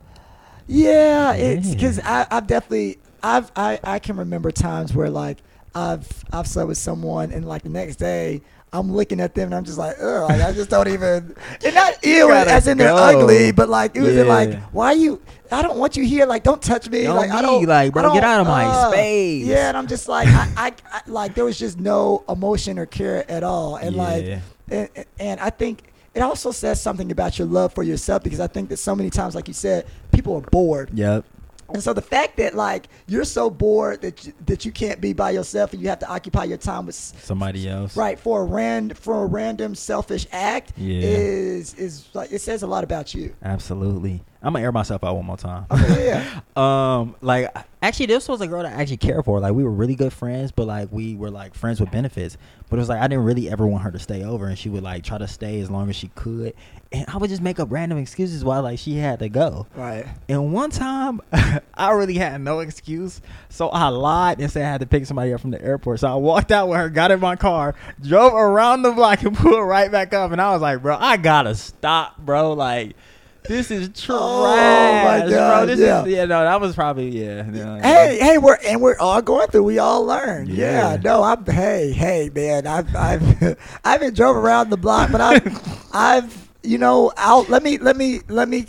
[0.66, 1.32] yeah.
[1.32, 1.74] It's Yeah.
[1.74, 5.38] because I I've definitely I've I I can remember times where like
[5.74, 8.42] I've I've slept with someone and like the next day.
[8.72, 11.36] I'm looking at them and I'm just like, ugh, like I just don't even.
[11.64, 12.96] And not ew, as in they're go.
[12.96, 14.60] ugly, but like it was in like, Yeah.
[14.72, 15.22] why you?
[15.52, 16.26] I don't want you here.
[16.26, 17.04] Like, don't touch me.
[17.04, 17.64] Don't like, I don't.
[17.66, 19.46] like, bro, I get don't- out of my uh, space.
[19.46, 22.86] Yeah, and I'm just like, I, I, I, like there was just no emotion or
[22.86, 24.40] care at all, and like, Yeah.
[24.70, 24.88] And,
[25.18, 28.68] and I think it also says something about your love for yourself because I think
[28.68, 30.90] that so many times, like you said, people are bored.
[30.94, 31.24] Yep.
[31.70, 35.12] And so the fact that like you're so bored that you, that you can't be
[35.14, 37.96] by yourself and you have to occupy your time with Somebody else.
[37.96, 41.00] right for a rand for a random selfish act Yeah.
[41.00, 43.34] is is like it says a lot about you.
[43.42, 44.22] Absolutely.
[44.44, 45.66] I'm gonna air myself out one more time.
[45.70, 46.40] Okay, yeah.
[47.00, 49.40] um, like actually, this was a girl that I actually cared for.
[49.40, 52.36] Like we were really good friends, but like we were like friends with benefits.
[52.68, 54.68] But it was like I didn't really ever want her to stay over, and she
[54.68, 56.54] would like try to stay as long as she could,
[56.92, 59.66] and I would just make up random excuses why like she had to go.
[59.74, 60.06] Right.
[60.28, 61.20] And one time,
[61.74, 65.32] I really had no excuse, so I lied and said I had to pick somebody
[65.32, 66.00] up from the airport.
[66.00, 69.36] So I walked out with her, got in my car, drove around the block, and
[69.36, 70.32] pulled right back up.
[70.32, 72.52] And I was like, "Bro, I gotta stop, bro.
[72.52, 72.96] Like,
[73.44, 75.66] this is trash, Oh, my bro.
[75.66, 76.02] This yeah.
[76.04, 77.46] is yeah, no, that was probably yeah.
[77.52, 77.82] yeah.
[77.82, 79.64] Hey, hey, we're and we're all going through.
[79.64, 80.46] We all learn.
[80.48, 80.92] Yeah.
[80.92, 80.96] Yeah.
[81.02, 81.44] no, I'm.
[81.44, 83.42] Hey, hey, man, I've, I've,
[83.84, 87.50] I haven't drove around the block, but I've, I've, you know, out.
[87.50, 88.66] Let me, let me, let me.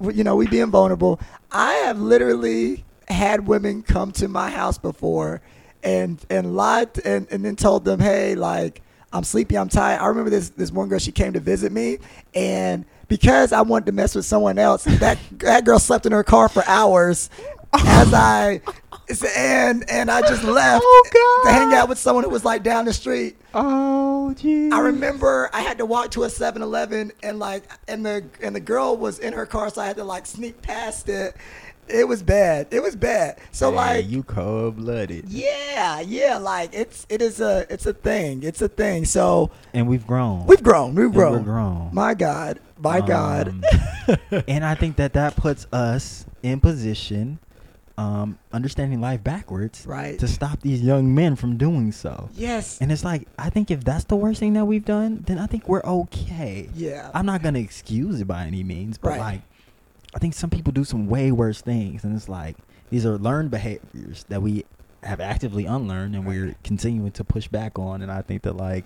[0.00, 1.18] You know, we being vulnerable.
[1.50, 5.40] I have literally had women come to my house before,
[5.82, 8.82] and and lied and and then told them, hey, like
[9.12, 10.00] I'm sleepy, I'm tired.
[10.00, 10.98] I remember this this one girl.
[10.98, 11.98] She came to visit me,
[12.34, 16.24] and because I wanted to mess with someone else, that that girl slept in her
[16.24, 17.28] car for hours
[17.74, 18.62] as I
[19.36, 22.84] and and I just left Oh, to hang out with someone who was like down
[22.86, 23.36] the street.
[23.52, 24.72] Oh, geez.
[24.72, 28.60] I remember I had to walk to a 7-Eleven and like and the and the
[28.60, 31.36] girl was in her car, so I had to like sneak past it.
[31.92, 32.68] It was bad.
[32.70, 33.38] It was bad.
[33.52, 37.92] So Hey, like you cold blooded, yeah, yeah, like it's it is a it's a
[37.92, 38.42] thing.
[38.42, 39.04] It's a thing.
[39.04, 40.46] So and we've grown.
[40.46, 40.94] we've grown.
[40.94, 41.32] We've And grown.
[41.32, 41.90] We're grown.
[41.92, 42.60] My God.
[42.78, 43.48] My God.
[43.48, 43.64] Um,
[44.48, 47.38] and I think that that puts us in position,
[47.98, 50.18] um, understanding life backwards, Right.
[50.18, 52.30] to stop these young men from doing so.
[52.34, 52.78] yes.
[52.80, 55.46] And it's like I think if that's the worst thing that we've done, then I
[55.46, 56.70] think we're okay.
[56.74, 57.10] Yeah.
[57.12, 59.20] I'm not gonna excuse it by any means, but Right.
[59.20, 59.40] like
[60.14, 62.56] I think some people do some way worse things, and it's like
[62.90, 64.64] these are learned behaviors that we
[65.02, 68.02] have actively unlearned, and we're continuing to push back on.
[68.02, 68.84] And I think that like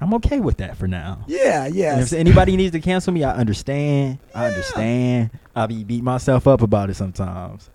[0.00, 1.24] I'm okay with that for now.
[1.26, 2.12] yeah, And yes.
[2.12, 4.18] if anybody needs to cancel me, I understand.
[4.34, 5.30] I understand.
[5.54, 7.70] I'll be beat myself up about it sometimes.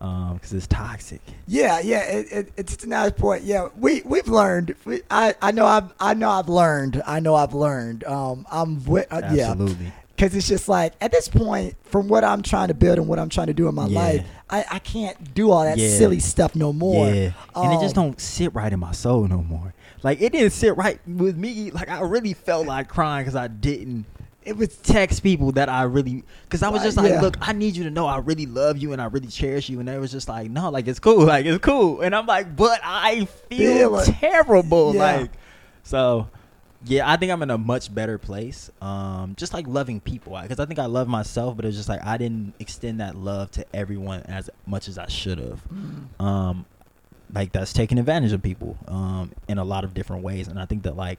[0.00, 1.20] Um, because it's toxic.
[1.48, 2.04] Yeah, yeah.
[2.04, 3.42] It, it, it's to Now's point.
[3.42, 4.76] Yeah, we we've learned.
[4.84, 7.02] We, I I know I've I know I've learned.
[7.04, 8.04] I know I've learned.
[8.04, 9.50] Um, I'm with, uh, yeah.
[9.50, 9.92] Absolutely.
[10.18, 13.20] Because it's just like at this point, from what I'm trying to build and what
[13.20, 13.98] I'm trying to do in my Yeah.
[14.00, 15.96] life, I, I can't do all that Yeah.
[15.96, 17.06] silly stuff no more.
[17.08, 17.30] Yeah.
[17.54, 19.74] and it just Um, don't sit right in my soul no more.
[20.02, 21.70] like it didn't sit right with me.
[21.70, 24.06] Like I really felt like crying because I didn't
[24.44, 27.20] It was text people that I really because I was just like, yeah.
[27.20, 29.78] look, I need you to know I really love you and I really cherish you,
[29.78, 32.56] and they was just like, no, like it's cool, like it's cool, and I'm like,
[32.56, 35.02] but I feel terrible, Yeah.
[35.20, 35.30] like
[35.84, 36.28] so.
[36.84, 38.70] Yeah, I think I'm in a much better place.
[38.80, 42.04] Um, just like loving people, because I think I love myself, but it's just like
[42.04, 45.64] I didn't extend that love to everyone as much as I should have.
[45.68, 46.24] Mm-hmm.
[46.24, 46.66] Um,
[47.32, 50.66] like that's taking advantage of people um, in a lot of different ways, and I
[50.66, 51.18] think that like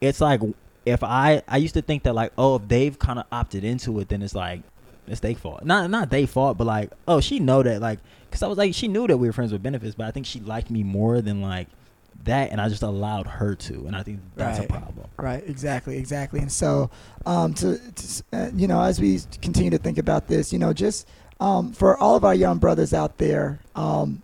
[0.00, 0.40] it's like
[0.86, 3.98] if I I used to think that like oh if they've kind of opted into
[4.00, 4.62] it, then it's like
[5.06, 5.64] it's their fault.
[5.64, 7.98] Not not they fault, but like oh she know that like
[8.28, 10.26] because I was like she knew that we were friends with benefits, but I think
[10.26, 11.68] she liked me more than like
[12.24, 14.68] that, and I just allowed her to, and I think that's Right.
[14.68, 15.06] a problem.
[15.18, 16.40] Right, exactly, exactly.
[16.40, 16.90] And so,
[17.26, 20.72] um, to, to uh, you know, as we continue to think about this, you know,
[20.72, 21.06] just
[21.40, 24.22] um, for all of our young brothers out there, um,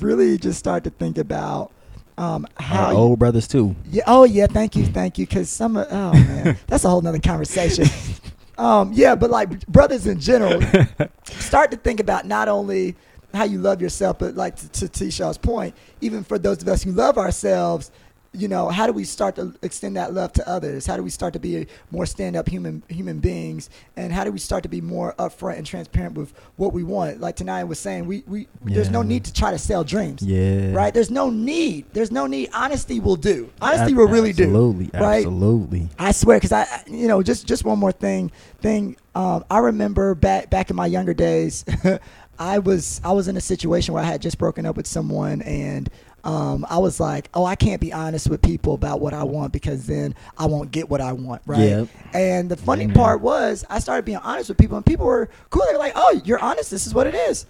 [0.00, 1.72] really just start to think about
[2.18, 2.86] um, how.
[2.86, 3.74] Our old brothers too.
[3.90, 4.02] Yeah.
[4.06, 4.46] Oh, yeah.
[4.46, 4.86] Thank you.
[4.86, 5.26] Thank you.
[5.26, 5.76] Because some.
[5.76, 7.86] of- Oh man, that's a whole nother conversation.
[8.58, 8.92] um.
[8.92, 10.60] Yeah, but like brothers in general,
[11.24, 12.94] start to think about not only
[13.34, 15.10] how you love yourself, but like to, to T.
[15.10, 17.90] Shaw's point, even for those of us who love ourselves,
[18.32, 20.86] you know, how do we start to extend that love to others?
[20.86, 23.70] How do we start to be more stand-up human human beings?
[23.96, 27.20] And how do we start to be more upfront and transparent with what we want?
[27.20, 30.22] Like tonight was saying, we, we there's no need to try to sell dreams.
[30.22, 30.70] Yeah.
[30.72, 30.94] Right?
[30.94, 31.86] There's no need.
[31.92, 32.50] There's no need.
[32.54, 33.50] Honesty will do.
[33.60, 34.44] Honesty will really do.
[34.44, 34.90] Absolutely.
[34.94, 35.16] Right?
[35.26, 35.88] Absolutely.
[35.98, 38.30] I swear, because I, I- you know, just just one more thing.
[38.60, 38.96] Thing.
[39.16, 41.64] Um, I remember back back in my younger days,
[42.40, 45.42] I was I was in a situation where I had just broken up with someone,
[45.42, 45.88] and
[46.24, 49.52] um, I was like, oh, I can't be honest with people about what I want
[49.52, 51.60] because then I won't get what I want, right?
[51.60, 51.88] Yep.
[52.14, 52.96] And the funny Amen.
[52.96, 55.62] part was, I started being honest with people, and people were cool.
[55.66, 56.70] They were like, oh, you're honest.
[56.70, 57.46] This is what it is.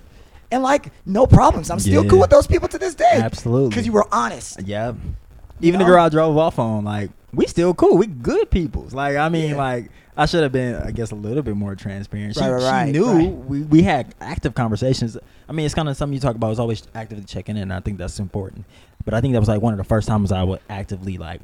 [0.53, 1.71] And like, no problems.
[1.71, 2.11] I'm still Yeah.
[2.11, 3.12] cool with those people to this day.
[3.15, 3.69] Absolutely.
[3.71, 4.61] Because you were honest.
[4.65, 4.95] Yeah.
[5.61, 5.93] Even the know?
[5.93, 7.97] girl I drove off on, like, we still cool.
[7.97, 8.93] We good peoples.
[8.93, 9.57] Like, I mean, Yeah.
[9.57, 9.91] like,
[10.21, 12.35] I should have been, I guess, a little bit more transparent.
[12.35, 13.33] She, Right, right, she knew right.
[13.33, 15.17] we, we had active conversations.
[15.49, 16.53] I mean, it's kind of something you talk about.
[16.53, 17.63] Is always actively checking in.
[17.63, 18.67] And I think that's important.
[19.07, 21.41] But I think that was like one of the first times I would actively like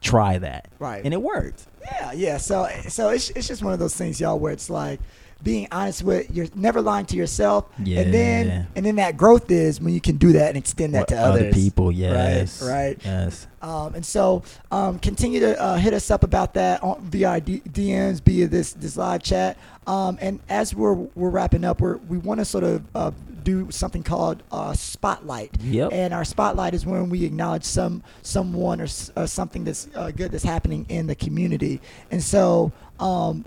[0.00, 0.68] try that.
[0.78, 1.04] Right.
[1.04, 1.66] And it worked.
[1.82, 2.36] Yeah, yeah.
[2.38, 4.98] So, so it's it's just one of those things, y'all, where it's like
[5.42, 9.80] being honest with you're never lying to yourself, and then and then that growth is
[9.80, 11.54] when you can do that and extend that What to other others.
[11.54, 11.90] people.
[11.92, 12.62] Yes.
[12.62, 12.70] right.
[12.70, 12.98] right?
[13.04, 13.46] Yes.
[13.62, 17.60] Um, and so, um, continue to uh, hit us up about that on, via D-
[17.68, 19.58] DMs, via this this live chat.
[19.86, 23.10] Um, and as we're we're wrapping up, we're, we want to sort of uh,
[23.42, 25.50] do something called uh, spotlight.
[25.60, 25.92] Yep.
[25.92, 30.30] And our spotlight is when we acknowledge some someone or, or something that's uh, good
[30.32, 31.80] that's happening in the community.
[32.10, 32.72] And so.
[32.98, 33.46] Um,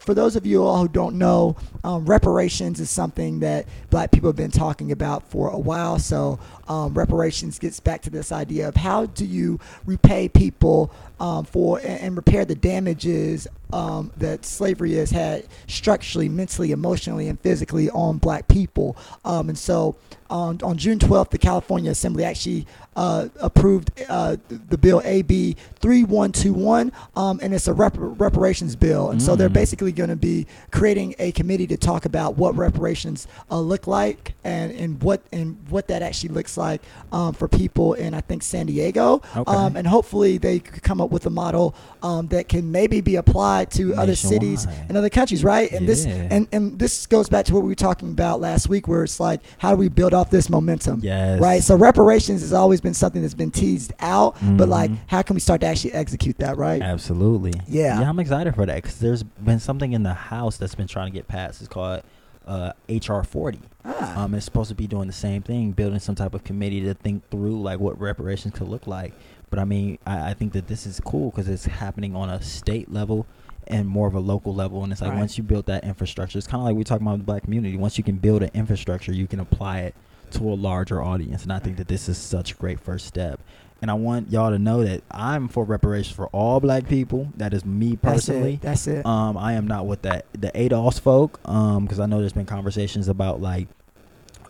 [0.00, 4.28] for those of you all who don't know, um, reparations is something that black people
[4.28, 5.98] have been talking about for a while.
[5.98, 11.44] So, um, reparations gets back to this idea of how do you repay people um,
[11.44, 17.38] for and, and repair the damages um, that slavery has had structurally, mentally, emotionally, and
[17.40, 18.96] physically on black people.
[19.24, 19.96] Um, and so,
[20.30, 22.66] on, on June 12th, the California Assembly actually
[22.96, 29.10] uh, approved uh, the bill AB 3121, um, and it's a rep- reparations bill.
[29.10, 29.54] And so they're Mm.
[29.54, 34.34] basically going to be creating a committee to talk about what reparations uh, look like
[34.44, 36.82] and, and what and what that actually looks like
[37.12, 39.22] um, for people in I think San Diego.
[39.36, 39.50] Okay.
[39.50, 43.16] Um, and hopefully they could come up with a model um, that can maybe be
[43.16, 45.70] applied to other cities and other countries, right?
[45.72, 48.86] And this and and this goes back to what we were talking about last week,
[48.88, 51.00] where it's like, how do we build off this momentum?
[51.02, 51.40] Yes.
[51.40, 51.62] Right.
[51.62, 54.98] So reparations has always been something that's been teased out, but like, Mhm.
[55.06, 56.56] how can we start to actually execute that?
[56.56, 56.82] Right.
[56.82, 57.52] Absolutely.
[57.66, 58.00] Yeah.
[58.00, 61.12] Yeah, I'm excited for that because there's been something in the House that's been trying
[61.12, 61.60] to get passed.
[61.60, 62.02] It's called
[62.48, 63.60] uh, HR 40.
[63.84, 64.24] Ah.
[64.24, 66.94] Um, it's supposed to be doing the same thing, building some type of committee to
[66.94, 69.12] think through like what reparations could look like.
[69.50, 72.42] But I mean, I, I think that this is cool because it's happening on a
[72.42, 73.26] state level
[73.66, 74.82] and more of a local level.
[74.82, 75.18] And it's like Right.
[75.18, 77.76] once you build that infrastructure, it's kind of like we talk about the black community.
[77.76, 79.94] Once you can build an infrastructure, you can apply it
[80.32, 81.42] to a larger audience.
[81.42, 83.40] And I think that this is such a great first step.
[83.80, 87.28] And I want y'all to know that I'm for reparations for all black people.
[87.36, 88.58] That is me personally.
[88.60, 88.94] That's it.
[88.94, 89.06] That's it.
[89.06, 91.38] Um, I am not with that the ADOS folk.
[91.44, 93.68] Um, because I know there's been conversations about like,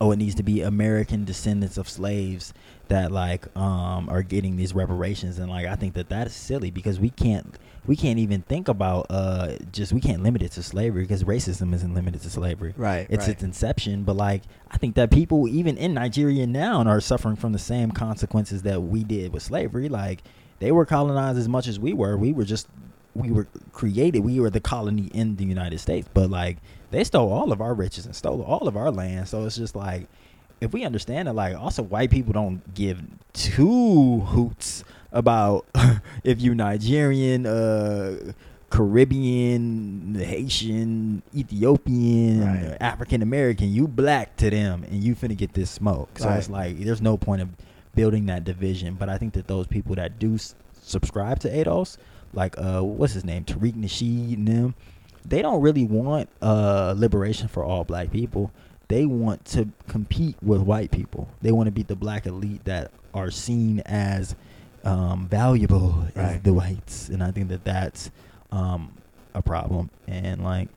[0.00, 2.54] oh, it needs to be American descendants of slaves
[2.88, 6.70] that like um are getting these reparations, and like I think that that is silly
[6.70, 7.54] because we can't
[7.88, 11.74] we can't even think about uh just we can't limit it to slavery because racism
[11.74, 12.74] isn't limited to slavery.
[12.76, 13.30] Right, It's right.
[13.32, 17.52] its inception, but like I think that people even in Nigeria now are suffering from
[17.52, 19.88] the same consequences that we did with slavery.
[19.88, 20.22] Like
[20.60, 22.16] they were colonized as much as we were.
[22.16, 22.68] We were just
[23.14, 24.20] we were created.
[24.20, 26.58] We were the colony in the United States, but like
[26.90, 29.28] they stole all of our riches and stole all of our land.
[29.28, 30.08] So it's just like
[30.60, 33.00] if we understand that, like also white people don't give
[33.32, 35.66] two hoots about
[36.24, 38.32] if you Nigerian, uh,
[38.70, 42.76] Caribbean, Haitian, Ethiopian, Right.
[42.80, 46.18] African American, you black to them, and you finna get this smoke.
[46.18, 47.48] So it's like there's no point of
[47.94, 48.94] building that division.
[48.94, 51.96] But I think that those people that do s- subscribe to ADOS,
[52.32, 54.74] like uh, what's his name, Tariq Nasheed and them,
[55.24, 58.50] they don't really want uh liberation for all black people.
[58.88, 61.28] They want to compete with white people.
[61.42, 64.34] They want to be the black elite that are seen as
[64.84, 66.44] um, valuable as Right.
[66.44, 68.10] the whites, and I think that that's
[68.52, 68.92] um,
[69.34, 70.68] a problem, and like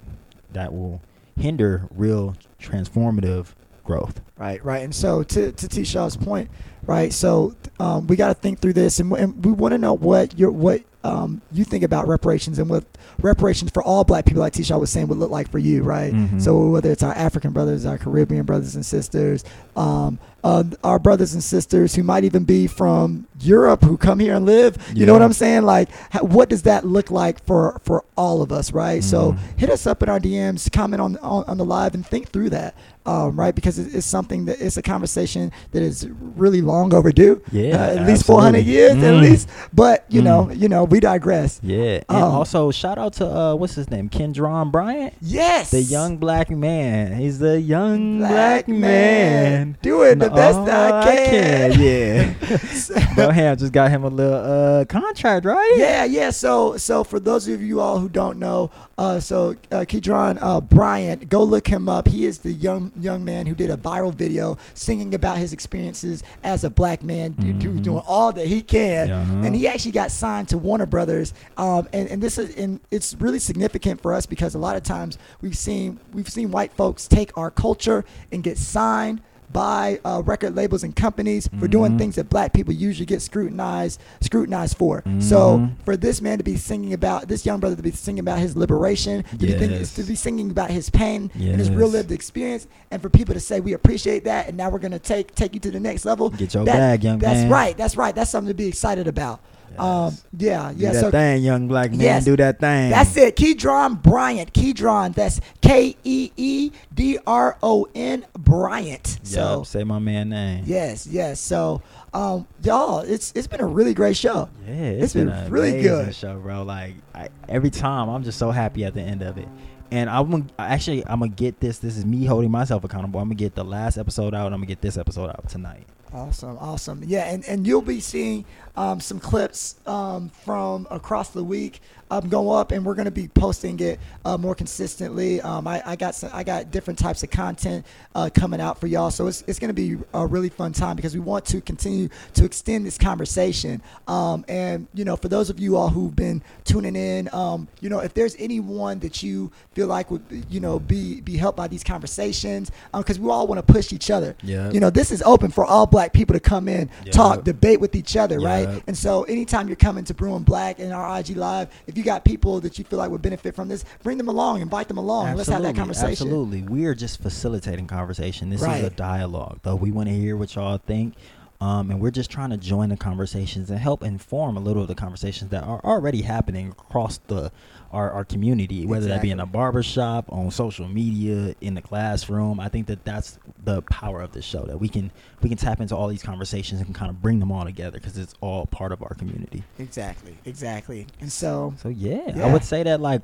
[0.53, 1.01] that will
[1.37, 3.47] hinder real transformative
[3.83, 4.21] growth.
[4.37, 4.83] Right, right.
[4.83, 5.83] And so to to T.
[5.83, 6.49] Shaw's point,
[6.85, 7.11] right?
[7.13, 10.37] So um, we got to think through this, and, and we want to know what
[10.37, 12.83] your what um, you think about reparations and what
[13.21, 16.13] reparations for all Black people, like Tisha was saying, would look like for you, right?
[16.13, 16.39] Mhm.
[16.39, 19.43] So whether it's our African brothers, our Caribbean brothers and sisters,
[19.75, 24.35] um, uh, our brothers and sisters who might even be from Europe who come here
[24.35, 25.63] and live, you know what I'm saying?
[25.63, 29.03] Like, how, what does that look like for for all of us, right?
[29.03, 29.37] So Mhm.
[29.57, 32.49] hit us up in our DMs, comment on on, on the live, and think through
[32.51, 32.75] that,
[33.07, 33.53] um, right?
[33.55, 37.41] Because it, it's something that it's a conversation that is really long overdue.
[37.51, 38.71] Yeah, uh, at least 400 absolutely.
[38.73, 39.21] years, at Mm.
[39.21, 39.49] least.
[39.73, 40.59] But you know, Mm.
[40.61, 41.59] you know, we digress.
[41.63, 45.81] Yeah, and Um, also shout out to uh, what's his name, Keedron Bryant, Yes, the
[45.81, 47.15] young black man.
[47.15, 49.77] He's the young black, man.
[49.81, 51.71] doing the best all I can.
[51.79, 52.33] Yeah,
[53.15, 55.73] Belham just got him a little uh contract, right?
[55.77, 56.29] Yeah, yeah.
[56.31, 58.71] So, so for those of you all who don't know,
[59.01, 62.07] uh, so uh, Keedron uh, Bryant, go look him up.
[62.07, 66.23] He is the young young man who did a viral video singing about his experiences
[66.43, 69.33] as a black man, do- do- doing all that he can, Uh-huh.
[69.45, 71.33] and he actually got signed to Warner Brothers.
[71.57, 74.83] Um, and, and this is and it's really significant for us because a lot of
[74.83, 79.21] times we've seen we've seen white folks take our culture and get signed
[79.53, 81.97] by uh, record labels and companies for doing Mhm.
[81.97, 85.03] things that black people usually get scrutinized scrutinized for.
[85.19, 85.71] So Mhm.
[85.85, 88.55] for this man to be singing about this young brother to be singing about his
[88.55, 92.67] liberation, to, be, thinking, to be singing about his pain and his real lived experience,
[92.91, 95.59] and for people to say we appreciate that, and now we're gonna take take you
[95.61, 96.29] to the next level.
[96.29, 97.49] Get your that- bag, young That's man.
[97.49, 97.77] right.
[97.77, 98.13] That's right.
[98.15, 99.39] That's something to be excited about.
[99.79, 100.25] Um, Yes.
[100.37, 100.91] yeah, Do yeah.
[100.93, 101.99] that So thing, young black man.
[101.99, 102.25] Yes.
[102.25, 102.89] Do that thing.
[102.89, 103.35] that's it.
[103.35, 104.53] Keedron Bryant.
[104.53, 105.13] Keedron.
[105.15, 109.19] That's K E E D R O N Bryant.
[109.23, 110.63] So Yup, say my man name.
[110.67, 111.39] yes, yes.
[111.39, 111.81] So
[112.13, 114.49] um, y'all, it's it's been a really great show.
[114.67, 116.13] Yeah, It's it's been, been really good.
[116.15, 116.63] show, bro.
[116.63, 119.47] Like I, every time, I'm just so happy at the end of it.
[119.93, 121.79] And I'm actually, I'm gonna get this.
[121.79, 123.19] This is me holding myself accountable.
[123.19, 124.47] I'm gonna get the last episode out.
[124.47, 125.85] I'm gonna get this episode out tonight.
[126.13, 127.03] Awesome, awesome.
[127.05, 128.43] Yeah, and, and you'll be seeing
[128.75, 131.79] um, some clips um, from across the week
[132.11, 135.41] um, go up, and we're going to be posting it uh, more consistently.
[135.41, 138.87] Um, I, I got some, I got different types of content uh, coming out for
[138.87, 141.61] y'all, so it's, it's going to be a really fun time because we want to
[141.61, 143.81] continue to extend this conversation.
[144.07, 147.89] Um, and you know, for those of you all who've been tuning in, um, you
[147.89, 151.67] know, if there's anyone that you feel like would you know be be helped by
[151.67, 154.35] these conversations, because we all want to push each other.
[154.43, 154.73] Yep.
[154.73, 157.13] You know, this is open for all black people to come in, Yep.
[157.13, 158.83] talk, debate with each other, right?
[158.87, 162.25] And so anytime you're coming to Brewing Black and our IG Live, if you got
[162.25, 165.27] people that you feel like would benefit from this, bring them along, invite them along,
[165.27, 166.27] and let's have that conversation.
[166.27, 166.63] Absolutely.
[166.63, 168.49] We are just facilitating conversation.
[168.49, 169.75] This is a dialogue, though.
[169.75, 171.15] We want to hear what y'all think.
[171.59, 174.87] Um, and we're just trying to join the conversations and help inform a little of
[174.87, 177.51] the conversations that are already happening across the
[177.91, 179.57] our, our community, whether that be in a Exactly.
[179.59, 182.59] barber shop, on social media, in the classroom.
[182.59, 185.11] I think that that's the power of this show that we can
[185.41, 188.17] we can tap into all these conversations and kind of bring them all together because
[188.17, 189.63] it's all part of our community.
[189.79, 191.07] Exactly, exactly.
[191.19, 192.47] And so, So yeah, Yeah.
[192.47, 193.23] I would say that like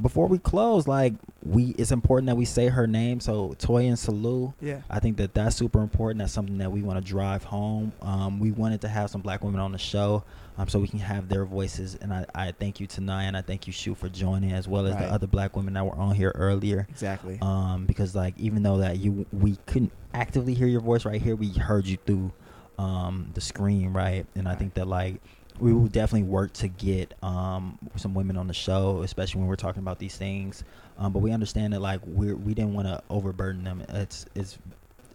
[0.00, 3.20] before we close, like we it's important that we say her name.
[3.20, 4.54] So Toyin Salau.
[4.60, 4.80] yeah.
[4.88, 6.20] I think that that's super important.
[6.20, 7.92] That's something that we want to drive home.
[8.02, 10.24] Um, we wanted to have some black women on the show,
[10.56, 11.96] um, so we can have their voices.
[11.96, 14.86] And I, I thank you tonight, and I thank you Shu for joining, as well
[14.86, 15.06] as Right.
[15.06, 16.86] the other black women that were on here earlier.
[16.90, 17.38] Exactly.
[17.42, 21.36] Um, because like even though that you we couldn't actively hear your voice right here,
[21.36, 22.32] we heard you through
[22.78, 24.26] um the screen, right?
[24.34, 25.20] And I think that like
[25.60, 29.56] we will definitely work to get um some women on the show, especially when we're
[29.56, 30.64] talking about these things.
[30.98, 33.82] Um, but we understand that like we're we didn't want to overburden them.
[33.88, 34.58] It's it's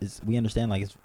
[0.01, 0.95] it's we understand like it's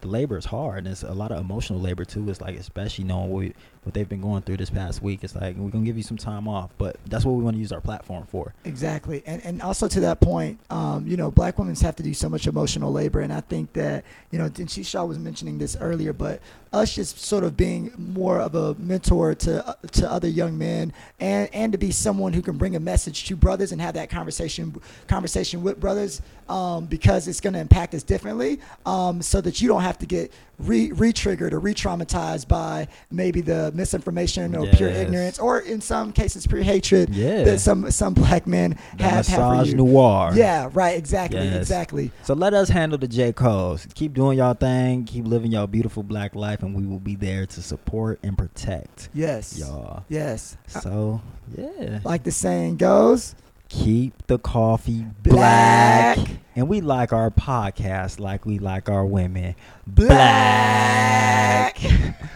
[0.00, 2.28] the labor is hard and it's a lot of emotional labor too.
[2.30, 3.54] It's like especially knowing what we,
[3.84, 5.22] what they've been going through this past week.
[5.22, 7.60] It's like we're gonna give you some time off, but that's what we want to
[7.60, 8.54] use our platform for.
[8.64, 12.14] Exactly, and and also to that point, um, you know, black women have to do
[12.14, 15.76] so much emotional labor, and I think that you know, and Shaw was mentioning this
[15.80, 16.40] earlier, but
[16.72, 20.92] us just sort of being more of a mentor to uh, to other young men,
[21.20, 24.10] and and to be someone who can bring a message to brothers and have that
[24.10, 24.74] conversation
[25.06, 29.82] conversation with brothers, um, because it's to impact us differently, um, so that you don't
[29.82, 35.58] have to get re re-triggered or re-traumatized by maybe the misinformation or pure ignorance, or
[35.60, 37.44] in some cases pure hatred Yeah.
[37.44, 40.36] that some some black men The have, have misogynoir.
[40.36, 40.96] Yeah, right.
[40.96, 41.40] Exactly.
[41.40, 41.56] Yes.
[41.56, 42.10] Exactly.
[42.22, 43.32] So let us handle the J.
[43.32, 43.86] Cole's.
[43.94, 45.04] Keep doing y'all thing.
[45.04, 49.08] Keep living y'all beautiful black life, and we will be there to support and protect
[49.14, 49.58] Yes.
[49.58, 50.04] y'all.
[50.08, 50.56] Yes.
[50.68, 51.20] So
[51.56, 53.34] yeah, Like the saying goes,
[53.68, 56.16] keep the coffee Black.
[56.16, 56.28] black.
[56.56, 61.80] And we like our podcast like we like our women Black.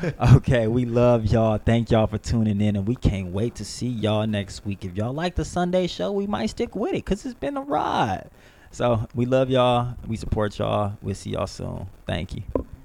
[0.36, 1.59] okay, we love y'all.
[1.59, 4.84] Thank y'all for tuning in, and we can't wait to see y'all next week.
[4.84, 7.62] If y'all like the Sunday show, we might stick with it because it's been a
[7.62, 8.30] ride.
[8.70, 9.96] So we love y'all.
[10.06, 10.96] We support y'all.
[11.02, 11.88] We'll see y'all soon.
[12.06, 12.42] Thank you.